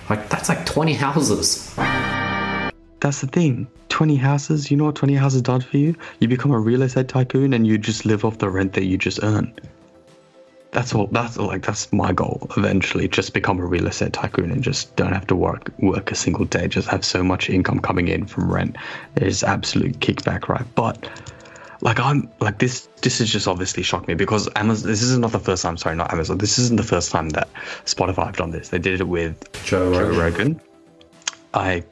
like 0.09 0.29
that's 0.29 0.49
like 0.49 0.65
20 0.65 0.95
houses. 0.95 1.75
That's 3.01 3.21
the 3.21 3.27
thing. 3.27 3.69
20 3.91 4.17
houses, 4.17 4.71
you 4.71 4.77
know 4.77 4.85
what 4.85 4.97
20 4.97 5.15
houses 5.15 5.43
does 5.43 5.65
for 5.65 5.77
you? 5.77 5.95
You 6.21 6.29
become 6.29 6.51
a 6.53 6.59
real 6.59 6.83
estate 6.83 7.09
tycoon 7.09 7.53
and 7.53 7.67
you 7.67 7.79
just 7.79 8.05
live 8.05 8.25
off 8.25 8.39
the 8.39 8.49
rent 8.49 8.73
that 8.75 8.85
you 8.85 8.99
just 8.99 9.23
earn. 9.23 9.53
That's 10.71 10.95
all 10.95 11.07
that's 11.07 11.39
like 11.39 11.63
that's 11.63 11.93
my 11.93 12.13
goal 12.13 12.47
eventually. 12.57 13.09
Just 13.09 13.33
become 13.33 13.59
a 13.59 13.65
real 13.65 13.87
estate 13.87 14.13
tycoon 14.13 14.51
and 14.51 14.63
just 14.63 14.95
don't 14.97 15.13
have 15.13 15.27
to 15.29 15.35
work 15.35 15.73
work 15.79 16.13
a 16.13 16.15
single 16.15 16.45
day. 16.45 16.69
Just 16.69 16.89
have 16.89 17.05
so 17.05 17.23
much 17.23 17.49
income 17.49 17.81
coming 17.81 18.09
in 18.09 18.27
from 18.27 18.53
rent. 18.53 18.77
It's 19.17 19.43
absolute 19.43 20.01
kickback, 20.01 20.49
right? 20.49 20.67
But 20.75 21.09
like 21.81 22.01
I'm 22.01 22.31
like 22.41 22.59
this 22.59 22.89
this 23.03 23.19
has 23.19 23.31
just 23.31 23.47
obviously 23.47 23.83
shocked 23.83 24.09
me 24.09 24.15
because 24.15 24.49
Amazon 24.57 24.89
this 24.89 25.03
is 25.03 25.17
not 25.19 25.33
the 25.33 25.39
first 25.39 25.63
time 25.63 25.77
sorry 25.77 25.95
not 25.97 26.13
Amazon 26.13 26.39
this 26.39 26.59
isn't 26.59 26.77
the 26.77 26.83
first 26.83 27.11
time 27.11 27.31
that 27.31 27.49
Spotify 27.85 28.27
have 28.27 28.37
done 28.37 28.51
this. 28.51 28.69
They 28.71 28.79
did 28.79 29.01
it 29.01 29.09
with 29.09 29.51
Joe 29.65 29.93
Joe 29.93 30.01
Rogan. 30.09 30.19
Rogan. 30.19 30.61
I 31.55 31.85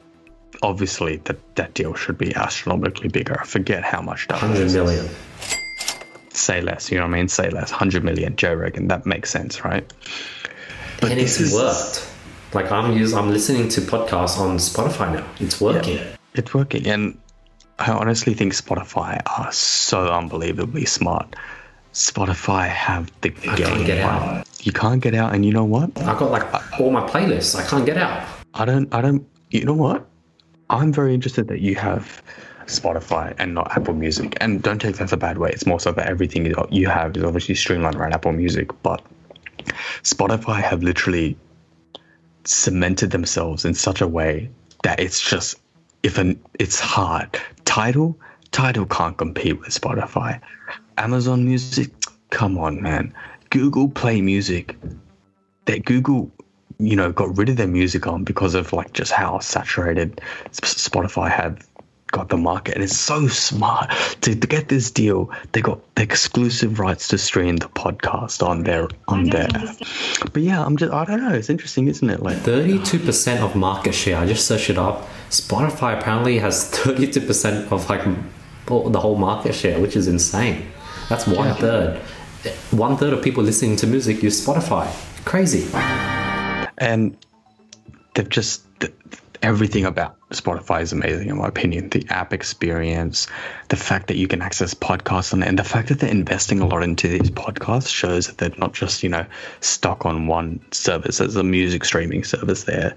obviously 0.61 1.17
that 1.25 1.55
that 1.55 1.73
deal 1.73 1.93
should 1.93 2.17
be 2.17 2.35
astronomically 2.35 3.09
bigger. 3.09 3.39
I 3.39 3.45
forget 3.45 3.83
how 3.83 4.01
much 4.01 4.27
that 4.27 4.41
100 4.41 4.83
was. 4.83 5.09
say 6.31 6.61
less 6.61 6.91
you 6.91 6.97
know 6.97 7.05
what 7.05 7.13
I 7.13 7.17
mean? 7.17 7.27
Say 7.29 7.49
less. 7.49 7.71
100 7.71 8.03
million 8.03 8.35
Joe 8.35 8.53
Rogan 8.53 8.87
that 8.89 9.05
makes 9.05 9.29
sense 9.29 9.63
right? 9.63 9.91
But 10.99 11.11
and 11.11 11.19
it's 11.19 11.53
worked. 11.53 12.09
Like 12.53 12.71
I'm 12.71 12.93
using, 12.93 13.17
I'm 13.17 13.29
listening 13.29 13.67
to 13.69 13.81
podcasts 13.81 14.39
on 14.39 14.57
Spotify 14.57 15.13
now. 15.13 15.27
It's 15.39 15.59
working. 15.59 15.99
it's 16.33 16.53
working. 16.53 16.87
And 16.87 17.19
I 17.79 17.91
honestly 17.91 18.33
think 18.33 18.53
Spotify 18.53 19.21
are 19.37 19.51
so 19.51 20.11
unbelievably 20.11 20.85
smart 20.85 21.35
Spotify 21.93 22.67
have 22.67 23.11
the 23.21 23.33
I 23.49 23.55
game 23.55 23.67
can't 23.67 23.85
get 23.87 23.97
out. 23.99 24.47
you 24.61 24.71
can't 24.71 25.01
get 25.01 25.15
out 25.15 25.33
and 25.33 25.43
you 25.43 25.51
know 25.51 25.65
what 25.65 25.89
I've 26.01 26.19
got 26.19 26.29
like 26.31 26.79
all 26.79 26.91
my 26.91 27.01
playlists. 27.07 27.55
I 27.55 27.67
can't 27.67 27.87
get 27.87 27.97
out. 27.97 28.27
I 28.53 28.65
don't, 28.65 28.93
I 28.93 29.01
don't, 29.01 29.27
you 29.49 29.65
know 29.65 29.73
what? 29.73 30.05
I'm 30.69 30.93
very 30.93 31.13
interested 31.15 31.47
that 31.47 31.61
you 31.61 31.73
have 31.75 32.21
Spotify 32.67 33.33
and 33.39 33.55
not 33.55 33.75
Apple 33.75 33.95
Music. 33.95 34.37
And 34.41 34.61
don't 34.61 34.79
take 34.79 34.97
that 34.97 35.09
the 35.09 35.17
bad 35.17 35.37
way. 35.37 35.49
It's 35.49 35.65
more 35.65 35.79
so 35.79 35.91
that 35.91 36.07
everything 36.07 36.53
you 36.69 36.87
have 36.87 37.17
is 37.17 37.23
obviously 37.23 37.55
streamlined 37.55 37.95
around 37.95 38.13
Apple 38.13 38.31
Music. 38.31 38.69
But 38.83 39.01
Spotify 40.03 40.61
have 40.61 40.83
literally 40.83 41.37
cemented 42.43 43.11
themselves 43.11 43.65
in 43.65 43.73
such 43.73 44.01
a 44.01 44.07
way 44.07 44.49
that 44.83 44.99
it's 44.99 45.21
just, 45.21 45.59
if 46.03 46.17
an, 46.17 46.39
it's 46.59 46.79
hard. 46.79 47.39
Tidal, 47.67 48.17
Tidal 48.51 48.85
can't 48.85 49.17
compete 49.17 49.59
with 49.59 49.69
Spotify. 49.69 50.39
Amazon 50.97 51.43
Music, 51.43 51.91
come 52.29 52.57
on, 52.57 52.81
man. 52.81 53.13
Google 53.49 53.89
Play 53.89 54.21
Music, 54.21 54.77
that 55.65 55.83
Google, 55.83 56.31
you 56.79 56.95
know, 56.95 57.11
got 57.11 57.37
rid 57.37 57.49
of 57.49 57.57
their 57.57 57.67
music 57.67 58.07
on 58.07 58.23
because 58.23 58.55
of 58.55 58.71
like 58.71 58.93
just 58.93 59.11
how 59.11 59.39
saturated 59.39 60.21
Spotify 60.53 61.29
have 61.29 61.67
got 62.17 62.29
the 62.29 62.37
market, 62.37 62.73
and 62.75 62.83
it's 62.83 62.97
so 62.97 63.27
smart 63.27 63.91
to, 64.21 64.35
to 64.35 64.47
get 64.47 64.67
this 64.69 64.89
deal. 64.89 65.29
They 65.51 65.61
got 65.61 65.79
the 65.95 66.01
exclusive 66.01 66.79
rights 66.79 67.07
to 67.09 67.17
stream 67.17 67.57
the 67.57 67.67
podcast 67.67 68.45
on 68.45 68.63
their 68.63 68.87
on 69.07 69.25
their. 69.25 69.47
But 70.33 70.41
yeah, 70.41 70.63
I'm 70.65 70.77
just 70.77 70.91
I 70.91 71.05
don't 71.05 71.21
know. 71.21 71.33
It's 71.33 71.49
interesting, 71.49 71.87
isn't 71.87 72.09
it? 72.09 72.21
Like 72.23 72.37
32% 72.37 73.41
of 73.41 73.55
market 73.55 73.93
share. 73.93 74.17
I 74.17 74.25
just 74.25 74.47
searched 74.47 74.71
it 74.71 74.79
up. 74.79 75.07
Spotify 75.29 75.97
apparently 75.99 76.39
has 76.39 76.71
32% 76.71 77.71
of 77.71 77.87
like 77.89 78.03
the 78.65 78.99
whole 78.99 79.15
market 79.17 79.53
share, 79.53 79.79
which 79.79 79.95
is 79.95 80.07
insane. 80.07 80.65
That's 81.09 81.27
one 81.27 81.53
third. 81.55 81.99
One 82.71 82.97
third 82.97 83.13
of 83.13 83.21
people 83.23 83.43
listening 83.43 83.75
to 83.77 83.87
music 83.87 84.23
use 84.23 84.43
Spotify. 84.43 84.87
Crazy. 85.23 85.69
and 86.79 87.15
they've 88.15 88.29
just 88.29 88.63
th- 88.79 88.93
everything 89.41 89.85
about 89.85 90.17
Spotify 90.31 90.81
is 90.81 90.91
amazing 90.91 91.29
in 91.29 91.37
my 91.37 91.47
opinion. 91.47 91.89
The 91.89 92.05
app 92.09 92.33
experience, 92.33 93.27
the 93.69 93.75
fact 93.75 94.07
that 94.07 94.17
you 94.17 94.27
can 94.27 94.41
access 94.41 94.73
podcasts 94.73 95.37
it, 95.37 95.47
and 95.47 95.57
the 95.57 95.63
fact 95.63 95.89
that 95.89 95.99
they're 95.99 96.09
investing 96.09 96.59
a 96.59 96.67
lot 96.67 96.83
into 96.83 97.07
these 97.07 97.29
podcasts 97.31 97.89
shows 97.89 98.27
that 98.27 98.37
they're 98.37 98.57
not 98.57 98.73
just 98.73 99.03
you 99.03 99.09
know 99.09 99.25
stuck 99.61 100.05
on 100.05 100.27
one 100.27 100.59
service 100.71 101.21
as 101.21 101.35
a 101.35 101.43
music 101.43 101.85
streaming 101.85 102.23
service. 102.23 102.63
They're 102.63 102.95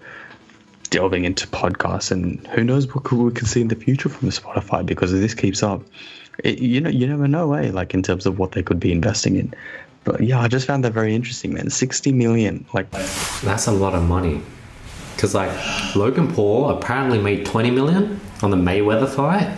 delving 0.91 1.25
into 1.25 1.47
podcasts, 1.47 2.11
and 2.11 2.45
who 2.49 2.65
knows 2.65 2.93
what 2.95 3.11
we 3.11 3.33
can 3.33 3.47
see 3.47 3.61
in 3.61 3.69
the 3.69 3.77
future 3.77 4.09
from 4.09 4.31
Spotify 4.31 4.85
because 4.85 5.13
if 5.13 5.21
this 5.21 5.35
keeps 5.35 5.63
up. 5.63 5.83
It, 6.43 6.59
you 6.59 6.81
know, 6.81 6.89
you 6.89 7.07
never 7.07 7.29
know, 7.29 7.53
eh? 7.53 7.71
Like 7.71 7.93
in 7.93 8.03
terms 8.03 8.25
of 8.25 8.39
what 8.39 8.53
they 8.53 8.63
could 8.63 8.81
be 8.81 8.93
investing 8.93 9.37
in. 9.37 9.55
But 10.05 10.23
yeah, 10.23 10.41
I 10.41 10.49
just 10.49 10.67
found 10.67 10.85
that 10.85 10.93
very 10.93 11.15
interesting, 11.15 11.53
man. 11.53 11.69
Sixty 11.71 12.13
million, 12.13 12.65
like 12.73 12.91
That's 13.43 13.67
a 13.67 13.73
lot 13.73 13.95
of 13.95 14.09
money. 14.09 14.41
Because 15.21 15.35
like 15.35 15.95
Logan 15.95 16.33
Paul 16.33 16.71
apparently 16.71 17.19
made 17.19 17.45
20 17.45 17.71
million 17.71 18.19
on 18.41 18.51
the 18.51 18.57
Mayweather 18.57 19.07
fight. 19.07 19.55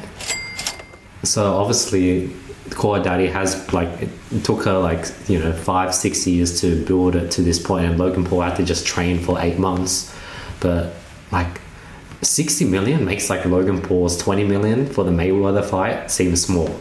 So 1.22 1.54
obviously, 1.54 2.34
Call 2.70 2.96
Her 2.96 3.02
Daddy 3.04 3.28
has 3.28 3.72
like 3.72 3.88
it 4.02 4.10
took 4.42 4.64
her 4.64 4.76
like 4.76 5.06
you 5.28 5.38
know 5.38 5.52
five 5.52 5.94
six 5.94 6.26
years 6.26 6.60
to 6.62 6.84
build 6.84 7.14
it 7.14 7.30
to 7.32 7.42
this 7.42 7.62
point, 7.62 7.84
and 7.84 7.96
Logan 7.96 8.24
Paul 8.24 8.40
had 8.40 8.56
to 8.56 8.64
just 8.64 8.84
train 8.84 9.20
for 9.20 9.38
eight 9.38 9.56
months. 9.56 10.12
But 10.58 10.94
like 11.30 11.60
60 12.22 12.64
million 12.64 13.04
makes 13.04 13.30
like 13.30 13.44
Logan 13.44 13.80
Paul's 13.80 14.16
20 14.16 14.42
million 14.42 14.84
for 14.84 15.04
the 15.04 15.12
Mayweather 15.12 15.64
fight 15.64 16.10
seem 16.10 16.34
small. 16.34 16.74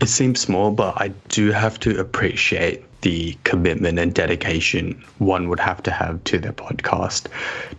It 0.00 0.08
seems 0.08 0.40
small, 0.40 0.72
but 0.72 1.00
I 1.00 1.12
do 1.28 1.52
have 1.52 1.78
to 1.80 2.00
appreciate 2.00 2.82
the 3.06 3.38
commitment 3.44 4.00
and 4.00 4.12
dedication 4.12 5.00
one 5.18 5.48
would 5.48 5.60
have 5.60 5.80
to 5.80 5.92
have 5.92 6.24
to 6.24 6.40
their 6.40 6.52
podcast 6.52 7.28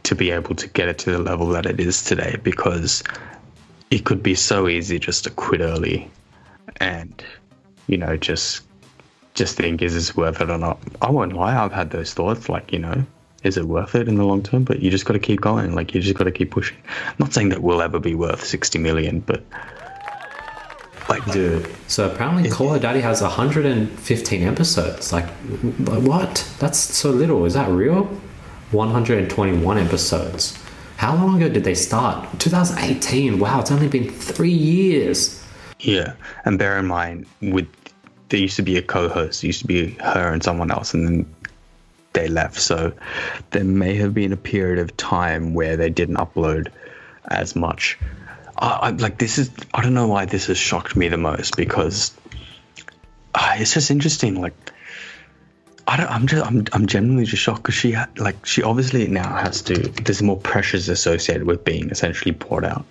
to 0.04 0.16
be 0.16 0.32
able 0.32 0.56
to 0.56 0.70
get 0.70 0.88
it 0.88 0.98
to 0.98 1.12
the 1.12 1.18
level 1.18 1.50
that 1.50 1.66
it 1.66 1.82
is 1.82 2.02
today 2.02 2.38
because 2.44 3.04
it 3.92 4.06
could 4.06 4.24
be 4.24 4.34
so 4.34 4.70
easy 4.70 4.98
just 4.98 5.26
to 5.26 5.30
quit 5.30 5.60
early 5.60 6.10
and 6.78 7.26
you 7.88 7.98
know 7.98 8.16
just 8.16 8.64
just 9.34 9.58
think 9.58 9.82
is 9.82 9.94
this 9.94 10.16
worth 10.16 10.40
it 10.40 10.50
or 10.50 10.58
not 10.58 10.80
i 11.02 11.12
won't 11.12 11.34
lie 11.34 11.62
i've 11.62 11.74
had 11.74 11.92
those 11.92 12.14
thoughts 12.14 12.48
like 12.48 12.72
you 12.72 12.80
know 12.80 13.06
is 13.44 13.58
it 13.58 13.66
worth 13.66 13.96
it 13.96 14.08
in 14.08 14.16
the 14.16 14.24
long 14.24 14.42
term? 14.42 14.64
But 14.64 14.80
you 14.80 14.90
just 14.90 15.06
got 15.06 15.14
to 15.14 15.20
keep 15.20 15.40
going. 15.40 15.76
Like 15.76 15.94
you 15.94 16.02
just 16.02 16.18
got 16.18 16.24
to 16.24 16.32
keep 16.32 16.50
pushing. 16.50 16.76
not 17.20 17.34
saying 17.34 17.50
that 17.50 17.62
we'll 17.62 17.84
ever 17.84 18.00
be 18.00 18.16
worth 18.16 18.44
60 18.44 18.80
million, 18.80 19.20
but 19.20 19.44
like, 21.10 21.26
Dude, 21.32 21.74
so 21.88 22.10
apparently 22.10 22.50
Call 22.50 22.70
Her 22.70 22.80
Daddy 22.80 23.02
has 23.02 23.22
115 23.22 24.44
episodes. 24.44 25.14
Like, 25.14 25.26
what? 25.26 26.48
That's 26.60 26.80
so 26.80 27.12
little. 27.12 27.46
Is 27.46 27.54
that 27.54 27.70
real? 27.70 28.06
121 28.72 29.78
episodes. 29.78 30.58
How 30.98 31.16
long 31.16 31.42
ago 31.42 31.48
did 31.48 31.64
they 31.64 31.76
start? 31.76 32.40
2018. 32.40 33.40
Wow, 33.40 33.62
it's 33.62 33.72
only 33.72 33.88
been 33.88 34.10
three 34.10 34.50
years. 34.50 35.44
Yeah, 35.80 36.14
and 36.46 36.58
bear 36.58 36.78
in 36.80 36.88
mind, 36.88 37.28
with 37.42 37.68
there 38.30 38.40
used 38.40 38.56
to 38.58 38.62
be 38.64 38.78
a 38.78 38.82
co-host, 38.82 39.44
it 39.44 39.48
used 39.48 39.62
to 39.62 39.68
be 39.68 39.92
her 40.02 40.34
and 40.34 40.44
someone 40.44 40.72
else, 40.72 40.94
and 40.94 41.08
then 41.08 41.36
they 42.14 42.28
left. 42.28 42.60
So 42.60 42.92
there 43.52 43.64
may 43.64 43.96
have 43.96 44.14
been 44.14 44.34
a 44.34 44.38
period 44.38 44.80
of 44.80 44.96
time 44.98 45.54
where 45.54 45.78
they 45.78 45.90
didn't 45.90 46.16
upload 46.16 46.70
as 47.30 47.56
much. 47.56 47.98
I, 48.60 48.90
like 48.92 49.18
this 49.18 49.38
is 49.38 49.52
I 49.74 49.82
don't 49.82 49.94
know 49.94 50.08
why 50.08 50.26
this 50.26 50.48
has 50.48 50.58
shocked 50.58 50.96
me 50.96 51.10
the 51.10 51.18
most 51.18 51.56
because 51.56 52.16
uh, 53.36 53.56
it's 53.58 53.74
just 53.74 53.92
interesting. 53.92 54.42
Like 54.42 54.56
I 55.88 55.98
don't, 55.98 56.10
I'm 56.10 56.28
just 56.28 56.46
I'm 56.46 56.66
I'm 56.74 56.88
genuinely 56.88 57.26
just 57.26 57.44
shocked 57.44 57.64
because 57.64 57.76
she 57.76 57.92
ha- 57.92 58.10
like 58.18 58.46
she 58.46 58.64
obviously 58.64 59.08
now 59.08 59.36
has 59.36 59.62
to. 59.64 59.76
There's 59.76 60.22
more 60.22 60.38
pressures 60.38 60.90
associated 60.90 61.44
with 61.44 61.64
being 61.64 61.90
essentially 61.90 62.32
bought 62.32 62.64
out 62.64 62.86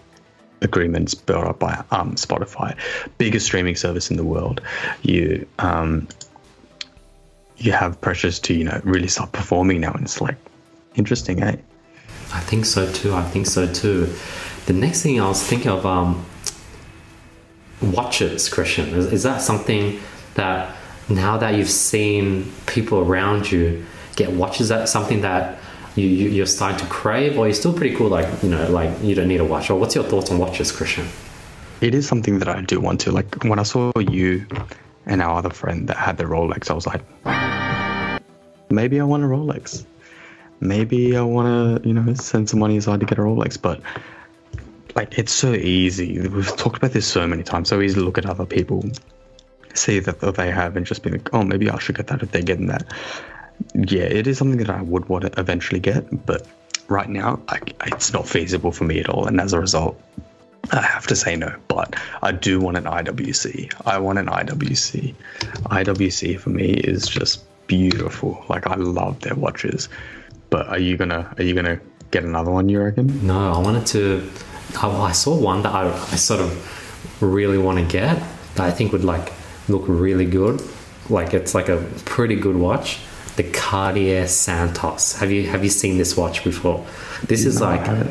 agreements 0.62 1.14
built 1.14 1.44
up 1.44 1.58
by 1.58 1.84
um, 1.90 2.14
Spotify, 2.14 2.76
biggest 3.18 3.46
streaming 3.46 3.76
service 3.76 4.10
in 4.10 4.16
the 4.16 4.24
world. 4.24 4.60
You 5.02 5.46
um, 5.58 6.08
you 7.58 7.72
have 7.72 8.00
pressures 8.00 8.38
to 8.40 8.54
you 8.54 8.64
know 8.64 8.80
really 8.84 9.08
start 9.08 9.32
performing 9.32 9.80
now, 9.80 9.92
and 9.92 10.04
it's 10.04 10.20
like 10.20 10.36
interesting, 10.94 11.42
eh? 11.42 11.56
I 12.32 12.40
think 12.40 12.64
so 12.64 12.90
too. 12.92 13.14
I 13.14 13.22
think 13.22 13.46
so 13.46 13.70
too. 13.72 14.12
The 14.66 14.72
next 14.72 15.02
thing 15.02 15.20
I 15.20 15.28
was 15.28 15.42
thinking 15.42 15.70
of 15.70 15.86
um, 15.86 16.24
watches, 17.80 18.48
Krishn. 18.48 18.88
Is, 18.94 19.12
is 19.12 19.22
that 19.22 19.40
something 19.40 20.00
that 20.34 20.74
now 21.08 21.36
that 21.38 21.54
you've 21.54 21.70
seen 21.70 22.52
people 22.66 22.98
around 22.98 23.50
you 23.50 23.84
get 24.16 24.32
watches, 24.32 24.68
that 24.68 24.88
something 24.88 25.20
that 25.20 25.58
you, 25.94 26.06
you, 26.06 26.30
you're 26.30 26.46
starting 26.46 26.78
to 26.78 26.86
crave, 26.86 27.38
or 27.38 27.46
you're 27.46 27.54
still 27.54 27.72
pretty 27.72 27.94
cool? 27.94 28.08
Like 28.08 28.42
you 28.42 28.48
know, 28.48 28.68
like 28.68 28.90
you 29.02 29.14
don't 29.14 29.28
need 29.28 29.40
a 29.40 29.44
watch. 29.44 29.70
Or 29.70 29.78
what's 29.78 29.94
your 29.94 30.04
thoughts 30.04 30.32
on 30.32 30.38
watches, 30.38 30.72
Krishn? 30.72 31.06
It 31.80 31.94
is 31.94 32.08
something 32.08 32.40
that 32.40 32.48
I 32.48 32.60
do 32.62 32.80
want 32.80 33.00
to. 33.00 33.12
Like 33.12 33.44
when 33.44 33.60
I 33.60 33.62
saw 33.62 33.92
you 33.98 34.46
and 35.06 35.22
our 35.22 35.38
other 35.38 35.50
friend 35.50 35.88
that 35.88 35.96
had 35.96 36.16
the 36.16 36.24
Rolex, 36.24 36.70
I 36.70 36.74
was 36.74 36.86
like, 36.88 37.02
maybe 38.70 39.00
I 39.00 39.04
want 39.04 39.22
a 39.22 39.26
Rolex. 39.26 39.84
Maybe 40.58 41.16
I 41.16 41.22
want 41.22 41.82
to, 41.82 41.88
you 41.88 41.94
know, 41.94 42.14
send 42.14 42.48
some 42.48 42.58
money 42.58 42.78
aside 42.78 42.98
to 43.00 43.06
get 43.06 43.18
a 43.18 43.20
Rolex. 43.22 43.60
But 43.60 43.80
like, 44.96 45.18
it's 45.18 45.32
so 45.32 45.52
easy. 45.52 46.18
We've 46.20 46.56
talked 46.56 46.78
about 46.78 46.92
this 46.92 47.06
so 47.06 47.26
many 47.26 47.42
times. 47.42 47.68
So 47.68 47.80
easy 47.80 47.96
to 47.96 48.00
look 48.00 48.18
at 48.18 48.26
other 48.26 48.46
people, 48.46 48.84
see 49.74 50.00
that 50.00 50.20
they 50.20 50.50
have, 50.50 50.76
and 50.76 50.86
just 50.86 51.02
be 51.02 51.10
like, 51.10 51.32
oh, 51.34 51.42
maybe 51.42 51.70
I 51.70 51.78
should 51.78 51.96
get 51.96 52.06
that 52.08 52.22
if 52.22 52.32
they're 52.32 52.42
getting 52.42 52.66
that. 52.68 52.84
Yeah, 53.74 54.04
it 54.04 54.26
is 54.26 54.38
something 54.38 54.58
that 54.58 54.70
I 54.70 54.82
would 54.82 55.08
want 55.08 55.24
to 55.24 55.40
eventually 55.40 55.80
get, 55.80 56.26
but 56.26 56.46
right 56.88 57.08
now, 57.08 57.40
I, 57.48 57.60
it's 57.86 58.12
not 58.12 58.28
feasible 58.28 58.72
for 58.72 58.84
me 58.84 59.00
at 59.00 59.08
all. 59.08 59.26
And 59.26 59.40
as 59.40 59.52
a 59.52 59.60
result, 59.60 60.00
I 60.72 60.82
have 60.82 61.06
to 61.08 61.16
say 61.16 61.36
no, 61.36 61.54
but 61.68 61.94
I 62.22 62.32
do 62.32 62.58
want 62.58 62.76
an 62.76 62.84
IWC. 62.84 63.72
I 63.86 63.98
want 63.98 64.18
an 64.18 64.26
IWC. 64.26 65.14
IWC 65.44 66.40
for 66.40 66.50
me 66.50 66.70
is 66.72 67.06
just 67.06 67.44
beautiful. 67.66 68.44
Like 68.48 68.66
I 68.66 68.74
love 68.74 69.20
their 69.20 69.34
watches. 69.34 69.88
But 70.50 70.68
are 70.68 70.78
you 70.78 70.96
gonna 70.96 71.32
are 71.38 71.42
you 71.42 71.54
gonna 71.54 71.80
get 72.10 72.24
another 72.24 72.50
one? 72.50 72.68
You 72.68 72.82
reckon? 72.82 73.26
No, 73.26 73.52
I 73.52 73.58
wanted 73.58 73.86
to. 73.88 74.28
I, 74.82 74.88
I 74.88 75.12
saw 75.12 75.36
one 75.36 75.62
that 75.62 75.74
I, 75.74 75.88
I 75.88 76.16
sort 76.16 76.40
of 76.40 77.22
really 77.22 77.58
want 77.58 77.78
to 77.78 77.84
get 77.84 78.22
that 78.54 78.66
I 78.66 78.70
think 78.70 78.92
would 78.92 79.04
like 79.04 79.32
look 79.68 79.84
really 79.86 80.26
good. 80.26 80.62
Like 81.08 81.34
it's 81.34 81.54
like 81.54 81.68
a 81.68 81.78
pretty 82.04 82.36
good 82.36 82.56
watch. 82.56 83.00
The 83.36 83.44
Cartier 83.44 84.26
Santos. 84.26 85.18
Have 85.18 85.30
you 85.30 85.46
have 85.48 85.62
you 85.62 85.70
seen 85.70 85.98
this 85.98 86.16
watch 86.16 86.42
before? 86.42 86.86
This 87.24 87.44
is 87.44 87.60
No, 87.60 87.66
like 87.66 88.06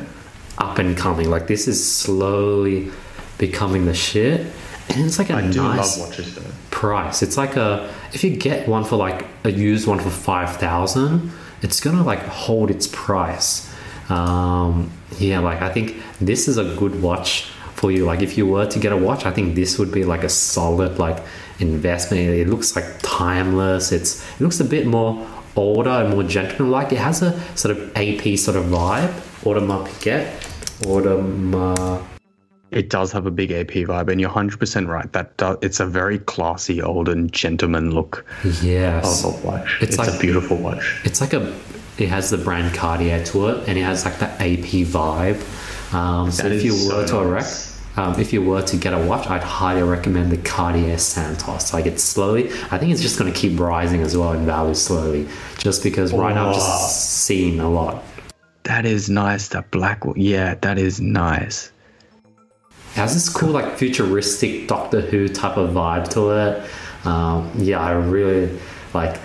up 0.57 0.78
and 0.78 0.95
coming. 0.95 1.30
Like 1.30 1.47
this 1.47 1.68
is 1.68 1.80
slowly 1.86 2.91
becoming 3.38 3.86
the 3.86 3.93
shit. 3.93 4.41
And 4.89 5.05
it's 5.05 5.18
like 5.18 5.32
a 5.32 5.36
I 5.36 5.47
nice 5.47 5.97
watches 5.97 6.38
price. 6.70 7.24
It's 7.24 7.38
like 7.38 7.55
a 7.55 7.91
if 8.13 8.24
you 8.24 8.36
get 8.36 8.68
one 8.68 8.84
for 8.84 8.97
like 8.97 9.26
a 9.43 9.51
used 9.51 9.88
one 9.88 9.99
for 9.99 10.11
five 10.11 10.57
thousand, 10.57 11.32
it's 11.61 11.80
gonna 11.80 12.03
like 12.03 12.20
hold 12.20 12.70
its 12.70 12.88
price. 12.88 13.74
Um, 14.10 14.91
yeah, 15.18 15.39
like 15.39 15.62
I 15.62 15.70
think 15.72 15.95
this 16.22 16.47
is 16.47 16.58
a 16.58 16.76
good 16.76 17.01
watch 17.01 17.43
for 17.74 17.91
you. 17.91 18.06
Like 18.06 18.22
if 18.22 18.38
you 18.38 18.45
were 18.47 18.66
to 18.68 18.80
get 18.80 18.91
a 18.91 18.97
watch, 18.97 19.26
I 19.26 19.32
think 19.32 19.56
this 19.56 19.78
would 19.80 19.91
be 19.91 20.03
like 20.06 20.24
a 20.24 20.30
solid 20.30 20.99
like 20.99 21.18
investment. 21.60 22.22
It 22.30 22.47
looks 22.49 22.76
like 22.76 22.86
timeless. 23.01 23.91
It's 23.91 24.24
it 24.36 24.41
looks 24.41 24.60
a 24.60 24.66
bit 24.66 24.86
more 24.88 25.26
older 25.56 25.89
and 25.89 26.10
more 26.12 26.24
gentleman 26.24 26.72
like. 26.72 26.91
It 26.91 26.97
has 26.99 27.22
a 27.22 27.39
sort 27.56 27.76
of 27.78 27.91
AP 27.95 28.38
sort 28.38 28.58
of 28.58 28.66
vibe. 28.66 29.12
Audemars 29.43 29.88
Piguet. 29.88 30.26
Audemars. 30.86 32.03
It 32.72 32.89
does 32.89 33.12
have 33.14 33.26
a 33.26 33.32
big 33.32 33.51
AP 33.51 33.70
vibe, 33.88 34.10
and 34.10 34.20
you're 34.20 34.30
100% 34.30 34.88
right. 34.88 35.10
That 35.14 35.38
do, 35.38 35.58
it's 35.62 35.80
a 35.80 35.86
very 35.86 36.20
classy, 36.20 36.82
old 36.82 37.08
and 37.08 37.32
gentleman 37.32 37.91
look 37.91 38.26
Yes. 38.62 39.24
of 39.24 39.41
watch. 39.45 39.78
It's 39.82 39.95
It's, 39.95 39.97
like- 39.97 40.14
a 40.14 40.20
beautiful 40.20 40.58
watch. 40.58 40.99
it's 41.06 41.22
like 41.22 41.32
a 41.34 41.53
it 41.98 42.10
has 42.10 42.30
the 42.30 42.38
brand 42.38 42.76
Cartier 42.76 43.24
to 43.26 43.48
it 43.50 43.70
and 43.70 43.78
it 43.78 43.82
has 43.82 44.06
like 44.06 44.20
the 44.20 44.28
AP 44.28 44.86
vibe. 44.86 45.93
Um, 45.93 46.32
so 46.32 46.48
if 46.48 46.64
you 46.64 46.74
were 46.74 47.06
so 47.06 47.08
to 47.08 47.14
nice. 47.14 47.26
erect, 47.26 47.98
um, 47.98 48.20
if 48.20 48.34
you 48.34 48.43
were 48.43 48.62
to 48.62 48.78
get 48.78 48.93
a 48.93 49.00
watch, 49.00 49.28
I'd 49.28 49.43
highly 49.43 49.84
recommend 49.84 50.32
the 50.32 50.38
Cartier 50.38 50.98
Santos. 50.98 51.74
Like 51.74 51.86
it's 51.86 52.04
slowly, 52.04 52.50
I 52.70 52.78
think 52.78 52.91
it's 52.91 53.02
just 53.02 53.18
going 53.18 53.32
to 53.32 53.38
keep 53.38 53.58
rising 53.58 54.02
as 54.02 54.18
well 54.18 54.34
in 54.34 54.46
value 54.46 54.74
slowly, 54.74 55.28
just 55.58 55.84
because 55.84 56.12
right 56.12 56.36
now 56.36 56.50
I'm 56.50 56.54
just 56.54 57.24
seeing 57.24 57.60
a 57.60 57.70
lot. 57.70 58.04
That 58.64 58.86
is 58.86 59.10
nice. 59.10 59.48
That 59.50 59.72
black 59.72 60.06
one. 60.06 60.20
Yeah, 60.20 60.56
that 60.56 60.78
is 60.78 61.00
nice. 61.00 61.72
It 62.28 63.00
has 63.00 63.14
this 63.14 63.30
cool 63.30 63.52
like 63.52 63.78
futuristic 63.78 64.68
Doctor 64.68 65.02
Who 65.02 65.28
type 65.28 65.56
of 65.56 65.70
vibe 65.70 66.10
to 66.10 66.32
it. 66.32 66.70
Um, 67.06 67.52
yeah, 67.58 67.80
I 67.80 67.91
really 67.91 68.60
like. 68.93 69.18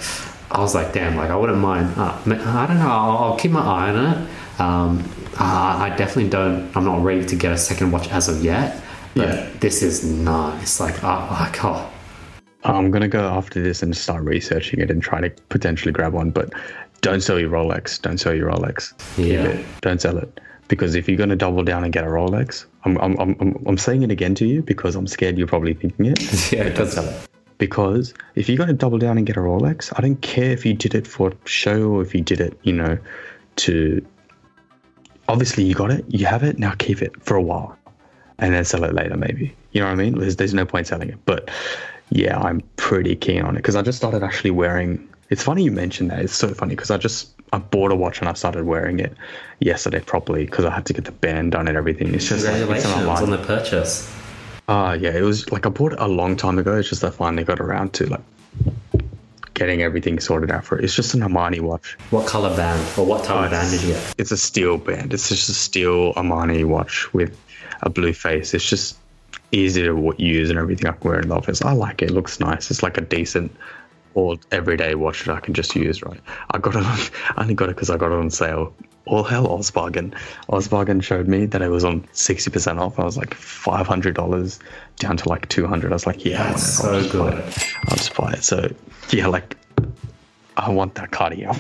I 0.51 0.61
was 0.61 0.75
like, 0.75 0.93
damn, 0.93 1.17
like 1.17 1.31
I 1.31 1.37
wouldn't 1.37 1.59
mind. 1.59 1.95
Uh, 1.97 2.19
I 2.27 2.67
don't 2.67 2.79
know. 2.79 2.89
I'll, 2.89 3.19
I'll 3.19 3.37
keep 3.37 3.53
my 3.53 3.61
eye 3.61 3.91
on 3.91 3.97
it. 4.07 4.61
Um, 4.61 4.99
uh, 5.39 5.79
I 5.79 5.95
definitely 5.97 6.29
don't. 6.29 6.77
I'm 6.77 6.85
not 6.85 7.03
ready 7.03 7.25
to 7.25 7.37
get 7.37 7.53
a 7.53 7.59
second 7.59 7.93
watch 7.93 8.09
as 8.11 8.29
of 8.29 8.43
yet. 8.45 8.83
But 9.15 9.29
Yeah. 9.29 9.51
this 9.61 9.83
is 9.83 10.05
nice. 10.05 10.81
Like, 10.81 11.03
like 11.03 11.03
oh, 11.05 11.51
God. 11.63 11.93
I'm 12.65 12.91
gonna 12.91 13.09
go 13.09 13.27
after 13.29 13.63
this 13.63 13.83
and 13.83 13.97
start 13.97 14.25
researching 14.25 14.81
it 14.81 14.91
and 14.91 15.03
try 15.03 15.21
to 15.21 15.31
potentially 15.49 15.93
grab 15.93 16.13
one. 16.13 16.31
But 16.31 16.53
don't 17.01 17.23
sell 17.23 17.39
your 17.39 17.51
Rolex. 17.51 18.01
Don't 18.03 18.19
sell 18.19 18.35
your 18.35 18.51
Rolex. 18.51 18.93
Keep 19.17 19.27
Yeah. 19.33 19.45
it. 19.45 19.67
Don't 19.81 20.01
sell 20.01 20.19
it 20.19 20.41
because 20.69 20.95
if 20.95 21.09
you're 21.09 21.17
gonna 21.17 21.37
double 21.37 21.63
down 21.65 21.85
and 21.85 21.93
get 21.93 22.05
a 22.05 22.09
Rolex, 22.09 22.67
I'm 22.85 22.99
I'm 22.99 23.19
I'm, 23.19 23.37
I'm- 23.41 23.65
I'm 23.67 23.79
saying 23.79 24.03
it 24.03 24.11
again 24.11 24.35
to 24.37 24.47
you 24.47 24.63
because 24.63 24.95
I'm 24.97 25.07
scared 25.07 25.39
you're 25.39 25.47
probably 25.47 25.75
thinking 25.75 26.07
it. 26.07 26.21
yeah, 26.53 26.65
Don't 26.65 26.73
because 26.73 26.93
sell 26.93 27.05
it. 27.09 27.30
Because 27.61 28.15
if 28.35 28.49
you're 28.49 28.59
gonna 28.59 28.73
double 28.73 28.99
down 28.99 29.19
and 29.19 29.27
get 29.27 29.37
a 29.37 29.41
Rolex, 29.41 29.93
I 29.97 30.01
don't 30.01 30.21
care 30.23 30.51
if 30.51 30.65
you 30.65 30.75
did 30.75 30.95
it 30.95 31.07
for 31.07 31.33
show 31.45 31.91
or 31.91 32.03
if 32.03 32.15
you 32.15 32.23
did 32.23 32.41
it, 32.41 32.59
you 32.63 32.73
know, 32.73 32.99
to. 33.57 34.05
Obviously, 35.29 35.63
you 35.63 35.75
got 35.75 35.93
it. 35.93 36.05
You 36.09 36.27
have 36.27 36.43
it. 36.43 36.59
Now 36.59 36.73
keep 36.79 37.03
it 37.03 37.23
for 37.23 37.37
a 37.37 37.43
while, 37.43 37.79
and 38.39 38.55
then 38.55 38.65
sell 38.65 38.83
it 38.83 38.95
later. 38.95 39.17
Maybe 39.17 39.55
you 39.73 39.81
know 39.81 39.87
what 39.87 39.93
I 39.93 39.97
mean. 39.97 40.19
There's, 40.19 40.37
there's 40.37 40.55
no 40.55 40.65
point 40.65 40.87
selling 40.87 41.11
it. 41.11 41.19
But 41.27 41.51
yeah, 42.09 42.39
I'm 42.39 42.63
pretty 42.77 43.15
keen 43.15 43.43
on 43.43 43.55
it 43.57 43.59
because 43.59 43.77
I 43.77 43.83
just 43.83 43.99
started 43.99 44.23
actually 44.23 44.53
wearing. 44.53 45.07
It's 45.29 45.43
funny 45.43 45.63
you 45.63 45.71
mentioned 45.71 46.11
that. 46.11 46.21
It's 46.21 46.35
so 46.35 46.49
funny 46.55 46.75
because 46.75 46.91
I 46.91 46.97
just 46.97 47.35
I 47.53 47.59
bought 47.59 47.93
a 47.93 47.95
watch 47.95 48.21
and 48.21 48.29
I 48.29 48.33
started 48.33 48.65
wearing 48.65 49.01
it 49.01 49.15
yesterday 49.61 50.01
properly 50.01 50.47
because 50.47 50.65
I 50.65 50.71
had 50.71 50.87
to 50.87 50.95
get 50.95 51.05
the 51.05 51.13
band 51.13 51.53
done 51.53 51.69
and 51.69 51.77
everything. 51.77 52.15
It's 52.15 52.27
just 52.27 52.47
like, 52.47 52.55
it's 52.57 52.83
congratulations 52.83 53.21
on 53.21 53.31
the 53.31 53.39
purchase. 53.39 54.20
Ah, 54.73 54.93
yeah, 54.93 55.11
it 55.11 55.23
was 55.23 55.51
like 55.51 55.67
I 55.67 55.69
bought 55.69 55.95
it 55.95 55.99
a 56.01 56.07
long 56.07 56.37
time 56.37 56.57
ago. 56.57 56.77
It's 56.77 56.89
just 56.89 57.03
I 57.03 57.11
finally 57.11 57.43
got 57.43 57.59
around 57.59 57.93
to 57.95 58.07
like 58.07 58.21
getting 59.55 59.83
everything 59.83 60.21
sorted 60.21 60.53
out 60.53 60.65
for 60.65 60.79
it. 60.79 60.85
It's 60.85 60.95
just 60.95 61.13
an 61.13 61.23
Armani 61.23 61.61
watch. 61.61 61.99
What 62.11 62.29
color 62.29 62.57
band 62.57 62.81
or 62.97 63.05
what 63.05 63.25
type 63.25 63.37
Oh, 63.37 63.45
of 63.47 63.51
band 63.51 63.73
did 63.73 63.83
you 63.83 63.89
get? 63.95 64.15
It's 64.17 64.31
a 64.31 64.37
steel 64.37 64.79
band. 64.79 65.13
It's 65.13 65.29
just 65.29 65.49
a 65.49 65.55
steel 65.55 66.15
Armani 66.15 66.65
watch 66.65 67.13
with 67.13 67.37
a 67.83 67.91
blue 67.91 68.13
face. 68.13 68.55
It's 68.55 68.69
just 68.71 68.97
easy 69.51 69.83
to 69.83 70.15
use 70.19 70.51
and 70.51 70.59
everything. 70.59 70.87
I 70.87 70.93
can 70.93 71.11
wear 71.11 71.19
in 71.19 71.29
the 71.31 71.35
office. 71.35 71.63
I 71.63 71.73
like 71.73 72.01
it. 72.03 72.11
It 72.11 72.15
looks 72.15 72.39
nice. 72.39 72.71
It's 72.71 72.85
like 72.85 72.97
a 72.97 73.01
decent 73.01 73.51
or 74.15 74.37
everyday 74.53 74.95
watch 74.95 75.25
that 75.25 75.35
I 75.35 75.41
can 75.41 75.53
just 75.53 75.75
use. 75.75 76.01
Right. 76.01 76.21
I 76.53 76.59
got 76.59 76.77
it. 76.77 76.85
On, 76.85 76.85
I 77.37 77.43
only 77.43 77.55
got 77.55 77.71
it 77.71 77.75
because 77.75 77.91
I 77.91 77.97
got 77.97 78.13
it 78.13 78.19
on 78.19 78.31
sale. 78.31 78.73
All 79.11 79.25
hell, 79.25 79.49
OzBargain. 79.49 80.17
OzBargain 80.51 81.03
showed 81.03 81.27
me 81.27 81.45
that 81.47 81.61
it 81.61 81.69
was 81.69 81.85
on 81.85 82.07
sixty 82.13 82.49
percent 82.49 82.79
off. 82.79 82.97
I 83.01 83.05
was 83.05 83.17
like 83.17 83.35
five 83.35 83.89
hundred 83.89 84.15
dollars 84.15 84.61
down 85.01 85.17
to 85.17 85.29
like 85.29 85.49
two 85.49 85.67
hundred. 85.67 85.91
I 85.91 85.97
was 85.97 86.07
like, 86.07 86.25
yeah, 86.25 86.51
That's. 86.51 86.79
So 86.79 87.09
good. 87.11 87.35
I'll 87.35 87.97
just 87.97 88.15
buy 88.15 88.35
it. 88.35 88.45
So 88.45 88.73
yeah, 89.11 89.27
like 89.27 89.57
I 90.57 90.71
want 90.71 90.95
that 90.95 91.11
Cartier. 91.11 91.51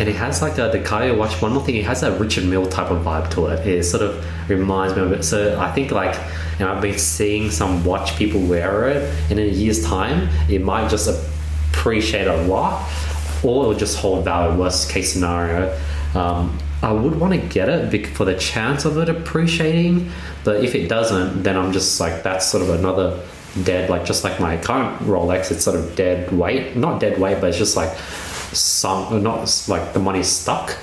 And 0.00 0.08
it 0.08 0.16
has 0.16 0.42
like 0.42 0.58
a, 0.58 0.70
the 0.70 0.80
Cartier 0.80 1.16
watch. 1.16 1.40
One 1.40 1.52
more 1.52 1.64
thing, 1.64 1.76
it 1.76 1.84
has 1.84 2.02
a 2.02 2.18
Richard 2.18 2.44
Mille 2.44 2.66
type 2.66 2.90
of 2.90 3.04
vibe 3.04 3.30
to 3.34 3.46
it. 3.46 3.64
It 3.64 3.84
sort 3.84 4.02
of 4.02 4.50
reminds 4.50 4.96
me 4.96 5.02
of 5.02 5.12
it. 5.12 5.22
So 5.22 5.56
I 5.60 5.70
think 5.70 5.92
like 5.92 6.16
you 6.58 6.64
know 6.64 6.72
I've 6.72 6.82
been 6.82 6.98
seeing 6.98 7.52
some 7.52 7.84
watch 7.84 8.16
people 8.16 8.40
wear 8.40 8.88
it, 8.88 9.08
and 9.30 9.38
in 9.38 9.46
a 9.46 9.52
year's 9.52 9.84
time, 9.84 10.28
it 10.50 10.62
might 10.62 10.90
just 10.90 11.08
appreciate 11.70 12.26
a 12.26 12.42
lot, 12.48 12.90
or 13.44 13.62
it'll 13.62 13.74
just 13.74 13.98
hold 13.98 14.24
value. 14.24 14.58
Worst 14.58 14.90
case 14.90 15.12
scenario. 15.12 15.78
Um, 16.16 16.58
I 16.82 16.92
would 16.92 17.18
want 17.18 17.32
to 17.34 17.40
get 17.48 17.68
it 17.68 18.06
for 18.08 18.24
the 18.24 18.34
chance 18.36 18.84
of 18.84 18.98
it 18.98 19.08
appreciating, 19.08 20.10
but 20.44 20.62
if 20.62 20.74
it 20.74 20.88
doesn't, 20.88 21.42
then 21.42 21.56
I'm 21.56 21.72
just 21.72 21.98
like 22.00 22.22
that's 22.22 22.46
sort 22.46 22.62
of 22.62 22.70
another 22.70 23.20
dead 23.64 23.90
like 23.90 24.04
just 24.04 24.22
like 24.24 24.38
my 24.38 24.56
current 24.58 24.98
Rolex. 25.00 25.50
It's 25.50 25.64
sort 25.64 25.76
of 25.76 25.96
dead 25.96 26.30
weight, 26.32 26.76
not 26.76 27.00
dead 27.00 27.18
weight, 27.18 27.40
but 27.40 27.48
it's 27.48 27.58
just 27.58 27.76
like 27.76 27.96
some 28.52 29.22
not 29.22 29.64
like 29.68 29.92
the 29.92 29.98
money's 29.98 30.28
stuck. 30.28 30.76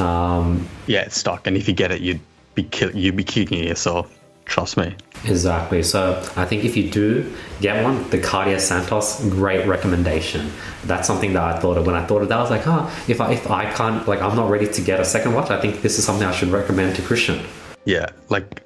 Um, 0.00 0.66
Yeah, 0.86 1.00
it's 1.02 1.18
stuck, 1.18 1.46
and 1.46 1.56
if 1.56 1.68
you 1.68 1.74
get 1.74 1.90
it, 1.92 2.00
you'd 2.00 2.20
be 2.54 2.62
kill- 2.64 2.96
you'd 2.96 3.16
be 3.16 3.24
kicking 3.24 3.62
yourself. 3.62 4.08
Trust 4.44 4.76
me. 4.76 4.94
Exactly. 5.24 5.82
So 5.82 6.18
I 6.36 6.44
think 6.44 6.64
if 6.64 6.76
you 6.76 6.90
do 6.90 7.32
get 7.60 7.82
one, 7.84 8.08
the 8.10 8.18
Cartier 8.18 8.58
Santos, 8.58 9.24
great 9.28 9.66
recommendation. 9.66 10.50
That's 10.84 11.06
something 11.06 11.32
that 11.34 11.42
I 11.42 11.58
thought 11.58 11.78
of 11.78 11.86
when 11.86 11.94
I 11.94 12.04
thought 12.04 12.22
of 12.22 12.28
that. 12.28 12.38
I 12.38 12.40
was 12.40 12.50
like, 12.50 12.62
huh, 12.62 12.90
if 13.08 13.20
I 13.20 13.32
if 13.32 13.50
I 13.50 13.70
can't 13.72 14.06
like 14.08 14.20
I'm 14.20 14.36
not 14.36 14.50
ready 14.50 14.66
to 14.66 14.80
get 14.82 15.00
a 15.00 15.04
second 15.04 15.34
watch, 15.34 15.50
I 15.50 15.60
think 15.60 15.82
this 15.82 15.98
is 15.98 16.04
something 16.04 16.26
I 16.26 16.32
should 16.32 16.48
recommend 16.48 16.96
to 16.96 17.02
Krishn. 17.02 17.44
Yeah, 17.84 18.06
like 18.28 18.62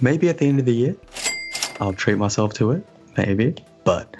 maybe 0.00 0.28
at 0.28 0.38
the 0.38 0.46
end 0.46 0.60
of 0.60 0.66
the 0.66 0.74
year, 0.74 0.96
I'll 1.80 1.92
treat 1.92 2.16
myself 2.16 2.54
to 2.54 2.70
it. 2.72 2.86
Maybe, 3.16 3.56
but 3.84 4.16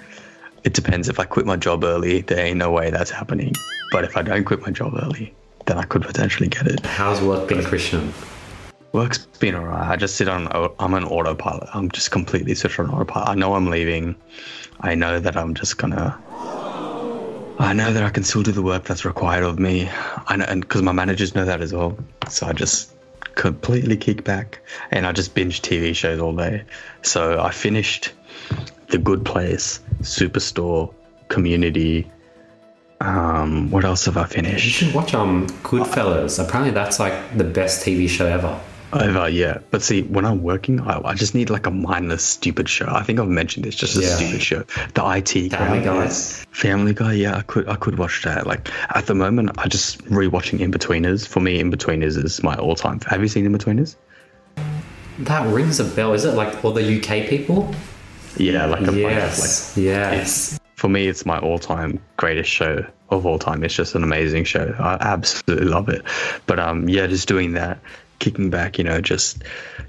it 0.65 0.75
depends. 0.75 1.09
If 1.09 1.21
I 1.21 1.25
quit 1.25 1.47
my 1.47 1.57
job 1.57 1.85
early, 1.85 2.23
there 2.23 2.45
ain't 2.45 2.59
no 2.59 2.73
way 2.73 2.91
that's 2.91 3.11
happening. 3.11 3.55
But 3.93 4.05
if 4.05 4.17
I 4.17 4.23
don't 4.23 4.45
quit 4.45 4.61
my 4.63 4.71
job 4.71 4.95
early, 5.01 5.33
then 5.67 5.79
I 5.79 5.85
could 5.85 6.03
potentially 6.03 6.49
get 6.49 6.67
it. 6.67 6.85
How's 6.85 7.21
work 7.23 7.49
been, 7.49 7.63
Krishn? 7.63 8.13
Work's 8.93 9.19
been 9.19 9.55
alright. 9.55 9.89
I 9.89 9.97
just 9.97 10.17
sit 10.17 10.29
on. 10.29 10.49
I'm 10.79 10.95
an 10.95 11.05
autopilot. 11.05 11.69
I'm 11.75 11.91
just 11.91 12.11
completely 12.11 12.55
switched 12.55 12.79
on 12.79 12.91
autopilot. 12.91 13.29
I 13.29 13.35
know 13.35 13.55
I'm 13.55 13.69
leaving. 13.69 14.17
I 14.81 14.95
know 14.95 15.21
that 15.21 15.37
I'm 15.37 15.55
just 15.55 15.77
gonna. 15.79 16.19
I 17.61 17.73
know 17.73 17.93
that 17.93 18.03
I 18.03 18.11
can 18.11 18.23
still 18.23 18.43
do 18.43 18.53
the 18.53 18.63
work 18.63 18.85
that's 18.85 19.05
required 19.05 19.45
of 19.45 19.59
me. 19.59 19.91
I 20.27 20.37
know, 20.37 20.45
and 20.47 20.63
because 20.63 20.83
my 20.83 20.93
managers 20.93 21.35
know 21.35 21.45
that 21.45 21.61
as 21.61 21.73
well. 21.73 21.99
So 22.29 22.47
I 22.47 22.53
just 22.53 22.95
completely 23.35 23.97
kick 23.97 24.25
back 24.25 24.61
and 24.91 25.07
I 25.07 25.13
just 25.13 25.35
binge 25.35 25.63
TV 25.63 25.95
shows 25.95 26.21
all 26.21 26.35
day. 26.35 26.65
So 27.03 27.41
I 27.41 27.51
finished 27.51 28.13
The 28.89 28.99
Good 28.99 29.25
Place, 29.25 29.81
Superstore, 30.03 30.93
Community. 31.29 32.11
Um, 33.01 33.71
what 33.71 33.85
else 33.85 34.07
have 34.07 34.17
I 34.17 34.25
finished? 34.25 34.65
You 34.65 34.71
should 34.71 34.95
watch 34.95 35.15
um 35.15 35.47
Goodfellas. 35.63 36.43
Apparently 36.43 36.73
that's 36.73 36.99
like 36.99 37.37
the 37.37 37.45
best 37.45 37.85
TV 37.85 38.09
show 38.09 38.27
ever. 38.27 38.59
Over, 38.93 39.29
yeah. 39.29 39.59
But 39.71 39.83
see, 39.83 40.03
when 40.03 40.25
I'm 40.25 40.43
working, 40.43 40.81
I, 40.81 41.01
I 41.05 41.15
just 41.15 41.35
need 41.35 41.51
like 41.51 41.67
a 41.67 41.71
mindless, 41.71 42.25
stupid 42.25 42.69
show. 42.69 42.87
I 42.89 43.03
think 43.03 43.21
I've 43.21 43.29
mentioned 43.29 43.67
this, 43.67 43.75
just 43.75 43.97
a 43.99 44.01
Yeah. 44.01 44.17
stupid 44.17 44.43
show. 44.43 44.65
The 44.95 45.05
IT 45.17 45.51
Family 45.51 45.81
guy. 45.85 46.07
Guy. 46.07 46.09
Family 46.09 46.95
Guy, 46.95 47.13
yeah, 47.13 47.37
I 47.37 47.43
could 47.43 47.69
I 47.69 47.77
could 47.77 47.99
watch 47.99 48.23
that. 48.25 48.47
Like 48.47 48.71
at 48.97 49.07
the 49.07 49.15
moment, 49.15 49.51
I 49.59 49.69
just 49.69 50.03
rewatching 50.07 50.61
Inbetweeners. 50.61 51.29
For 51.29 51.41
me, 51.41 51.63
Inbetweeners 51.63 52.23
is 52.23 52.43
my 52.43 52.57
all 52.57 52.75
time. 52.77 53.01
Have 53.09 53.21
you 53.21 53.29
seen 53.29 53.45
In 53.45 53.53
Betweeners? 53.57 53.97
That 55.21 55.47
rings 55.53 55.81
a 55.81 55.85
bell. 55.85 56.15
Is 56.15 56.25
it 56.25 56.33
like 56.35 56.65
all 56.65 56.73
the 56.73 56.83
UK 56.99 57.29
people? 57.29 57.75
Yeah, 58.37 58.67
like 58.67 58.81
a 58.83 58.85
bunch 58.85 58.97
of, 58.97 58.97
Yes. 58.99 59.75
yes. 59.77 60.61
for 60.77 60.89
me, 60.89 61.09
it's 61.09 61.27
my 61.27 61.39
all 61.41 61.59
time 61.59 62.01
greatest 62.17 62.49
show 62.51 62.87
of 63.11 63.27
all 63.27 63.39
time. 63.39 63.65
It's 63.65 63.75
just 63.75 63.95
an 63.95 64.03
amazing 64.05 64.45
show. 64.45 64.75
I 64.79 64.95
absolutely 65.01 65.67
love 65.67 65.89
it. 65.89 66.03
But 66.47 66.59
um, 66.61 66.89
yeah, 66.89 67.07
just 67.07 67.27
doing 67.27 67.53
that, 67.55 67.79
kicking 68.19 68.51
back, 68.51 68.79
you 68.79 68.85
know, 68.85 69.01
just 69.01 69.43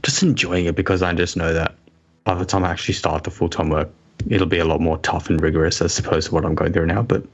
just 0.04 0.24
enjoying 0.24 0.66
it 0.66 0.76
because 0.76 1.02
I 1.02 1.14
just 1.14 1.38
know 1.38 1.54
that 1.54 1.76
by 2.24 2.36
the 2.36 2.46
time 2.46 2.64
I 2.64 2.72
actually 2.72 2.96
start 2.96 3.24
the 3.24 3.32
full 3.32 3.50
time 3.50 3.70
work, 3.70 3.90
it'll 4.28 4.48
be 4.48 4.60
a 4.60 4.66
lot 4.66 4.82
more 4.82 4.98
tough 5.00 5.30
and 5.30 5.42
rigorous 5.42 5.82
as 5.82 5.98
opposed 6.00 6.28
to 6.28 6.34
what 6.34 6.46
I'm 6.46 6.56
going 6.56 6.74
through 6.74 6.88
now. 6.88 7.02
But 7.02 7.26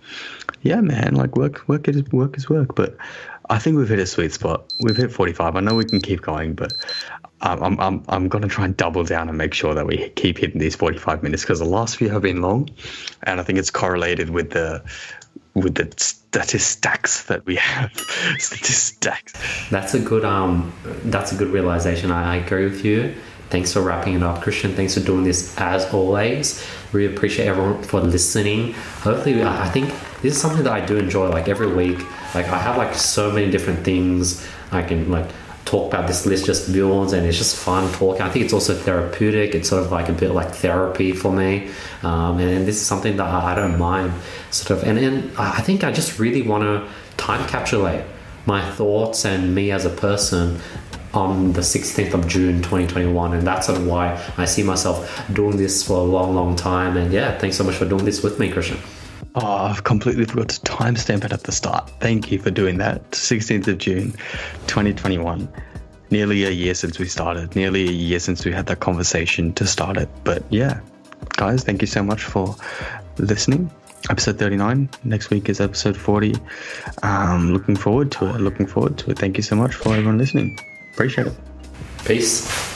yeah, 0.61 0.81
man, 0.81 1.15
like 1.15 1.35
work, 1.35 1.67
work 1.67 1.87
is 1.87 2.03
work 2.11 2.37
is 2.37 2.49
work. 2.49 2.75
But 2.75 2.97
I 3.49 3.59
think 3.59 3.77
we've 3.77 3.89
hit 3.89 3.99
a 3.99 4.05
sweet 4.05 4.33
spot. 4.33 4.65
We've 4.81 4.97
hit 4.97 5.11
45. 5.11 5.55
I 5.55 5.59
know 5.59 5.75
we 5.75 5.85
can 5.85 6.01
keep 6.01 6.21
going, 6.21 6.53
but 6.53 6.73
I'm 7.41 7.79
I'm 7.79 8.03
I'm, 8.07 8.29
to 8.29 8.47
try 8.47 8.65
and 8.65 8.75
double 8.75 9.03
down 9.03 9.29
and 9.29 9.37
make 9.37 9.53
sure 9.53 9.73
that 9.75 9.85
we 9.85 10.09
keep 10.09 10.37
hitting 10.37 10.59
these 10.59 10.75
45 10.75 11.21
minutes 11.21 11.43
because 11.43 11.59
the 11.59 11.65
last 11.65 11.97
few 11.97 12.09
have 12.09 12.21
been 12.21 12.41
long, 12.41 12.69
and 13.23 13.39
I 13.39 13.43
think 13.43 13.59
it's 13.59 13.71
correlated 13.71 14.29
with 14.29 14.51
the 14.51 14.83
with 15.55 15.75
the 15.75 15.91
statistics 15.97 17.23
that 17.25 17.45
we 17.45 17.55
have. 17.55 17.91
statistics. 18.37 19.33
That's 19.71 19.93
a 19.93 19.99
good 19.99 20.25
um 20.25 20.73
that's 21.05 21.31
a 21.31 21.35
good 21.35 21.47
realization. 21.47 22.11
I, 22.11 22.33
I 22.33 22.35
agree 22.37 22.65
with 22.65 22.85
you. 22.85 23.15
Thanks 23.49 23.71
for 23.71 23.81
wrapping 23.81 24.15
it 24.15 24.23
up, 24.23 24.41
Krishn. 24.41 24.73
Thanks 24.75 24.95
for 24.95 24.99
doing 24.99 25.23
this 25.23 25.57
as 25.57 25.91
always. 25.93 26.65
Really 26.91 27.13
appreciate 27.13 27.47
everyone 27.47 27.81
for 27.83 28.01
listening. 28.01 28.73
Hopefully, 29.01 29.41
I 29.41 29.65
I 29.65 29.69
think 29.69 29.89
this 30.21 30.35
is 30.35 30.41
something 30.41 30.63
that 30.63 30.73
I 30.73 30.85
do 30.85 30.97
enjoy. 30.97 31.29
Like 31.29 31.47
every 31.47 31.71
week, 31.73 31.99
like 32.35 32.47
I 32.47 32.59
have 32.59 32.77
like 32.77 32.93
so 32.93 33.31
many 33.31 33.49
different 33.49 33.85
things 33.85 34.45
I 34.71 34.81
can 34.81 35.09
like 35.09 35.29
talk 35.65 35.91
about. 35.91 36.07
This 36.07 36.25
list 36.25 36.45
just 36.45 36.71
builds, 36.71 37.13
and 37.13 37.25
it's 37.25 37.37
just 37.37 37.55
fun 37.55 37.91
talking. 37.93 38.21
I 38.21 38.29
think 38.29 38.45
it's 38.45 38.53
also 38.53 38.73
therapeutic. 38.73 39.55
It's 39.55 39.69
sort 39.69 39.83
of 39.83 39.91
like 39.91 40.09
a 40.09 40.13
bit 40.13 40.31
like 40.31 40.51
therapy 40.51 41.11
for 41.11 41.31
me, 41.31 41.69
um, 42.03 42.39
and, 42.39 42.67
this 42.67 42.77
is 42.77 42.85
something 42.85 43.17
that 43.17 43.27
I, 43.27 43.53
I 43.53 43.55
don't 43.55 43.77
mind. 43.77 44.13
Sort 44.51 44.79
of, 44.79 44.87
and 44.87 44.97
then 44.97 45.31
I 45.37 45.57
I 45.57 45.61
think 45.61 45.83
I 45.83 45.91
just 45.91 46.19
really 46.19 46.41
want 46.41 46.63
to 46.63 46.87
time 47.17 47.47
capsulate 47.47 48.05
my 48.45 48.61
thoughts 48.71 49.25
and 49.25 49.55
me 49.55 49.71
as 49.71 49.85
a 49.85 49.89
person 49.89 50.59
on 51.13 51.53
the 51.53 51.61
16th 51.61 52.13
of 52.13 52.27
June 52.27 52.57
2021 52.57 53.33
and 53.33 53.47
that's 53.47 53.67
sort 53.67 53.79
of 53.79 53.87
why 53.87 54.21
I 54.37 54.45
see 54.45 54.63
myself 54.63 55.23
doing 55.33 55.55
this 55.57 55.81
for 55.87 55.97
a 55.97 56.03
long 56.03 56.35
long 56.35 56.55
time 56.55 56.97
and 56.97 57.11
yeah 57.11 57.37
thanks 57.37 57.55
so 57.55 57.63
much 57.63 57.75
for 57.75 57.85
doing 57.85 58.03
this 58.03 58.21
with 58.21 58.37
me 58.37 58.51
Krishn 58.51 58.77
Oh, 59.37 59.45
I've 59.45 59.83
completely 59.83 60.23
forgot 60.23 60.47
to 60.49 60.61
timestamp 60.61 61.25
it 61.25 61.33
at 61.33 61.43
the 61.43 61.51
start. 61.51 61.89
Thank 61.99 62.31
you 62.31 62.39
for 62.39 62.51
doing 62.51 62.77
that. 62.77 63.11
16th 63.11 63.67
of 63.67 63.77
June, 63.77 64.11
2021. 64.67 65.49
Nearly 66.09 66.45
a 66.45 66.51
year 66.51 66.73
since 66.73 66.99
we 66.99 67.07
started. 67.07 67.53
Nearly 67.53 67.85
a 67.85 67.91
year 67.91 68.19
since 68.19 68.45
we 68.45 68.53
had 68.53 68.67
that 68.67 68.79
conversation 68.79 69.51
to 69.53 69.67
start 69.67 69.97
it. 69.97 70.07
But 70.23 70.43
yeah, 70.49 70.79
guys, 71.29 71.63
thank 71.65 71.81
you 71.81 71.87
so 71.87 72.01
much 72.01 72.23
for 72.23 72.55
listening. 73.17 73.69
Episode 74.09 74.39
39. 74.39 74.87
Next 75.03 75.29
week 75.29 75.49
is 75.49 75.59
episode 75.59 75.97
40. 75.97 76.35
Um, 77.03 77.51
looking 77.51 77.75
forward 77.75 78.11
to 78.13 78.29
it. 78.29 78.39
Looking 78.39 78.67
forward 78.67 78.97
to 78.99 79.11
it. 79.11 79.19
Thank 79.19 79.35
you 79.35 79.43
so 79.43 79.57
much 79.57 79.75
for 79.75 79.89
everyone 79.89 80.17
listening. 80.17 80.57
Appreciate 80.93 81.27
it. 81.27 81.33
peace 82.05 82.74